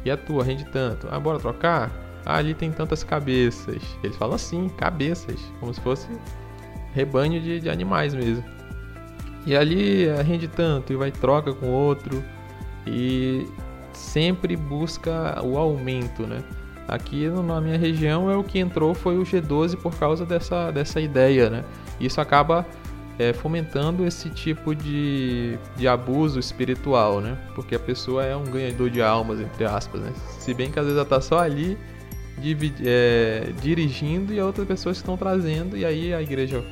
E 0.05 0.11
a 0.11 0.15
tua 0.15 0.43
rende 0.43 0.63
tanto. 0.65 1.07
Ah, 1.09 1.19
bora 1.19 1.39
trocar? 1.39 1.91
Ah, 2.23 2.37
ali 2.37 2.53
tem 2.53 2.71
tantas 2.71 3.03
cabeças. 3.03 3.81
Eles 4.03 4.15
falam 4.15 4.35
assim, 4.35 4.69
cabeças, 4.69 5.39
como 5.59 5.73
se 5.73 5.81
fosse 5.81 6.07
rebanho 6.93 7.41
de, 7.41 7.59
de 7.59 7.69
animais 7.69 8.13
mesmo. 8.13 8.43
E 9.45 9.55
ali 9.55 10.07
eh, 10.07 10.21
rende 10.21 10.47
tanto 10.47 10.93
e 10.93 10.95
vai 10.95 11.11
troca 11.11 11.53
com 11.53 11.67
outro 11.67 12.23
e 12.87 13.47
sempre 13.93 14.55
busca 14.55 15.41
o 15.43 15.57
aumento, 15.57 16.25
né? 16.25 16.43
Aqui 16.87 17.27
na 17.29 17.59
minha 17.59 17.77
região 17.77 18.29
é 18.29 18.37
o 18.37 18.43
que 18.43 18.59
entrou 18.59 18.93
foi 18.93 19.17
o 19.17 19.23
G12 19.23 19.75
por 19.77 19.95
causa 19.95 20.25
dessa, 20.25 20.71
dessa 20.71 21.01
ideia, 21.01 21.49
né? 21.49 21.63
Isso 21.99 22.21
acaba 22.21 22.65
é, 23.17 23.33
fomentando 23.33 24.05
esse 24.05 24.29
tipo 24.29 24.75
de, 24.75 25.57
de 25.77 25.87
abuso 25.87 26.39
espiritual, 26.39 27.21
né? 27.21 27.37
Porque 27.53 27.75
a 27.75 27.79
pessoa 27.79 28.25
é 28.25 28.35
um 28.35 28.43
ganhador 28.43 28.89
de 28.89 29.01
almas, 29.01 29.39
entre 29.39 29.63
aspas, 29.63 30.01
né? 30.01 30.13
Se 30.39 30.53
bem 30.53 30.69
que 30.69 30.79
às 30.79 30.85
vezes 30.85 30.97
ela 30.97 31.07
tá 31.07 31.21
só 31.21 31.39
ali 31.39 31.77
é, 32.83 33.51
dirigindo 33.61 34.33
e 34.33 34.41
outras 34.41 34.67
pessoas 34.67 34.97
estão 34.97 35.15
trazendo, 35.15 35.77
e 35.77 35.85
aí 35.85 36.13
a 36.13 36.21
igreja 36.21 36.63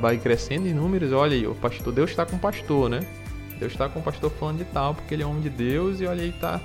vai 0.00 0.16
crescendo 0.16 0.66
em 0.66 0.72
números. 0.72 1.12
Olha 1.12 1.34
aí, 1.34 1.46
o 1.46 1.54
pastor, 1.54 1.92
Deus 1.92 2.10
está 2.10 2.24
com 2.24 2.36
o 2.36 2.38
pastor, 2.38 2.88
né? 2.88 3.00
Deus 3.58 3.72
está 3.72 3.88
com 3.88 4.00
o 4.00 4.02
pastor 4.02 4.30
falando 4.30 4.58
de 4.58 4.64
tal, 4.64 4.94
porque 4.94 5.12
ele 5.12 5.22
é 5.22 5.26
homem 5.26 5.42
de 5.42 5.50
Deus, 5.50 6.00
e 6.00 6.06
olha 6.06 6.22
aí, 6.22 6.32
tá, 6.32 6.60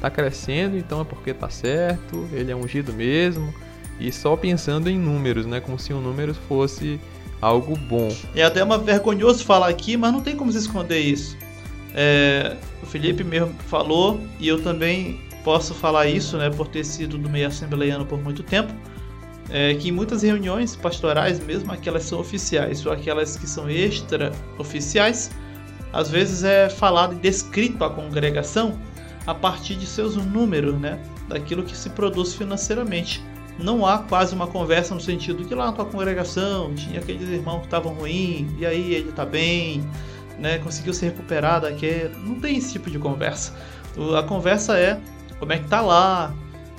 tá 0.00 0.08
crescendo, 0.08 0.78
então 0.78 1.00
é 1.00 1.04
porque 1.04 1.34
tá 1.34 1.50
certo, 1.50 2.28
ele 2.32 2.52
é 2.52 2.56
ungido 2.56 2.92
mesmo. 2.92 3.52
E 3.98 4.12
só 4.12 4.36
pensando 4.36 4.88
em 4.88 4.96
números, 4.96 5.44
né? 5.44 5.58
Como 5.58 5.76
se 5.76 5.92
um 5.92 6.00
número 6.00 6.32
fosse 6.32 7.00
algo 7.40 7.76
bom. 7.76 8.08
É 8.34 8.42
até 8.42 8.62
uma 8.62 8.78
vergonhoso 8.78 9.44
falar 9.44 9.68
aqui, 9.68 9.96
mas 9.96 10.12
não 10.12 10.20
tem 10.20 10.36
como 10.36 10.50
se 10.50 10.58
esconder 10.58 11.00
isso. 11.00 11.36
É, 11.94 12.56
o 12.82 12.86
Felipe 12.86 13.24
mesmo 13.24 13.54
falou 13.66 14.20
e 14.38 14.48
eu 14.48 14.62
também 14.62 15.20
posso 15.44 15.74
falar 15.74 16.06
isso, 16.06 16.36
né, 16.36 16.50
por 16.50 16.68
ter 16.68 16.84
sido 16.84 17.16
do 17.16 17.28
meio 17.28 17.46
assembleiano 17.46 18.04
por 18.04 18.22
muito 18.22 18.42
tempo, 18.42 18.72
é, 19.50 19.74
que 19.74 19.88
em 19.88 19.92
muitas 19.92 20.22
reuniões 20.22 20.76
pastorais, 20.76 21.40
mesmo 21.40 21.72
aquelas 21.72 22.04
são 22.04 22.20
oficiais 22.20 22.84
ou 22.84 22.92
aquelas 22.92 23.36
que 23.36 23.46
são 23.46 23.68
extra 23.70 24.32
oficiais, 24.58 25.30
às 25.92 26.10
vezes 26.10 26.44
é 26.44 26.68
falado 26.68 27.14
e 27.14 27.18
descrito 27.18 27.82
a 27.82 27.88
congregação 27.88 28.78
a 29.26 29.34
partir 29.34 29.74
de 29.76 29.86
seus 29.86 30.16
números, 30.16 30.78
né, 30.78 31.00
daquilo 31.28 31.62
que 31.62 31.76
se 31.76 31.88
produz 31.90 32.34
financeiramente 32.34 33.22
não 33.58 33.84
há 33.84 33.98
quase 33.98 34.34
uma 34.34 34.46
conversa 34.46 34.94
no 34.94 35.00
sentido 35.00 35.44
que 35.44 35.54
lá 35.54 35.66
na 35.66 35.72
tua 35.72 35.84
congregação 35.84 36.74
tinha 36.74 37.00
aqueles 37.00 37.28
irmãos 37.28 37.60
que 37.60 37.66
estavam 37.66 37.92
ruins, 37.92 38.48
e 38.58 38.64
aí 38.64 38.94
ele 38.94 39.10
está 39.10 39.26
bem, 39.26 39.82
né, 40.38 40.58
conseguiu 40.58 40.94
se 40.94 41.04
recuperar 41.04 41.60
daquele. 41.60 42.14
Não 42.16 42.36
tem 42.36 42.56
esse 42.56 42.72
tipo 42.72 42.90
de 42.90 42.98
conversa. 42.98 43.52
A 44.16 44.22
conversa 44.22 44.78
é 44.78 45.00
como 45.40 45.52
é 45.52 45.58
que 45.58 45.68
tá 45.68 45.80
lá, 45.80 46.32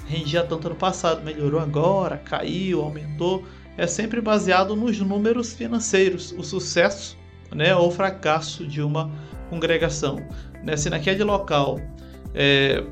rendia 0.08 0.44
tanto 0.44 0.70
no 0.70 0.76
passado, 0.76 1.22
melhorou 1.24 1.60
agora, 1.60 2.18
caiu, 2.18 2.82
aumentou. 2.82 3.44
É 3.78 3.86
sempre 3.86 4.22
baseado 4.22 4.76
nos 4.76 5.00
números 5.00 5.54
financeiros, 5.54 6.34
o 6.38 6.44
sucesso 6.44 7.18
né, 7.54 7.76
ou 7.76 7.92
fracasso 7.92 8.66
de 8.66 8.82
uma 8.82 9.12
congregação. 9.50 10.18
Né, 10.64 10.78
se 10.78 10.90
naquele 10.90 11.24
local, 11.24 11.80
é, 12.34 12.84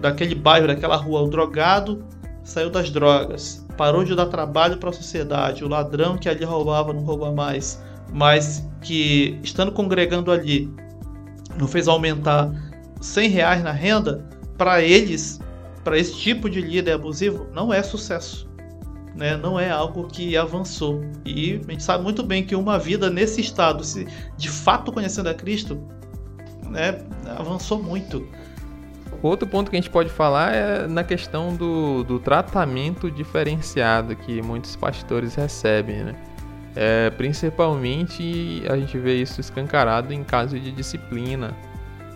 daquele 0.00 0.34
bairro, 0.34 0.66
daquela 0.66 0.96
rua, 0.96 1.22
o 1.22 1.28
drogado 1.28 2.04
saiu 2.48 2.70
das 2.70 2.90
drogas, 2.90 3.64
parou 3.76 4.02
de 4.02 4.14
dar 4.14 4.24
trabalho 4.26 4.78
para 4.78 4.88
a 4.88 4.92
sociedade, 4.92 5.62
o 5.62 5.68
ladrão 5.68 6.16
que 6.16 6.30
ali 6.30 6.44
roubava 6.44 6.94
não 6.94 7.02
rouba 7.02 7.30
mais, 7.30 7.78
mas 8.10 8.66
que 8.80 9.38
estando 9.42 9.70
congregando 9.70 10.32
ali 10.32 10.72
não 11.58 11.68
fez 11.68 11.86
aumentar 11.86 12.50
100 13.02 13.28
reais 13.28 13.62
na 13.62 13.70
renda, 13.70 14.26
para 14.56 14.80
eles, 14.82 15.40
para 15.84 15.98
esse 15.98 16.16
tipo 16.16 16.48
de 16.48 16.62
líder 16.62 16.92
abusivo, 16.92 17.46
não 17.52 17.72
é 17.72 17.82
sucesso. 17.82 18.48
Né? 19.14 19.36
Não 19.36 19.60
é 19.60 19.70
algo 19.70 20.08
que 20.08 20.34
avançou. 20.34 21.02
E 21.26 21.60
a 21.68 21.70
gente 21.70 21.82
sabe 21.82 22.02
muito 22.02 22.22
bem 22.22 22.46
que 22.46 22.56
uma 22.56 22.78
vida 22.78 23.10
nesse 23.10 23.42
estado, 23.42 23.84
se 23.84 24.06
de 24.38 24.48
fato 24.48 24.90
conhecendo 24.90 25.28
a 25.28 25.34
Cristo, 25.34 25.78
né, 26.70 26.98
avançou 27.36 27.82
muito. 27.82 28.26
Outro 29.22 29.48
ponto 29.48 29.70
que 29.70 29.76
a 29.76 29.80
gente 29.80 29.90
pode 29.90 30.08
falar 30.10 30.54
é 30.54 30.86
na 30.86 31.02
questão 31.02 31.54
do, 31.54 32.04
do 32.04 32.20
tratamento 32.20 33.10
diferenciado 33.10 34.14
que 34.14 34.40
muitos 34.40 34.76
pastores 34.76 35.34
recebem, 35.34 36.04
né? 36.04 36.14
É, 36.76 37.10
principalmente 37.10 38.62
a 38.70 38.76
gente 38.76 38.96
vê 38.98 39.20
isso 39.20 39.40
escancarado 39.40 40.12
em 40.12 40.22
caso 40.22 40.58
de 40.60 40.70
disciplina, 40.70 41.56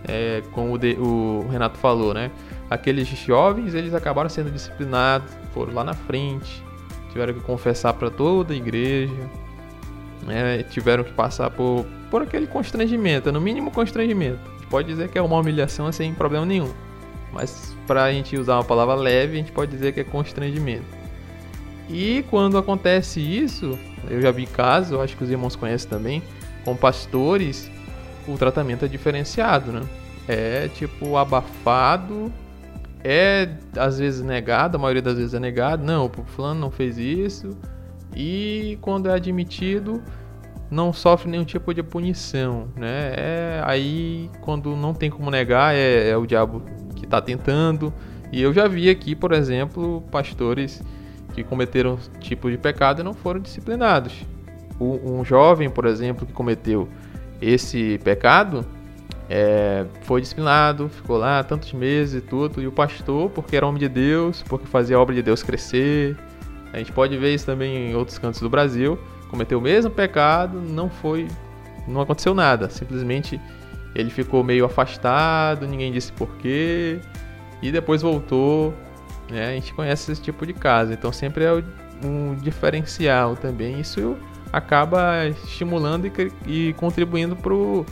é, 0.07 0.43
como 0.53 0.75
o, 0.75 0.79
de, 0.79 0.93
o, 0.93 1.49
Renato 1.51 1.77
falou, 1.79 2.15
né? 2.15 2.31
Aqueles 2.71 3.09
jovens 3.09 3.75
eles 3.75 3.93
acabaram 3.93 4.29
sendo 4.29 4.51
disciplinados, 4.51 5.33
foram 5.53 5.75
lá 5.75 5.83
na 5.83 5.95
frente, 5.95 6.63
tiveram 7.11 7.35
que 7.35 7.41
confessar 7.41 7.95
para 7.95 8.11
toda 8.11 8.55
a 8.55 8.57
igreja, 8.57 9.13
né? 10.25 10.63
tiveram 10.65 11.03
que 11.03 11.13
passar 11.13 11.51
por, 11.51 11.85
por 12.09 12.23
aquele 12.23 12.47
constrangimento, 12.47 13.33
no 13.33 13.41
mínimo 13.41 13.73
constrangimento. 13.73 14.41
Pode 14.71 14.89
dizer 14.89 15.09
que 15.09 15.19
é 15.19 15.23
uma 15.23 15.37
humilhação 15.37 15.91
sem 15.93 16.15
problema 16.15 16.47
nenhum. 16.47 16.73
Mas 17.33 17.75
para 17.87 18.05
a 18.05 18.13
gente 18.13 18.37
usar 18.37 18.55
uma 18.55 18.65
palavra 18.65 18.95
leve, 18.95 19.35
a 19.35 19.37
gente 19.37 19.53
pode 19.53 19.71
dizer 19.71 19.93
que 19.93 20.01
é 20.01 20.05
constrangimento. 20.05 20.85
E 21.89 22.25
quando 22.31 22.57
acontece 22.59 23.21
isso, 23.21 23.79
eu 24.09 24.21
já 24.21 24.31
vi 24.31 24.47
casos, 24.47 24.99
acho 25.01 25.17
que 25.17 25.25
os 25.25 25.31
irmãos 25.31 25.57
conhecem 25.57 25.89
também, 25.89 26.23
com 26.65 26.77
pastores, 26.77 27.71
o 28.27 28.37
tratamento 28.37 28.85
é 28.85 28.89
diferenciado, 28.89 29.73
né? 29.73 29.83
É 30.29 30.69
tipo 30.69 31.17
abafado, 31.17 32.33
é 33.03 33.49
às 33.77 33.99
vezes 33.99 34.23
negado, 34.23 34.77
a 34.77 34.81
maioria 34.81 35.03
das 35.03 35.17
vezes 35.17 35.35
é 35.35 35.41
negado, 35.41 35.85
não, 35.85 36.07
o 36.07 36.25
fulano 36.25 36.61
não 36.61 36.71
fez 36.71 36.99
isso. 36.99 37.51
E 38.15 38.79
quando 38.81 39.09
é 39.09 39.15
admitido, 39.15 40.03
não 40.71 40.93
sofre 40.93 41.31
nenhum 41.31 41.45
tipo 41.45 41.75
de 41.75 41.83
punição, 41.83 42.69
né? 42.77 43.13
É 43.17 43.63
aí 43.65 44.31
quando 44.41 44.77
não 44.77 44.95
tem 44.95 45.11
como 45.11 45.31
negar, 45.31 45.75
é, 45.75 46.11
é 46.11 46.17
o 46.17 46.25
diabo 46.25 46.63
está 47.13 47.21
tentando. 47.21 47.93
E 48.33 48.41
eu 48.41 48.53
já 48.53 48.67
vi 48.67 48.89
aqui, 48.89 49.15
por 49.15 49.33
exemplo, 49.33 50.03
pastores 50.11 50.83
que 51.35 51.45
cometeram 51.45 51.99
tipo 52.19 52.51
de 52.51 52.57
pecado 52.57 53.01
e 53.01 53.05
não 53.05 53.13
foram 53.13 53.41
disciplinados. 53.41 54.15
Um 54.81 55.25
jovem, 55.25 55.71
por 55.71 55.85
exemplo, 55.85 56.27
que 56.27 56.33
cometeu 56.33 56.89
esse 57.41 58.01
pecado, 58.03 58.67
é, 59.29 59.85
foi 60.03 60.21
disciplinado, 60.21 60.89
ficou 60.89 61.17
lá 61.17 61.43
tantos 61.45 61.73
meses 61.73 62.23
e 62.23 62.27
tudo, 62.27 62.61
e 62.61 62.67
o 62.67 62.73
pastor, 62.73 63.31
porque 63.31 63.57
era 63.57 63.67
homem 63.67 63.79
de 63.79 63.89
Deus, 63.89 64.43
porque 64.43 64.67
fazia 64.67 64.97
a 64.97 65.01
obra 65.01 65.15
de 65.15 65.23
Deus 65.23 65.43
crescer, 65.43 66.17
a 66.73 66.79
gente 66.79 66.91
pode 66.91 67.17
ver 67.17 67.35
isso 67.35 67.47
também 67.47 67.91
em 67.91 67.95
outros 67.95 68.19
cantos 68.19 68.41
do 68.41 68.51
Brasil, 68.51 68.99
cometeu 69.31 69.59
o 69.59 69.63
mesmo 69.63 69.91
pecado, 69.91 70.61
não 70.61 70.91
foi, 70.91 71.29
não 71.87 72.01
aconteceu 72.01 72.35
nada, 72.35 72.69
simplesmente 72.71 73.41
ele 73.95 74.11
ficou 74.11 74.43
meio 74.43 74.65
afastado, 74.65 75.67
ninguém 75.67 75.93
disse 75.93 76.13
porquê, 76.13 77.01
e 77.61 77.71
depois 77.71 78.03
voltou. 78.03 78.75
Né? 79.31 79.51
A 79.51 79.53
gente 79.53 79.73
conhece 79.75 80.13
esse 80.13 80.21
tipo 80.21 80.47
de 80.47 80.53
caso, 80.53 80.93
então 80.93 81.13
sempre 81.13 81.45
é 81.45 81.53
um 82.05 82.35
diferencial 82.35 83.37
também. 83.37 83.81
Isso 83.81 84.17
acaba 84.53 85.27
estimulando 85.29 86.07
e, 86.07 86.33
e 86.47 86.73
contribuindo 86.75 87.37
para 87.37 87.55
o 87.55 87.87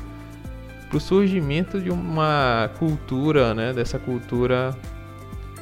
surgimento 0.98 1.80
de 1.80 1.90
uma 1.90 2.70
cultura, 2.78 3.54
né? 3.54 3.72
dessa 3.72 3.98
cultura 3.98 4.74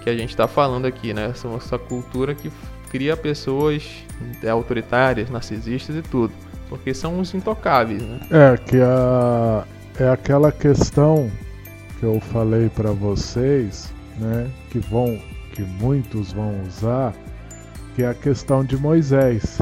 que 0.03 0.11
a 0.11 0.17
gente 0.17 0.31
está 0.31 0.49
falando 0.49 0.87
aqui, 0.87 1.13
né? 1.13 1.27
essa, 1.31 1.49
essa 1.49 1.79
cultura 1.79 2.35
que 2.35 2.51
cria 2.91 3.17
pessoas 3.17 4.05
é, 4.43 4.49
autoritárias, 4.49 5.29
narcisistas 5.31 5.97
e 5.97 6.03
tudo. 6.03 6.33
Porque 6.69 6.93
são 6.93 7.19
os 7.19 7.33
intocáveis, 7.33 8.03
né? 8.03 8.21
É, 8.31 8.57
que 8.59 8.79
a, 8.79 9.65
é 9.99 10.09
aquela 10.09 10.53
questão 10.53 11.31
que 11.99 12.05
eu 12.05 12.21
falei 12.21 12.69
para 12.69 12.93
vocês, 12.93 13.93
né? 14.19 14.49
Que 14.71 14.79
vão, 14.79 15.19
que 15.53 15.63
muitos 15.63 16.33
vão 16.33 16.63
usar, 16.63 17.13
que 17.97 18.05
é 18.05 18.09
a 18.09 18.15
questão 18.15 18.65
de 18.65 18.77
Moisés. 18.77 19.59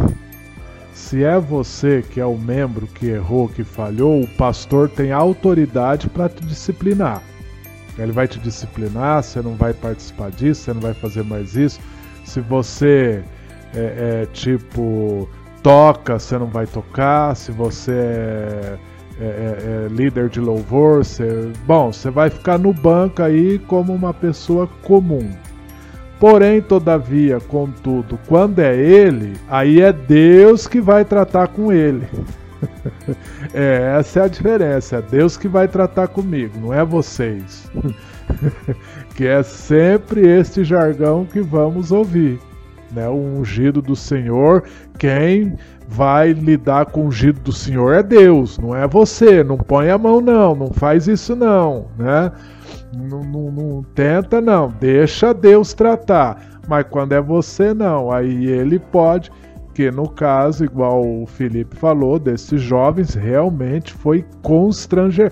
Se 0.93 1.24
é 1.24 1.39
você 1.39 2.03
que 2.03 2.20
é 2.20 2.26
o 2.26 2.37
membro 2.37 2.87
que 2.87 3.07
errou, 3.07 3.49
que 3.49 3.64
falhou, 3.64 4.22
o 4.22 4.28
pastor 4.28 4.89
tem 4.89 5.12
autoridade 5.12 6.09
para 6.09 6.28
te 6.28 6.45
disciplinar. 6.45 7.22
Ele 7.99 8.12
vai 8.12 8.28
te 8.28 8.39
disciplinar, 8.39 9.22
você 9.22 9.41
não 9.41 9.55
vai 9.55 9.72
participar 9.72 10.30
disso, 10.30 10.62
você 10.62 10.74
não 10.74 10.80
vai 10.82 10.93
fazer 10.93 11.22
mais 11.22 11.57
isso. 11.57 11.80
Se 12.24 12.41
você 12.41 13.22
é, 13.74 14.22
é 14.22 14.26
tipo 14.32 15.28
toca, 15.62 16.18
você 16.18 16.39
não 16.39 16.47
vai 16.47 16.66
tocar. 16.66 17.34
Se 17.34 17.51
você 17.53 17.93
é, 17.93 18.78
é, 19.21 19.25
é, 19.25 19.87
é 19.87 19.89
líder 19.89 20.29
de 20.29 20.41
louvor, 20.41 21.05
você, 21.05 21.51
bom, 21.67 21.93
você 21.93 22.11
vai 22.11 22.31
ficar 22.31 22.59
no 22.59 22.73
banco 22.73 23.23
aí 23.23 23.59
como 23.61 23.95
uma 23.95 24.12
pessoa 24.12 24.69
comum. 24.83 25.31
Porém, 26.19 26.62
todavia, 26.62 27.39
contudo, 27.41 28.19
quando 28.27 28.61
é 28.61 28.75
ele, 28.75 29.35
aí 29.49 29.83
é 29.83 29.93
Deus 29.93 30.67
que 30.67 30.81
vai 30.81 31.05
tratar 31.05 31.49
com 31.49 31.71
ele. 31.71 32.07
é, 33.53 33.97
essa 33.99 34.21
é 34.21 34.23
a 34.25 34.29
diferença. 34.29 34.97
É 34.97 35.03
Deus 35.03 35.37
que 35.37 35.47
vai 35.47 35.69
tratar 35.69 36.09
comigo, 36.09 36.59
não 36.59 36.73
é 36.73 36.85
vocês. 36.85 37.71
que 39.14 39.27
é 39.27 39.43
sempre 39.43 40.27
este 40.27 40.64
jargão 40.64 41.27
que 41.27 41.41
vamos 41.41 41.93
ouvir. 41.93 42.39
Né? 42.91 43.07
O 43.09 43.17
ungido 43.17 43.83
do 43.83 43.95
Senhor, 43.95 44.64
quem 44.99 45.57
vai 45.89 46.32
lidar 46.32 46.87
com 46.87 47.03
o 47.03 47.07
ungido 47.07 47.41
do 47.41 47.53
Senhor 47.53 47.95
é 47.95 48.03
Deus, 48.03 48.59
não 48.59 48.74
é 48.74 48.87
você. 48.87 49.43
Não 49.45 49.57
põe 49.57 49.91
a 49.91 49.99
mão, 49.99 50.20
não, 50.20 50.55
não 50.55 50.72
faz 50.72 51.07
isso, 51.07 51.37
não. 51.37 51.87
Né? 51.99 52.32
Não, 52.93 53.22
não, 53.22 53.51
não 53.51 53.82
tenta, 53.95 54.41
não. 54.41 54.72
Deixa 54.80 55.32
Deus 55.32 55.72
tratar. 55.74 56.61
Mas 56.68 56.87
quando 56.91 57.12
é 57.12 57.20
você, 57.20 57.72
não. 57.72 58.11
Aí 58.11 58.47
ele 58.47 58.78
pode 58.78 59.30
que 59.76 59.91
no 59.91 60.09
caso, 60.09 60.64
igual 60.64 61.07
o 61.07 61.26
Felipe 61.26 61.76
falou, 61.76 62.18
desses 62.18 62.62
jovens, 62.62 63.12
realmente 63.12 63.93
foi 63.93 64.24
constranger, 64.43 65.30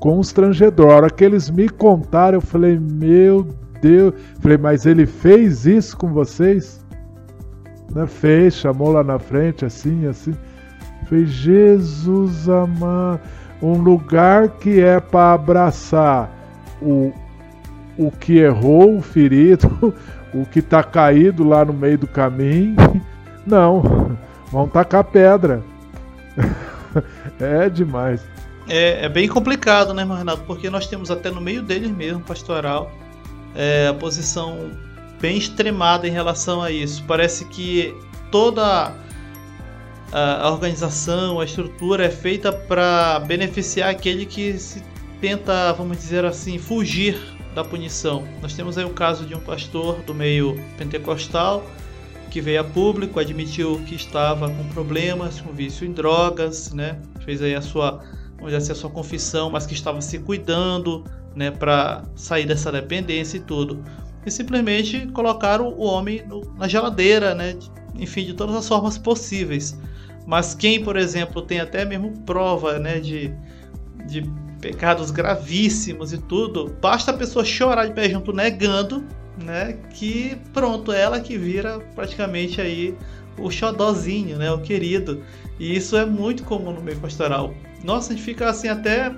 constrangedor. 0.00 0.90
A 0.90 0.96
hora 0.96 1.10
que 1.10 1.22
eles 1.22 1.48
me 1.48 1.68
contaram, 1.68 2.38
eu 2.38 2.40
falei, 2.40 2.76
meu 2.76 3.46
Deus. 3.80 4.12
Falei, 4.40 4.58
mas 4.58 4.84
ele 4.84 5.06
fez 5.06 5.64
isso 5.64 5.96
com 5.96 6.08
vocês? 6.12 6.83
Né? 7.90 8.06
Fez, 8.06 8.54
chamou 8.54 8.92
lá 8.92 9.02
na 9.02 9.18
frente, 9.18 9.64
assim, 9.64 10.06
assim. 10.06 10.34
Falei, 11.08 11.26
Jesus 11.26 12.48
amado. 12.48 13.20
Um 13.62 13.78
lugar 13.78 14.48
que 14.48 14.80
é 14.80 15.00
para 15.00 15.32
abraçar 15.32 16.30
o, 16.82 17.12
o 17.96 18.10
que 18.10 18.38
errou, 18.38 18.98
o 18.98 19.02
ferido, 19.02 19.94
o 20.34 20.44
que 20.44 20.58
está 20.58 20.82
caído 20.82 21.44
lá 21.44 21.64
no 21.64 21.72
meio 21.72 21.98
do 21.98 22.06
caminho. 22.06 22.76
Não, 23.46 24.16
vão 24.50 24.68
tacar 24.68 25.04
pedra. 25.04 25.62
é 27.40 27.68
demais. 27.68 28.24
É, 28.68 29.04
é, 29.04 29.08
bem 29.08 29.28
complicado, 29.28 29.92
né, 29.92 30.04
Renato? 30.04 30.42
Porque 30.46 30.70
nós 30.70 30.86
temos 30.86 31.10
até 31.10 31.30
no 31.30 31.40
meio 31.40 31.62
deles 31.62 31.90
mesmo, 31.90 32.20
pastoral, 32.20 32.90
é, 33.54 33.88
a 33.88 33.94
posição 33.94 34.70
bem 35.24 35.38
extremada 35.38 36.06
em 36.06 36.10
relação 36.10 36.60
a 36.60 36.70
isso. 36.70 37.02
Parece 37.04 37.46
que 37.46 37.96
toda 38.30 38.94
a 40.12 40.50
organização, 40.50 41.40
a 41.40 41.46
estrutura 41.46 42.04
é 42.04 42.10
feita 42.10 42.52
para 42.52 43.20
beneficiar 43.20 43.88
aquele 43.88 44.26
que 44.26 44.58
se 44.58 44.82
tenta, 45.22 45.72
vamos 45.72 45.96
dizer 45.96 46.26
assim, 46.26 46.58
fugir 46.58 47.18
da 47.54 47.64
punição. 47.64 48.22
Nós 48.42 48.52
temos 48.52 48.76
aí 48.76 48.84
o 48.84 48.90
caso 48.90 49.24
de 49.24 49.34
um 49.34 49.40
pastor 49.40 50.02
do 50.02 50.12
meio 50.12 50.62
pentecostal 50.76 51.64
que 52.30 52.42
veio 52.42 52.60
a 52.60 52.64
público, 52.64 53.18
admitiu 53.18 53.80
que 53.86 53.94
estava 53.94 54.50
com 54.50 54.64
problemas, 54.74 55.40
com 55.40 55.54
vício 55.54 55.86
em 55.86 55.92
drogas, 55.92 56.70
né? 56.70 56.98
Fez 57.24 57.40
aí 57.40 57.54
a 57.54 57.62
sua, 57.62 58.02
vamos 58.36 58.52
dizer 58.52 58.56
assim, 58.58 58.72
a 58.72 58.74
sua 58.74 58.90
confissão, 58.90 59.48
mas 59.48 59.64
que 59.64 59.72
estava 59.72 60.02
se 60.02 60.18
cuidando, 60.18 61.02
né, 61.34 61.50
para 61.50 62.02
sair 62.14 62.44
dessa 62.44 62.70
dependência 62.70 63.38
e 63.38 63.40
tudo. 63.40 63.82
E 64.24 64.30
simplesmente 64.30 65.06
colocaram 65.08 65.68
o 65.68 65.84
homem 65.84 66.24
no, 66.26 66.40
na 66.56 66.66
geladeira, 66.66 67.34
né? 67.34 67.56
Enfim, 67.96 68.24
de 68.24 68.34
todas 68.34 68.56
as 68.56 68.66
formas 68.66 68.98
possíveis. 68.98 69.78
Mas 70.26 70.54
quem, 70.54 70.82
por 70.82 70.96
exemplo, 70.96 71.42
tem 71.42 71.60
até 71.60 71.84
mesmo 71.84 72.12
prova, 72.24 72.78
né, 72.78 72.98
de, 72.98 73.34
de 74.06 74.22
pecados 74.60 75.10
gravíssimos 75.10 76.12
e 76.14 76.18
tudo, 76.18 76.74
basta 76.80 77.10
a 77.10 77.14
pessoa 77.14 77.44
chorar 77.44 77.86
de 77.86 77.92
pé 77.92 78.08
junto 78.08 78.32
negando 78.32 79.04
né? 79.42 79.78
Que 79.90 80.36
pronto, 80.52 80.92
ela 80.92 81.20
que 81.20 81.36
vira 81.36 81.80
praticamente 81.94 82.60
aí 82.60 82.96
o 83.38 83.50
xodózinho, 83.50 84.38
né? 84.38 84.50
O 84.52 84.60
querido. 84.60 85.22
E 85.58 85.76
isso 85.76 85.96
é 85.96 86.04
muito 86.04 86.44
comum 86.44 86.72
no 86.72 86.82
meio 86.82 86.98
pastoral. 86.98 87.54
Nossa, 87.82 88.12
a 88.12 88.16
gente 88.16 88.24
fica 88.24 88.48
assim 88.48 88.68
até 88.68 89.14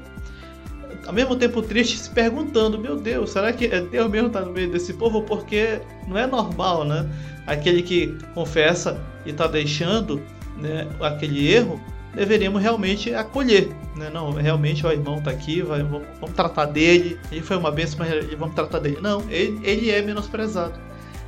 ao 1.07 1.13
mesmo 1.13 1.37
tempo 1.37 1.63
triste 1.63 1.99
se 1.99 2.11
perguntando, 2.11 2.79
meu 2.79 2.97
Deus, 2.97 3.31
será 3.31 3.53
que 3.53 3.67
é 3.67 3.81
Deus 3.81 4.11
mesmo 4.11 4.29
tá 4.29 4.41
no 4.41 4.53
meio 4.53 4.71
desse 4.71 4.93
povo? 4.93 5.23
Porque 5.23 5.81
não 6.07 6.19
é 6.19 6.27
normal, 6.27 6.85
né? 6.85 7.09
Aquele 7.47 7.83
que 7.83 8.17
confessa 8.35 9.01
e 9.25 9.31
está 9.31 9.47
deixando 9.47 10.21
né, 10.59 10.89
aquele 11.01 11.53
erro, 11.53 11.81
deveríamos 12.15 12.61
realmente 12.61 13.15
acolher. 13.15 13.69
Né? 13.95 14.11
Não, 14.13 14.33
realmente 14.33 14.85
o 14.85 14.91
irmão 14.91 15.19
está 15.19 15.31
aqui, 15.31 15.63
vai, 15.63 15.83
vamos, 15.83 16.07
vamos, 16.21 16.35
tratar 16.35 16.67
dele. 16.67 17.19
Ele 17.31 17.43
foi 17.43 17.57
uma 17.57 17.71
bênção, 17.71 17.99
mas 17.99 18.35
vamos 18.35 18.55
tratar 18.55 18.81
dele. 18.81 18.99
Não, 19.01 19.23
ele, 19.31 19.61
ele 19.63 19.91
é 19.91 20.03
menosprezado. 20.03 20.75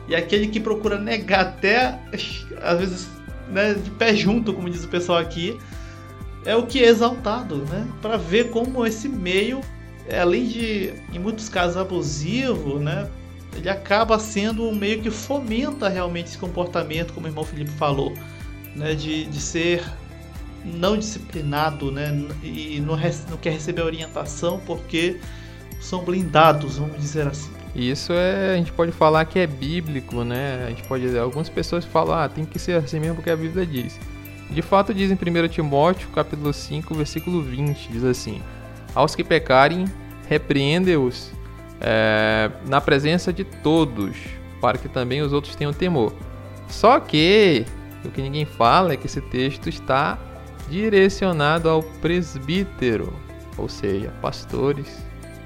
E 0.09 0.17
aquele 0.17 0.49
que 0.49 0.59
procura 0.59 0.99
negar 0.99 1.41
até, 1.41 1.99
às 2.63 2.79
vezes, 2.79 3.09
né, 3.51 3.75
de 3.75 3.91
pé 3.91 4.15
junto, 4.15 4.53
como 4.53 4.69
diz 4.69 4.83
o 4.85 4.89
pessoal 4.89 5.19
aqui, 5.19 5.57
é 6.49 6.57
o 6.57 6.67
que 6.67 6.83
é 6.83 6.89
exaltado, 6.89 7.57
né? 7.67 7.87
Para 8.01 8.17
ver 8.17 8.49
como 8.49 8.87
esse 8.87 9.07
meio, 9.07 9.61
além 10.19 10.47
de, 10.47 10.95
em 11.13 11.19
muitos 11.19 11.47
casos, 11.51 11.77
abusivo, 11.77 12.79
né? 12.79 13.07
Ele 13.55 13.69
acaba 13.69 14.19
sendo 14.19 14.67
um 14.67 14.75
meio 14.75 15.03
que 15.03 15.11
fomenta 15.11 15.91
realmente 15.91 16.29
esse 16.29 16.39
comportamento, 16.39 17.13
como 17.13 17.27
o 17.27 17.29
irmão 17.29 17.45
Felipe 17.45 17.71
falou, 17.73 18.15
né? 18.75 18.95
De, 18.95 19.27
de 19.27 19.41
ser 19.43 19.85
não 20.65 20.97
disciplinado, 20.97 21.93
né? 21.93 22.19
E 22.43 22.81
não, 22.81 22.97
não 22.97 23.37
quer 23.37 23.51
receber 23.51 23.83
orientação 23.83 24.59
porque 24.65 25.21
são 25.79 26.03
blindados, 26.03 26.79
vamos 26.79 26.99
dizer 26.99 27.27
assim. 27.27 27.51
Isso 27.75 28.15
é, 28.15 28.55
a 28.55 28.57
gente 28.57 28.73
pode 28.73 28.93
falar 28.93 29.27
que 29.27 29.39
é 29.39 29.47
bíblico, 29.47 30.25
né? 30.25 30.65
A 30.65 30.71
gente 30.71 30.83
pode, 30.85 31.19
algumas 31.19 31.51
pessoas 31.51 31.85
falam, 31.85 32.19
ah, 32.19 32.27
tem 32.27 32.47
que 32.47 32.59
ser 32.59 32.83
assim 32.83 32.99
mesmo 32.99 33.17
porque 33.17 33.29
a 33.29 33.37
Bíblia 33.37 33.67
diz. 33.67 34.01
De 34.51 34.63
fato 34.63 34.95
diz 34.95 35.11
em 35.11 35.15
1 35.15 35.49
Timóteo, 35.49 36.09
capítulo 36.11 36.53
5, 36.53 36.95
versículo 36.95 37.43
20, 37.43 37.89
diz 37.91 38.05
assim: 38.05 38.41
Aos 38.95 39.15
que 39.15 39.23
pecarem, 39.23 39.85
repreende-os 40.29 41.33
é, 41.81 42.51
na 42.67 42.81
presença 42.81 43.33
de 43.33 43.45
todos, 43.45 44.17
para 44.61 44.79
que 44.79 44.89
também 44.89 45.21
os 45.21 45.33
outros 45.33 45.55
tenham 45.55 45.73
temor. 45.73 46.13
Só 46.69 46.99
que 46.99 47.65
o 48.05 48.11
que 48.11 48.23
ninguém 48.23 48.45
fala 48.45 48.93
é 48.93 48.97
que 48.97 49.07
esse 49.07 49.21
texto 49.21 49.69
está 49.69 50.19
direcionado 50.69 51.69
ao 51.69 51.83
presbítero, 51.83 53.13
ou 53.57 53.69
seja, 53.69 54.11
pastores, 54.23 55.03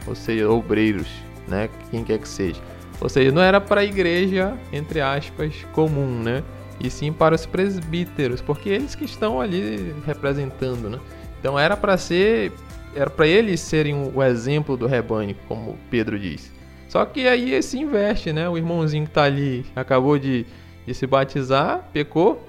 ou 0.07 0.15
seja, 0.15 0.49
obreiros, 0.49 1.09
né, 1.47 1.69
quem 1.91 2.05
quer 2.05 2.19
que 2.19 2.29
seja. 2.29 2.61
Ou 3.01 3.09
seja, 3.09 3.33
não 3.33 3.43
era 3.43 3.61
para 3.61 3.81
a 3.81 3.85
igreja, 3.85 4.57
entre 4.73 5.01
aspas, 5.01 5.67
comum, 5.73 6.23
né? 6.23 6.43
E 6.83 6.91
sim 6.91 7.13
para 7.13 7.35
os 7.35 7.47
presbíteros, 7.47 8.41
porque 8.41 8.69
eles 8.69 8.95
que 8.95 9.05
estão 9.05 9.41
ali 9.41 9.95
representando, 10.05 10.91
né? 10.91 10.99
Então 11.39 11.59
era 11.59 11.77
para 11.77 11.97
ser, 11.97 12.53
era 12.95 13.09
para 13.09 13.27
eles 13.27 13.61
serem 13.61 14.11
o 14.13 14.23
exemplo 14.23 14.77
do 14.77 14.87
rebanho, 14.87 15.37
como 15.47 15.79
Pedro 15.89 16.19
diz. 16.19 16.53
Só 16.89 17.05
que 17.05 17.27
aí 17.29 17.63
se 17.63 17.79
investe, 17.79 18.33
né? 18.33 18.49
O 18.49 18.59
irmãozinho 18.59 19.05
que 19.05 19.11
está 19.11 19.23
ali 19.23 19.65
acabou 19.77 20.19
de, 20.19 20.45
de 20.85 20.93
se 20.93 21.07
batizar, 21.07 21.89
pecou, 21.93 22.45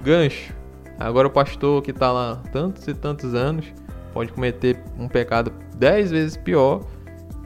gancho. 0.00 0.54
Agora 0.98 1.26
o 1.26 1.30
pastor 1.30 1.82
que 1.82 1.90
está 1.90 2.12
lá 2.12 2.40
tantos 2.52 2.86
e 2.86 2.94
tantos 2.94 3.34
anos 3.34 3.66
pode 4.14 4.32
cometer 4.32 4.78
um 4.98 5.08
pecado 5.08 5.52
dez 5.76 6.10
vezes 6.10 6.36
pior 6.36 6.84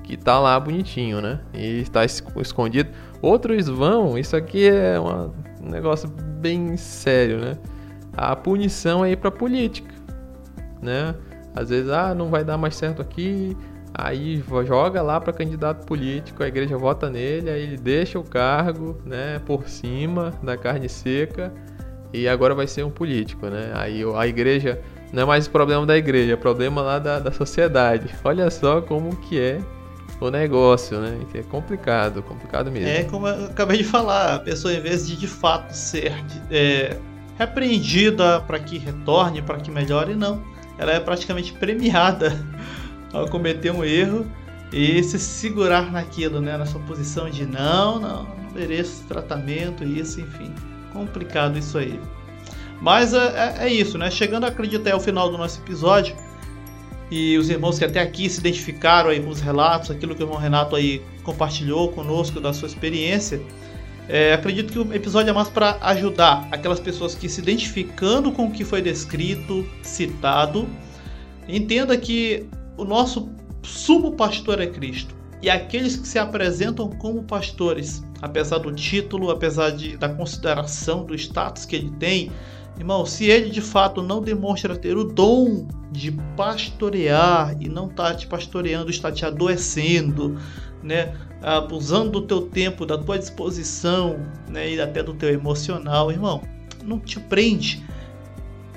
que 0.03 0.15
está 0.15 0.39
lá 0.39 0.59
bonitinho, 0.61 1.21
né? 1.21 1.41
E 1.53 1.81
está 1.81 2.05
escondido. 2.05 2.91
Outros 3.21 3.67
vão, 3.67 4.17
isso 4.17 4.37
aqui 4.37 4.69
é 4.69 5.01
uma, 5.01 5.35
um 5.67 5.71
negócio 5.71 6.09
bem 6.09 6.77
sério, 6.77 7.39
né? 7.39 7.59
A 8.17 8.35
punição 8.35 9.05
é 9.05 9.11
ir 9.11 9.17
para 9.17 9.31
política, 9.31 9.93
né? 10.81 11.15
Às 11.55 11.71
vezes, 11.71 11.91
ah, 11.91 12.15
não 12.15 12.29
vai 12.29 12.45
dar 12.45 12.57
mais 12.57 12.77
certo 12.77 13.03
aqui, 13.03 13.57
Aí 13.99 14.45
joga 14.67 15.01
lá 15.01 15.19
para 15.19 15.33
candidato 15.33 15.87
político, 15.87 16.43
a 16.43 16.49
igreja 16.49 16.77
vota 16.77 17.09
nele, 17.09 17.49
aí 17.49 17.63
ele 17.63 17.79
deixa 17.79 18.19
o 18.19 18.23
cargo, 18.23 19.01
né, 19.07 19.41
por 19.47 19.67
cima 19.67 20.35
da 20.43 20.55
carne 20.55 20.87
seca 20.87 21.51
e 22.13 22.29
agora 22.29 22.55
vai 22.55 22.67
ser 22.67 22.85
um 22.85 22.91
político, 22.91 23.47
né? 23.47 23.73
Aí 23.75 24.03
a 24.15 24.27
igreja 24.27 24.79
não 25.15 25.23
é 25.23 25.27
mais 25.27 25.49
problema 25.49 25.87
da 25.87 25.97
igreja, 25.97 26.35
é 26.35 26.37
problema 26.37 26.83
lá 26.83 26.99
da, 26.99 27.19
da 27.19 27.33
sociedade. 27.33 28.15
Olha 28.23 28.51
só 28.51 28.83
como 28.83 29.17
que 29.17 29.41
é 29.41 29.61
o 30.21 30.31
negócio, 30.31 30.99
né? 30.99 31.19
Que 31.31 31.39
é 31.39 31.43
complicado, 31.43 32.23
complicado 32.23 32.71
mesmo. 32.71 32.89
É 32.89 33.05
como 33.05 33.29
eu 33.29 33.47
acabei 33.47 33.79
de 33.79 33.85
falar, 33.85 34.35
a 34.35 34.39
pessoa 34.39 34.73
em 34.73 34.81
vez 34.81 35.07
de 35.07 35.17
de 35.17 35.27
fato 35.27 35.73
ser 35.73 36.13
é, 36.51 36.97
repreendida 37.39 38.41
para 38.41 38.59
que 38.59 38.79
retorne, 38.79 39.43
para 39.43 39.59
que 39.59 39.71
melhore, 39.71 40.15
não. 40.15 40.43
Ela 40.79 40.93
é 40.93 41.01
praticamente 41.01 41.53
premiada 41.53 42.45
ao 43.13 43.29
cometer 43.29 43.71
um 43.71 43.85
erro 43.85 44.27
e 44.73 45.03
se 45.03 45.19
segurar 45.19 45.93
naquilo, 45.93 46.41
né? 46.41 46.57
Na 46.57 46.67
sua 46.67 46.81
posição 46.83 47.31
de 47.31 47.47
não, 47.47 48.01
não, 48.01 48.23
não 48.25 48.51
mereço 48.55 49.05
tratamento, 49.07 49.85
isso, 49.85 50.21
enfim. 50.21 50.53
Complicado 50.93 51.59
isso 51.59 51.79
aí. 51.79 52.01
Mas 52.81 53.15
é, 53.15 53.57
é, 53.61 53.67
é 53.67 53.73
isso, 53.73 53.97
né? 53.97 54.11
Chegando, 54.11 54.45
acredito, 54.45 54.81
até 54.81 54.95
o 54.95 55.01
final 55.01 55.31
do 55.31 55.39
nosso 55.39 55.61
episódio. 55.61 56.17
E 57.11 57.39
os 57.39 57.49
irmãos 57.49 57.79
que 57.79 57.85
até 57.85 58.01
aqui 58.01 58.29
se 58.29 58.41
identificaram 58.41 59.11
aí 59.11 59.21
com 59.21 59.31
os 59.31 59.41
relatos, 59.41 59.91
aquilo 59.91 60.15
que 60.15 60.23
o 60.23 60.27
irmão 60.27 60.39
Renato 60.39 60.75
aí 60.75 61.03
compartilhou 61.23 61.93
conosco 61.93 62.41
da 62.41 62.53
sua 62.53 62.67
experiência. 62.67 63.41
É, 64.09 64.33
acredito 64.35 64.73
que 64.73 64.79
o 64.79 64.95
episódio 64.95 65.31
é 65.31 65.33
mais 65.33 65.49
para 65.49 65.79
ajudar 65.83 66.47
aquelas 66.53 66.79
pessoas 66.79 67.15
que 67.15 67.29
se 67.29 67.41
identificando 67.41 68.31
com 68.31 68.47
o 68.47 68.51
que 68.51 68.65
foi 68.65 68.81
descrito, 68.81 69.67
citado, 69.83 70.69
entenda 71.49 71.97
que 71.97 72.47
o 72.77 72.85
nosso 72.85 73.29
sumo 73.63 74.13
pastor 74.13 74.61
é 74.61 74.67
Cristo. 74.67 75.15
E 75.43 75.51
aqueles 75.51 75.97
que 75.97 76.07
se 76.07 76.19
apresentam 76.19 76.89
como 76.89 77.23
pastores, 77.23 78.03
apesar 78.23 78.59
do 78.59 78.73
título, 78.73 79.31
apesar 79.31 79.71
de, 79.71 79.97
da 79.97 80.09
consideração, 80.09 81.05
do 81.05 81.15
status 81.15 81.65
que 81.65 81.77
ele 81.77 81.91
tem, 81.99 82.31
irmão, 82.79 83.07
se 83.07 83.25
ele 83.27 83.51
de 83.51 83.61
fato 83.61 84.03
não 84.03 84.21
demonstra 84.21 84.77
ter 84.77 84.97
o 84.97 85.05
dom 85.05 85.67
de 85.91 86.13
pastorear 86.37 87.57
e 87.61 87.69
não 87.69 87.89
está 87.89 88.15
te 88.15 88.27
pastoreando, 88.27 88.91
está 88.91 89.11
te 89.11 89.25
adoecendo, 89.25 90.39
né, 90.83 91.15
abusando 91.43 92.21
do 92.21 92.23
teu 92.23 92.43
tempo, 92.43 92.85
da 92.85 92.99
tua 92.99 93.19
disposição, 93.19 94.19
né, 94.49 94.71
e 94.71 94.81
até 94.81 95.03
do 95.03 95.15
teu 95.15 95.31
emocional, 95.31 96.11
irmão, 96.11 96.43
não 96.85 96.99
te 96.99 97.19
prende. 97.19 97.85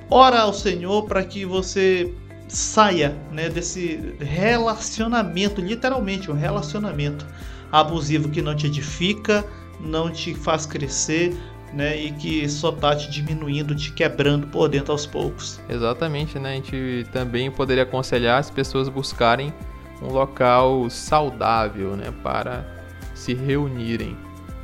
Ora 0.09 0.41
ao 0.41 0.53
Senhor 0.53 1.05
para 1.05 1.23
que 1.23 1.45
você 1.45 2.13
saia 2.47 3.15
né, 3.31 3.47
desse 3.47 4.15
relacionamento, 4.19 5.61
literalmente 5.61 6.31
um 6.31 6.33
relacionamento 6.33 7.27
abusivo 7.71 8.29
que 8.29 8.41
não 8.41 8.55
te 8.55 8.65
edifica, 8.65 9.45
não 9.79 10.09
te 10.09 10.33
faz 10.33 10.65
crescer, 10.65 11.37
né, 11.73 11.97
e 11.97 12.11
que 12.11 12.47
só 12.49 12.71
tá 12.71 12.95
te 12.95 13.09
diminuindo, 13.09 13.75
te 13.75 13.91
quebrando 13.91 14.47
por 14.47 14.67
dentro 14.67 14.91
aos 14.91 15.05
poucos. 15.05 15.59
Exatamente, 15.69 16.39
né? 16.39 16.51
A 16.51 16.55
gente 16.55 17.07
também 17.11 17.49
poderia 17.51 17.83
aconselhar 17.83 18.39
as 18.39 18.49
pessoas 18.49 18.89
buscarem 18.89 19.53
um 20.01 20.07
local 20.07 20.89
saudável, 20.89 21.95
né, 21.95 22.13
para 22.23 22.65
se 23.13 23.33
reunirem. 23.33 24.17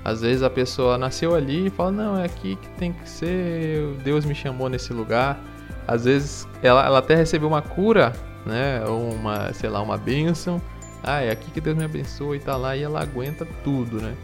Às 0.03 0.21
vezes 0.21 0.43
a 0.43 0.49
pessoa 0.49 0.97
nasceu 0.97 1.35
ali 1.35 1.67
e 1.67 1.69
fala: 1.69 1.91
"Não, 1.91 2.17
é 2.17 2.25
aqui 2.25 2.55
que 2.55 2.69
tem 2.77 2.93
que 2.93 3.09
ser, 3.09 3.95
Deus 4.03 4.23
me 4.23 4.35
chamou 4.35 4.69
nesse 4.69 4.93
lugar" 4.93 5.39
às 5.87 6.05
vezes 6.05 6.47
ela, 6.61 6.85
ela 6.85 6.99
até 6.99 7.15
recebeu 7.15 7.47
uma 7.47 7.61
cura, 7.61 8.13
né? 8.45 8.83
Ou 8.85 9.11
uma, 9.11 9.53
sei 9.53 9.69
lá, 9.69 9.81
uma 9.81 9.97
bênção. 9.97 10.61
Ah, 11.03 11.21
é 11.21 11.31
aqui 11.31 11.51
que 11.51 11.61
Deus 11.61 11.77
me 11.77 11.83
abençoa 11.83 12.35
e 12.35 12.39
tá 12.39 12.55
lá 12.55 12.75
e 12.75 12.81
ela 12.81 13.01
aguenta 13.01 13.47
tudo, 13.63 14.01
né? 14.01 14.15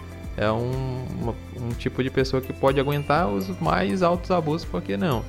É 0.42 0.52
um, 0.52 1.06
uma, 1.22 1.36
um 1.62 1.70
tipo 1.70 2.02
de 2.02 2.10
pessoa 2.10 2.42
que 2.42 2.52
pode 2.52 2.80
aguentar 2.80 3.30
os 3.30 3.48
mais 3.60 4.02
altos 4.02 4.32
abusos, 4.32 4.66
porque 4.66 4.98
não? 4.98 5.24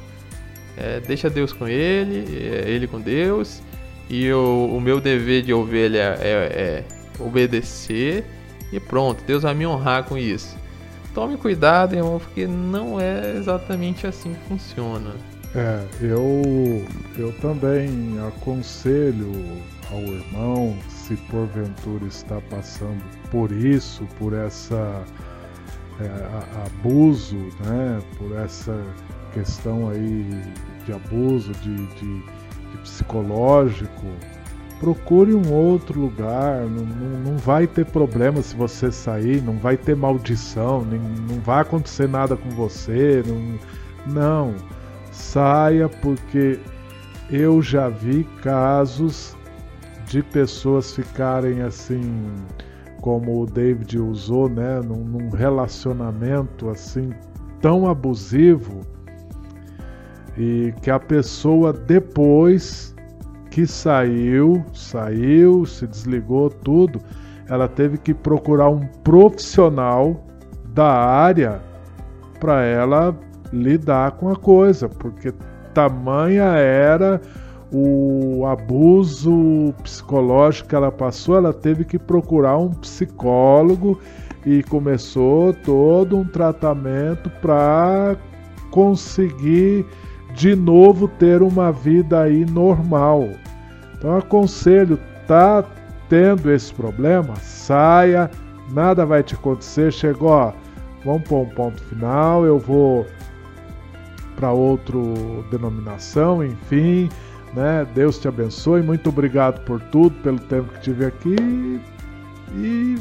É, 0.74 1.00
deixa 1.00 1.28
Deus 1.28 1.52
com 1.52 1.68
ele, 1.68 2.34
é, 2.34 2.70
ele 2.70 2.86
com 2.86 2.98
Deus, 2.98 3.60
e 4.08 4.32
o, 4.32 4.70
o 4.74 4.80
meu 4.80 5.02
dever 5.02 5.42
de 5.42 5.52
ovelha 5.52 6.16
é, 6.18 6.30
é 6.30 6.84
obedecer, 7.22 8.24
e 8.72 8.80
pronto, 8.80 9.22
Deus 9.26 9.42
vai 9.42 9.52
me 9.52 9.66
honrar 9.66 10.04
com 10.04 10.16
isso. 10.16 10.56
Tome 11.12 11.36
cuidado, 11.36 11.94
irmão, 11.94 12.18
porque 12.18 12.46
não 12.46 12.98
é 12.98 13.36
exatamente 13.36 14.06
assim 14.06 14.32
que 14.32 14.48
funciona. 14.48 15.10
É, 15.54 15.84
eu, 16.00 16.86
eu 17.18 17.30
também 17.42 18.18
aconselho 18.26 19.30
ao 19.90 20.00
irmão, 20.00 20.74
se 20.88 21.16
porventura 21.16 22.06
está 22.06 22.40
passando 22.48 23.02
por 23.32 23.50
isso, 23.50 24.06
por 24.18 24.34
essa 24.34 25.02
é, 25.98 26.66
abuso, 26.66 27.38
né, 27.64 27.98
por 28.18 28.36
essa 28.36 28.78
questão 29.32 29.88
aí 29.88 30.26
de 30.84 30.92
abuso, 30.92 31.50
de, 31.54 31.74
de, 31.74 32.22
de 32.22 32.78
psicológico, 32.82 34.06
procure 34.78 35.32
um 35.32 35.50
outro 35.50 35.98
lugar, 35.98 36.60
não, 36.66 36.84
não, 36.84 37.20
não, 37.20 37.36
vai 37.38 37.66
ter 37.66 37.86
problema 37.86 38.42
se 38.42 38.54
você 38.54 38.92
sair, 38.92 39.42
não 39.42 39.56
vai 39.56 39.76
ter 39.76 39.96
maldição, 39.96 40.84
nem, 40.84 41.00
não 41.00 41.40
vai 41.40 41.62
acontecer 41.62 42.08
nada 42.08 42.36
com 42.36 42.50
você, 42.50 43.22
não. 43.26 43.58
não 44.12 44.54
saia, 45.12 45.88
porque 45.88 46.58
eu 47.30 47.62
já 47.62 47.88
vi 47.88 48.24
casos 48.42 49.36
de 50.06 50.22
pessoas 50.22 50.94
ficarem 50.94 51.62
assim, 51.62 52.24
como 53.02 53.42
o 53.42 53.46
David 53.46 53.98
usou, 53.98 54.48
né, 54.48 54.80
num, 54.80 55.04
num 55.04 55.28
relacionamento 55.28 56.70
assim 56.70 57.10
tão 57.60 57.86
abusivo 57.86 58.80
e 60.38 60.72
que 60.80 60.90
a 60.90 61.00
pessoa 61.00 61.72
depois 61.72 62.94
que 63.50 63.66
saiu, 63.66 64.64
saiu, 64.72 65.66
se 65.66 65.86
desligou 65.86 66.48
tudo, 66.48 67.00
ela 67.48 67.68
teve 67.68 67.98
que 67.98 68.14
procurar 68.14 68.70
um 68.70 68.86
profissional 69.04 70.24
da 70.72 70.88
área 70.88 71.60
para 72.38 72.62
ela 72.62 73.18
lidar 73.52 74.12
com 74.12 74.30
a 74.30 74.36
coisa, 74.36 74.88
porque 74.88 75.34
tamanha 75.74 76.44
era 76.44 77.20
o 77.72 78.44
abuso 78.46 79.74
psicológico 79.82 80.68
que 80.68 80.74
ela 80.74 80.92
passou, 80.92 81.36
ela 81.36 81.54
teve 81.54 81.84
que 81.84 81.98
procurar 81.98 82.58
um 82.58 82.68
psicólogo 82.68 83.98
e 84.44 84.62
começou 84.64 85.54
todo 85.54 86.18
um 86.18 86.24
tratamento 86.24 87.30
para 87.40 88.16
conseguir 88.70 89.86
de 90.34 90.54
novo 90.54 91.08
ter 91.08 91.42
uma 91.42 91.72
vida 91.72 92.20
aí 92.20 92.44
normal. 92.44 93.28
Então 93.96 94.16
aconselho, 94.16 94.98
tá 95.26 95.64
tendo 96.08 96.50
esse 96.52 96.74
problema, 96.74 97.36
saia, 97.36 98.30
nada 98.70 99.06
vai 99.06 99.22
te 99.22 99.34
acontecer, 99.34 99.92
chegou, 99.92 100.30
ó, 100.30 100.52
vamos 101.04 101.22
pôr 101.22 101.42
um 101.42 101.48
ponto 101.48 101.82
final, 101.84 102.44
eu 102.44 102.58
vou 102.58 103.06
para 104.36 104.50
outra 104.52 104.98
denominação, 105.50 106.44
enfim, 106.44 107.08
né? 107.54 107.86
Deus 107.94 108.18
te 108.18 108.28
abençoe, 108.28 108.82
muito 108.82 109.08
obrigado 109.08 109.64
por 109.64 109.80
tudo, 109.80 110.14
pelo 110.22 110.38
tempo 110.38 110.72
que 110.74 110.80
tive 110.80 111.06
aqui 111.06 111.80
e, 112.54 112.96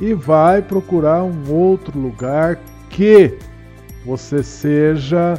e 0.00 0.14
vai 0.14 0.62
procurar 0.62 1.22
um 1.22 1.50
outro 1.50 1.98
lugar 1.98 2.58
que 2.90 3.36
você 4.04 4.42
seja 4.42 5.38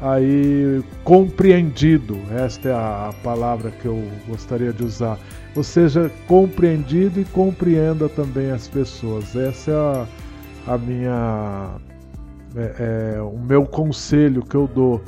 aí 0.00 0.82
compreendido. 1.04 2.18
Esta 2.30 2.68
é 2.68 2.72
a, 2.72 3.12
palavra 3.22 3.70
que 3.70 3.86
eu 3.86 4.02
gostaria 4.26 4.72
de 4.72 4.84
usar. 4.84 5.18
Ou 5.54 5.62
seja, 5.62 6.10
compreendido 6.26 7.20
e 7.20 7.24
compreenda 7.24 8.08
também 8.08 8.50
as 8.50 8.68
pessoas. 8.68 9.34
Essa 9.34 9.70
é 9.70 9.74
a, 9.74 10.74
a 10.74 10.78
minha 10.78 11.76
é, 12.56 13.16
é, 13.16 13.20
o 13.20 13.38
meu 13.38 13.66
conselho 13.66 14.42
que 14.42 14.54
eu 14.54 14.66
dou. 14.66 15.02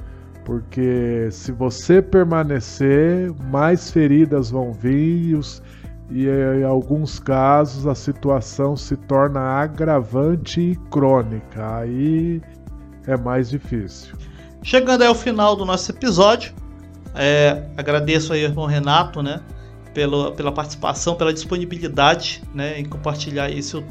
Porque 0.49 1.29
se 1.31 1.53
você 1.53 2.01
permanecer, 2.01 3.31
mais 3.51 3.91
feridas 3.91 4.51
vão 4.51 4.73
vir 4.73 5.29
e, 5.29 5.35
os, 5.35 5.62
e 6.11 6.25
em 6.27 6.65
alguns 6.65 7.19
casos 7.19 7.87
a 7.87 7.95
situação 7.95 8.75
se 8.75 8.97
torna 8.97 9.41
agravante 9.41 10.59
e 10.59 10.77
crônica. 10.91 11.77
Aí 11.77 12.41
é 13.07 13.15
mais 13.15 13.51
difícil. 13.51 14.16
Chegando 14.62 15.03
ao 15.03 15.15
final 15.15 15.55
do 15.55 15.66
nosso 15.66 15.91
episódio, 15.91 16.55
é, 17.15 17.69
agradeço 17.77 18.33
aí 18.33 18.43
ao 18.43 18.51
irmão 18.51 18.65
Renato, 18.65 19.23
né, 19.23 19.43
pela, 19.93 20.33
pela 20.33 20.51
participação, 20.51 21.15
pela 21.15 21.35
disponibilidade, 21.35 22.43
né, 22.55 22.81
em 22.81 22.87
compartilhar 22.87 23.51
isso 23.51 23.85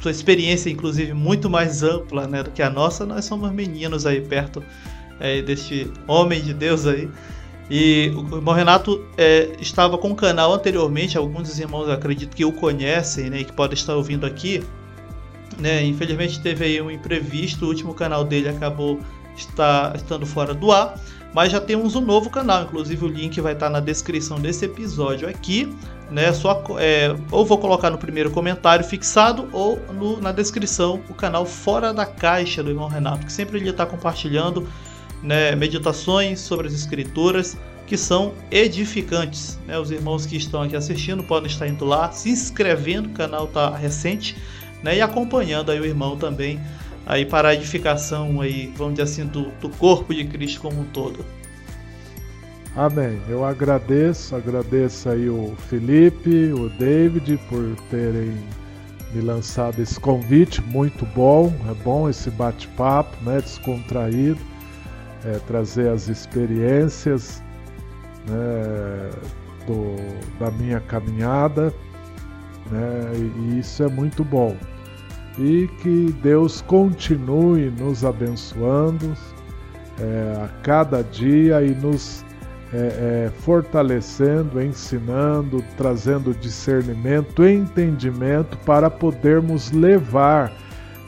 sua 0.00 0.10
experiência, 0.10 0.70
inclusive, 0.70 1.12
muito 1.12 1.50
mais 1.50 1.82
ampla 1.82 2.26
né, 2.26 2.42
do 2.42 2.50
que 2.50 2.62
a 2.62 2.70
nossa, 2.70 3.04
nós 3.04 3.26
somos 3.26 3.52
meninos 3.52 4.06
aí 4.06 4.22
perto 4.22 4.62
é, 5.20 5.42
deste 5.42 5.90
homem 6.06 6.42
de 6.42 6.52
Deus 6.54 6.86
aí. 6.86 7.08
E 7.70 8.12
o 8.16 8.36
irmão 8.36 8.54
Renato 8.54 9.04
é, 9.16 9.50
estava 9.60 9.98
com 9.98 10.08
um 10.08 10.14
canal 10.14 10.54
anteriormente, 10.54 11.18
alguns 11.18 11.48
dos 11.48 11.58
irmãos 11.58 11.88
acredito 11.88 12.34
que 12.34 12.44
o 12.44 12.52
conhecem, 12.52 13.28
né, 13.28 13.44
que 13.44 13.52
podem 13.52 13.74
estar 13.74 13.94
ouvindo 13.94 14.24
aqui. 14.24 14.62
Né, 15.58 15.84
infelizmente 15.84 16.40
teve 16.40 16.64
aí 16.64 16.80
um 16.80 16.90
imprevisto, 16.90 17.64
o 17.64 17.68
último 17.68 17.92
canal 17.92 18.24
dele 18.24 18.48
acabou 18.48 19.00
está, 19.36 19.92
estando 19.94 20.26
fora 20.26 20.54
do 20.54 20.72
ar, 20.72 20.98
mas 21.34 21.52
já 21.52 21.60
temos 21.60 21.94
um 21.94 22.00
novo 22.00 22.30
canal, 22.30 22.62
inclusive 22.64 23.04
o 23.04 23.08
link 23.08 23.40
vai 23.40 23.52
estar 23.52 23.68
na 23.68 23.80
descrição 23.80 24.40
desse 24.40 24.64
episódio 24.64 25.28
aqui, 25.28 25.72
né? 26.10 26.32
Só 26.32 26.64
é, 26.78 27.14
ou 27.30 27.44
vou 27.44 27.58
colocar 27.58 27.90
no 27.90 27.98
primeiro 27.98 28.30
comentário 28.30 28.84
fixado 28.84 29.48
ou 29.52 29.78
no, 29.92 30.20
na 30.20 30.32
descrição 30.32 31.00
o 31.08 31.14
canal 31.14 31.44
Fora 31.44 31.92
da 31.92 32.06
Caixa 32.06 32.62
do 32.62 32.70
irmão 32.70 32.88
Renato, 32.88 33.26
que 33.26 33.32
sempre 33.32 33.58
ele 33.58 33.68
está 33.68 33.84
compartilhando 33.84 34.66
né, 35.22 35.54
meditações 35.54 36.40
sobre 36.40 36.68
as 36.68 36.74
escrituras 36.74 37.56
que 37.86 37.96
são 37.96 38.34
edificantes. 38.50 39.58
Né? 39.66 39.78
Os 39.78 39.90
irmãos 39.90 40.26
que 40.26 40.36
estão 40.36 40.62
aqui 40.62 40.76
assistindo 40.76 41.22
podem 41.22 41.50
estar 41.50 41.66
indo 41.66 41.84
lá, 41.84 42.12
se 42.12 42.30
inscrevendo, 42.30 43.08
o 43.08 43.12
canal 43.12 43.46
está 43.46 43.74
recente, 43.74 44.36
né? 44.82 44.96
e 44.96 45.00
acompanhando 45.00 45.72
aí 45.72 45.80
o 45.80 45.84
irmão 45.84 46.16
também 46.16 46.60
aí 47.06 47.24
para 47.24 47.48
a 47.48 47.54
edificação 47.54 48.40
aí, 48.42 48.72
vamos 48.76 48.94
dizer 48.94 49.04
assim, 49.04 49.26
do, 49.26 49.50
do 49.60 49.70
corpo 49.70 50.14
de 50.14 50.24
Cristo 50.24 50.60
como 50.60 50.82
um 50.82 50.84
todo. 50.84 51.24
Amém. 52.76 53.18
Eu 53.28 53.44
agradeço, 53.44 54.36
agradeço 54.36 55.08
aí 55.08 55.28
o 55.28 55.56
Felipe, 55.68 56.52
o 56.52 56.68
David 56.68 57.38
por 57.48 57.74
terem 57.90 58.36
me 59.14 59.22
lançado 59.22 59.80
esse 59.80 59.98
convite, 59.98 60.60
muito 60.60 61.06
bom, 61.06 61.50
é 61.70 61.74
bom 61.82 62.10
esse 62.10 62.30
bate-papo, 62.30 63.16
né, 63.24 63.40
descontraído 63.40 64.38
é, 65.24 65.38
trazer 65.46 65.88
as 65.88 66.08
experiências 66.08 67.42
né, 68.28 69.10
do, 69.66 69.96
da 70.38 70.50
minha 70.50 70.80
caminhada, 70.80 71.72
né, 72.70 73.12
e 73.36 73.58
isso 73.58 73.82
é 73.82 73.88
muito 73.88 74.24
bom. 74.24 74.56
E 75.38 75.68
que 75.80 76.12
Deus 76.20 76.60
continue 76.62 77.70
nos 77.70 78.04
abençoando 78.04 79.14
é, 80.00 80.44
a 80.44 80.48
cada 80.62 81.02
dia 81.02 81.62
e 81.62 81.74
nos 81.74 82.24
é, 82.72 82.76
é, 82.76 83.30
fortalecendo, 83.40 84.60
ensinando, 84.60 85.64
trazendo 85.76 86.34
discernimento, 86.34 87.46
entendimento 87.46 88.58
para 88.58 88.90
podermos 88.90 89.70
levar 89.70 90.52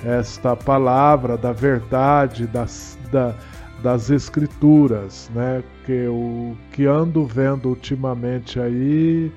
esta 0.05 0.57
palavra 0.57 1.37
da 1.37 1.53
verdade, 1.53 2.47
das, 2.47 2.99
da, 3.13 3.35
das 3.83 4.11
escrituras, 4.11 5.31
né? 5.35 5.63
Que 5.85 6.07
o 6.07 6.57
que 6.73 6.87
ando 6.87 7.25
vendo 7.25 7.69
ultimamente 7.69 8.61
aí 8.61 9.33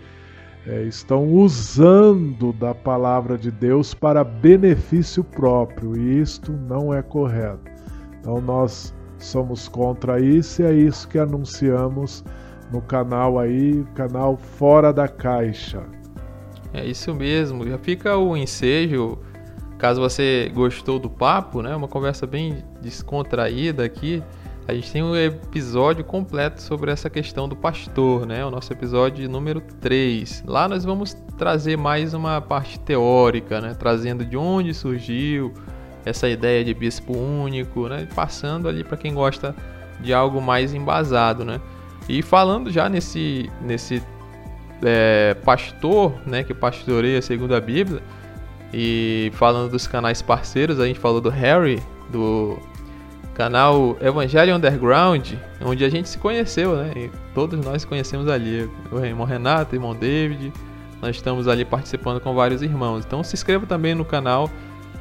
é, 0.68 0.84
estão 0.84 1.28
usando 1.28 2.54
da 2.54 2.74
palavra 2.74 3.38
de 3.38 3.52
Deus 3.52 3.94
para 3.94 4.24
benefício 4.24 5.24
próprio 5.24 5.98
e 5.98 6.20
isto 6.20 6.52
não 6.52 6.94
é 6.94 7.02
correto. 7.02 7.72
Então 8.20 8.40
nós 8.40 8.94
somos 9.18 9.68
contra 9.68 10.20
isso 10.20 10.62
e 10.62 10.66
é 10.66 10.74
isso 10.74 11.08
que 11.08 11.18
anunciamos 11.18 12.24
no 12.72 12.82
canal 12.82 13.40
aí, 13.40 13.86
canal 13.96 14.38
Fora 14.38 14.92
da 14.92 15.08
Caixa. 15.08 15.84
É 16.74 16.86
isso 16.86 17.14
mesmo. 17.14 17.68
Já 17.68 17.78
fica 17.78 18.18
o 18.18 18.36
ensejo 18.36 19.20
Caso 19.84 20.00
você 20.00 20.50
gostou 20.54 20.98
do 20.98 21.10
papo, 21.10 21.62
né, 21.62 21.76
uma 21.76 21.90
conversa 21.90 22.26
bem 22.26 22.64
descontraída 22.84 23.84
aqui, 23.84 24.22
a 24.68 24.74
gente 24.74 24.92
tem 24.92 25.04
um 25.04 25.16
episódio 25.16 26.04
completo 26.04 26.62
sobre 26.62 26.92
essa 26.92 27.10
questão 27.10 27.50
do 27.50 27.56
pastor, 27.56 28.26
né? 28.26 28.46
O 28.46 28.52
nosso 28.52 28.72
episódio 28.72 29.30
número 29.30 29.62
3. 29.82 30.44
Lá 30.46 30.68
nós 30.68 30.86
vamos 30.86 31.14
trazer 31.38 31.78
mais 31.78 32.14
uma 32.14 32.40
parte 32.40 32.80
teórica, 32.80 33.60
né? 33.60 33.74
Trazendo 33.78 34.24
de 34.24 34.38
onde 34.38 34.74
surgiu 34.74 35.54
essa 36.06 36.30
ideia 36.30 36.64
de 36.64 36.74
bispo 36.74 37.18
único, 37.18 37.88
né? 37.88 38.08
Passando 38.16 38.70
ali 38.70 38.84
para 38.84 38.96
quem 38.96 39.14
gosta 39.14 39.54
de 40.00 40.14
algo 40.14 40.42
mais 40.42 40.74
embasado, 40.74 41.44
né? 41.44 41.60
E 42.08 42.22
falando 42.22 42.72
já 42.72 42.88
nesse, 42.88 43.50
nesse 43.62 44.02
é, 44.82 45.36
pastor, 45.44 46.14
né? 46.26 46.44
Que 46.44 46.54
pastoreia 46.54 47.22
segundo 47.22 47.54
a 47.54 47.60
Bíblia, 47.60 48.02
e 48.74 49.30
falando 49.36 49.70
dos 49.70 49.86
canais 49.86 50.22
parceiros, 50.22 50.80
a 50.80 50.88
gente 50.88 51.00
falou 51.00 51.22
do 51.22 51.30
Harry, 51.30 51.82
do 52.10 52.58
canal 53.34 53.98
Evangelho 54.02 54.56
Underground, 54.56 55.34
onde 55.64 55.84
a 55.84 55.90
gente 55.90 56.10
se 56.10 56.18
conheceu, 56.18 56.76
né? 56.76 56.92
E 56.96 57.12
todos 57.34 57.64
nós 57.64 57.84
conhecemos 57.84 58.28
ali. 58.28 58.70
O 58.92 59.00
irmão 59.00 59.26
Renato, 59.26 59.74
o 59.74 59.76
irmão 59.76 59.96
David. 59.96 60.52
Nós 61.02 61.16
estamos 61.16 61.48
ali 61.48 61.66
participando 61.66 62.22
com 62.22 62.34
vários 62.34 62.62
irmãos. 62.62 63.04
Então 63.06 63.24
se 63.24 63.36
inscreva 63.36 63.66
também 63.66 63.94
no 63.94 64.06
canal 64.06 64.50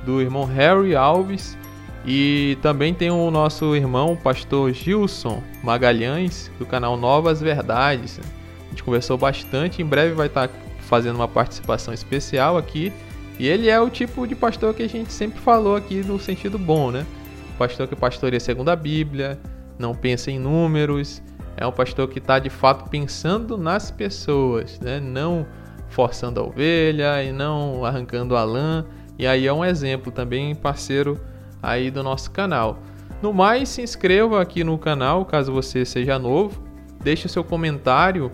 do 0.04 0.20
irmão 0.20 0.44
Harry 0.44 0.94
Alves. 0.94 1.56
E 2.04 2.58
também 2.60 2.92
tem 2.92 3.10
o 3.10 3.30
nosso 3.30 3.76
irmão, 3.76 4.14
o 4.14 4.16
pastor 4.16 4.72
Gilson 4.72 5.40
Magalhães, 5.62 6.50
do 6.58 6.66
canal 6.66 6.96
Novas 6.96 7.40
Verdades. 7.40 8.18
A 8.18 8.70
gente 8.70 8.82
conversou 8.82 9.16
bastante. 9.16 9.80
Em 9.80 9.86
breve 9.86 10.14
vai 10.14 10.26
estar 10.26 10.50
fazendo 10.80 11.16
uma 11.16 11.28
participação 11.28 11.94
especial 11.94 12.56
aqui 12.56 12.92
e 13.38 13.48
ele 13.48 13.68
é 13.68 13.80
o 13.80 13.88
tipo 13.88 14.26
de 14.26 14.34
pastor 14.34 14.74
que 14.74 14.82
a 14.82 14.88
gente 14.88 15.12
sempre 15.12 15.40
falou 15.40 15.74
aqui 15.74 15.96
no 15.96 16.18
sentido 16.18 16.58
bom, 16.58 16.90
né? 16.90 17.06
Pastor 17.52 17.86
que 17.88 17.96
pastoreia 17.96 18.40
segundo 18.40 18.70
a 18.70 18.76
Bíblia, 18.76 19.38
não 19.78 19.94
pensa 19.94 20.30
em 20.30 20.38
números, 20.38 21.22
é 21.56 21.66
um 21.66 21.72
pastor 21.72 22.08
que 22.08 22.18
está 22.18 22.38
de 22.38 22.50
fato 22.50 22.88
pensando 22.88 23.58
nas 23.58 23.90
pessoas, 23.90 24.80
né? 24.80 25.00
Não 25.00 25.46
forçando 25.88 26.40
a 26.40 26.42
ovelha 26.42 27.22
e 27.22 27.30
não 27.32 27.84
arrancando 27.84 28.36
a 28.36 28.44
lã. 28.44 28.84
E 29.18 29.26
aí 29.26 29.46
é 29.46 29.52
um 29.52 29.64
exemplo 29.64 30.10
também 30.10 30.54
parceiro 30.54 31.20
aí 31.62 31.90
do 31.90 32.02
nosso 32.02 32.30
canal. 32.30 32.78
No 33.20 33.32
mais, 33.32 33.68
se 33.68 33.82
inscreva 33.82 34.40
aqui 34.40 34.64
no 34.64 34.78
canal 34.78 35.24
caso 35.24 35.52
você 35.52 35.84
seja 35.84 36.18
novo. 36.18 36.62
Deixe 37.02 37.26
o 37.26 37.28
seu 37.28 37.44
comentário 37.44 38.32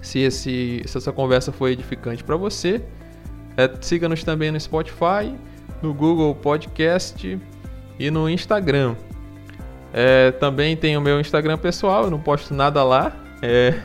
se, 0.00 0.20
esse, 0.20 0.82
se 0.86 0.96
essa 0.96 1.12
conversa 1.12 1.52
foi 1.52 1.72
edificante 1.72 2.24
para 2.24 2.36
você. 2.36 2.82
É, 3.56 3.70
Siga-nos 3.80 4.24
também 4.24 4.50
no 4.50 4.58
Spotify, 4.58 5.34
no 5.82 5.92
Google 5.92 6.34
Podcast 6.34 7.38
e 8.00 8.10
no 8.10 8.28
Instagram. 8.30 8.96
É, 9.92 10.30
também 10.32 10.74
tem 10.74 10.96
o 10.96 11.00
meu 11.02 11.20
Instagram 11.20 11.58
pessoal, 11.58 12.04
eu 12.04 12.10
não 12.10 12.18
posto 12.18 12.54
nada 12.54 12.82
lá. 12.82 13.12
É, 13.42 13.78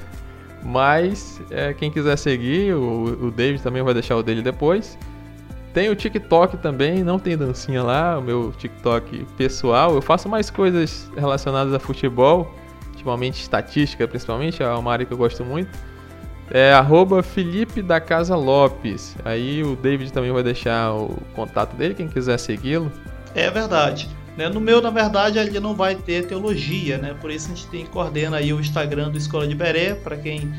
mas 0.64 1.42
é, 1.52 1.74
quem 1.74 1.92
quiser 1.92 2.18
seguir, 2.18 2.74
o, 2.74 3.28
o 3.28 3.32
David 3.32 3.62
também 3.62 3.84
vai 3.84 3.94
deixar 3.94 4.16
o 4.16 4.24
dele 4.24 4.42
depois. 4.42 4.98
Tem 5.74 5.90
o 5.90 5.96
TikTok 5.96 6.56
também, 6.58 7.04
não 7.04 7.20
tem 7.20 7.36
dancinha 7.36 7.84
lá, 7.84 8.18
o 8.18 8.22
meu 8.22 8.54
TikTok 8.58 9.26
pessoal. 9.38 9.94
Eu 9.94 10.02
faço 10.02 10.30
mais 10.30 10.50
coisas 10.50 11.12
relacionadas 11.18 11.74
a 11.74 11.80
futebol, 11.80 12.56
ultimamente 12.92 13.42
estatística 13.42 14.08
principalmente, 14.08 14.64
é 14.64 14.70
uma 14.70 14.94
área 14.94 15.06
que 15.06 15.12
eu 15.12 15.18
gosto 15.18 15.44
muito. 15.44 15.70
É 16.50 16.72
arroba 16.72 17.22
Felipe 17.22 17.82
da 17.82 18.00
Casa 18.00 18.36
Lopes. 18.36 19.18
Aí 19.26 19.62
o 19.64 19.76
David 19.76 20.14
também 20.14 20.32
vai 20.32 20.44
deixar 20.44 20.94
o 20.94 21.18
contato 21.36 21.76
dele, 21.76 21.94
quem 21.94 22.08
quiser 22.08 22.38
segui-lo. 22.38 22.90
É 23.36 23.52
verdade. 23.52 24.10
Né? 24.38 24.50
No 24.50 24.60
meu, 24.60 24.82
na 24.82 24.90
verdade, 24.90 25.38
ele 25.38 25.60
não 25.60 25.76
vai 25.76 25.96
ter 25.96 26.26
teologia, 26.26 26.98
né? 26.98 27.14
Por 27.20 27.30
isso 27.30 27.52
a 27.52 27.56
gente 27.56 27.68
tem 27.68 27.86
coordena 27.86 28.38
aí 28.38 28.52
o 28.54 28.60
Instagram 28.60 29.12
do 29.12 29.18
Escola 29.18 29.48
de 29.48 29.54
Beré, 29.54 29.94
para 29.94 30.18
quem 30.18 30.52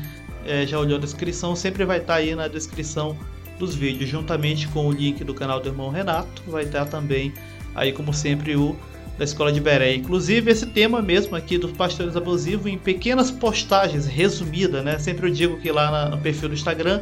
é, 0.45 0.65
já 0.65 0.79
olhou 0.79 0.97
a 0.97 1.01
descrição, 1.01 1.55
sempre 1.55 1.83
vai 1.85 1.97
estar 1.97 2.13
tá 2.13 2.19
aí 2.19 2.33
na 2.35 2.47
descrição 2.47 3.17
dos 3.59 3.75
vídeos, 3.75 4.09
juntamente 4.09 4.67
com 4.67 4.87
o 4.87 4.91
link 4.91 5.23
do 5.23 5.33
canal 5.33 5.59
do 5.59 5.67
irmão 5.67 5.89
Renato, 5.89 6.43
vai 6.47 6.63
estar 6.63 6.85
também 6.85 7.33
aí 7.75 7.91
como 7.91 8.13
sempre 8.13 8.55
o 8.55 8.75
da 9.17 9.23
Escola 9.23 9.51
de 9.51 9.59
Beré. 9.59 9.95
Inclusive, 9.95 10.51
esse 10.51 10.67
tema 10.67 11.01
mesmo 11.01 11.35
aqui 11.35 11.57
dos 11.57 11.71
pastores 11.71 12.15
abusivos 12.15 12.67
em 12.67 12.77
pequenas 12.77 13.31
postagens 13.31 14.05
resumidas, 14.05 14.83
né? 14.83 14.99
Sempre 14.99 15.27
eu 15.27 15.33
digo 15.33 15.57
que 15.59 15.71
lá 15.71 15.89
na, 15.89 16.09
no 16.09 16.17
perfil 16.19 16.49
do 16.49 16.55
Instagram 16.55 17.01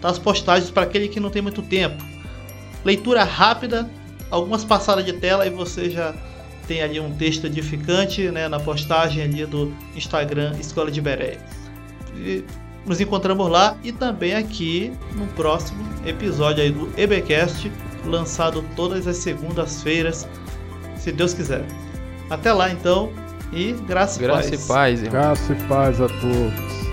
tá 0.00 0.08
as 0.08 0.18
postagens 0.18 0.70
para 0.70 0.82
aquele 0.82 1.08
que 1.08 1.20
não 1.20 1.30
tem 1.30 1.40
muito 1.40 1.62
tempo. 1.62 2.04
Leitura 2.84 3.22
rápida, 3.22 3.88
algumas 4.32 4.64
passadas 4.64 5.04
de 5.04 5.12
tela 5.12 5.46
e 5.46 5.50
você 5.50 5.90
já 5.90 6.14
tem 6.66 6.82
ali 6.82 6.98
um 6.98 7.14
texto 7.14 7.46
edificante 7.46 8.30
né, 8.30 8.48
na 8.48 8.58
postagem 8.58 9.22
ali 9.22 9.44
do 9.44 9.72
Instagram 9.94 10.56
Escola 10.58 10.90
de 10.90 11.00
Beré. 11.00 11.38
E 12.16 12.42
nos 12.86 13.00
encontramos 13.00 13.48
lá 13.48 13.76
e 13.84 13.92
também 13.92 14.34
aqui 14.34 14.90
no 15.14 15.26
próximo 15.28 15.84
episódio 16.06 16.64
aí 16.64 16.72
do 16.72 16.90
EBcast, 16.96 17.70
lançado 18.06 18.64
todas 18.74 19.06
as 19.06 19.18
segundas-feiras 19.18 20.26
se 20.96 21.12
Deus 21.12 21.34
quiser. 21.34 21.64
Até 22.30 22.52
lá 22.52 22.70
então, 22.70 23.12
e 23.52 23.72
graça, 23.72 24.18
graça 24.18 24.54
e 24.54 24.58
paz. 24.58 24.62
Graça 24.62 24.64
e 24.64 24.68
paz, 24.68 25.02
irmão. 25.02 25.12
Graça 25.12 25.52
e 25.52 25.68
paz 25.68 26.00
a 26.00 26.08
todos. 26.08 26.91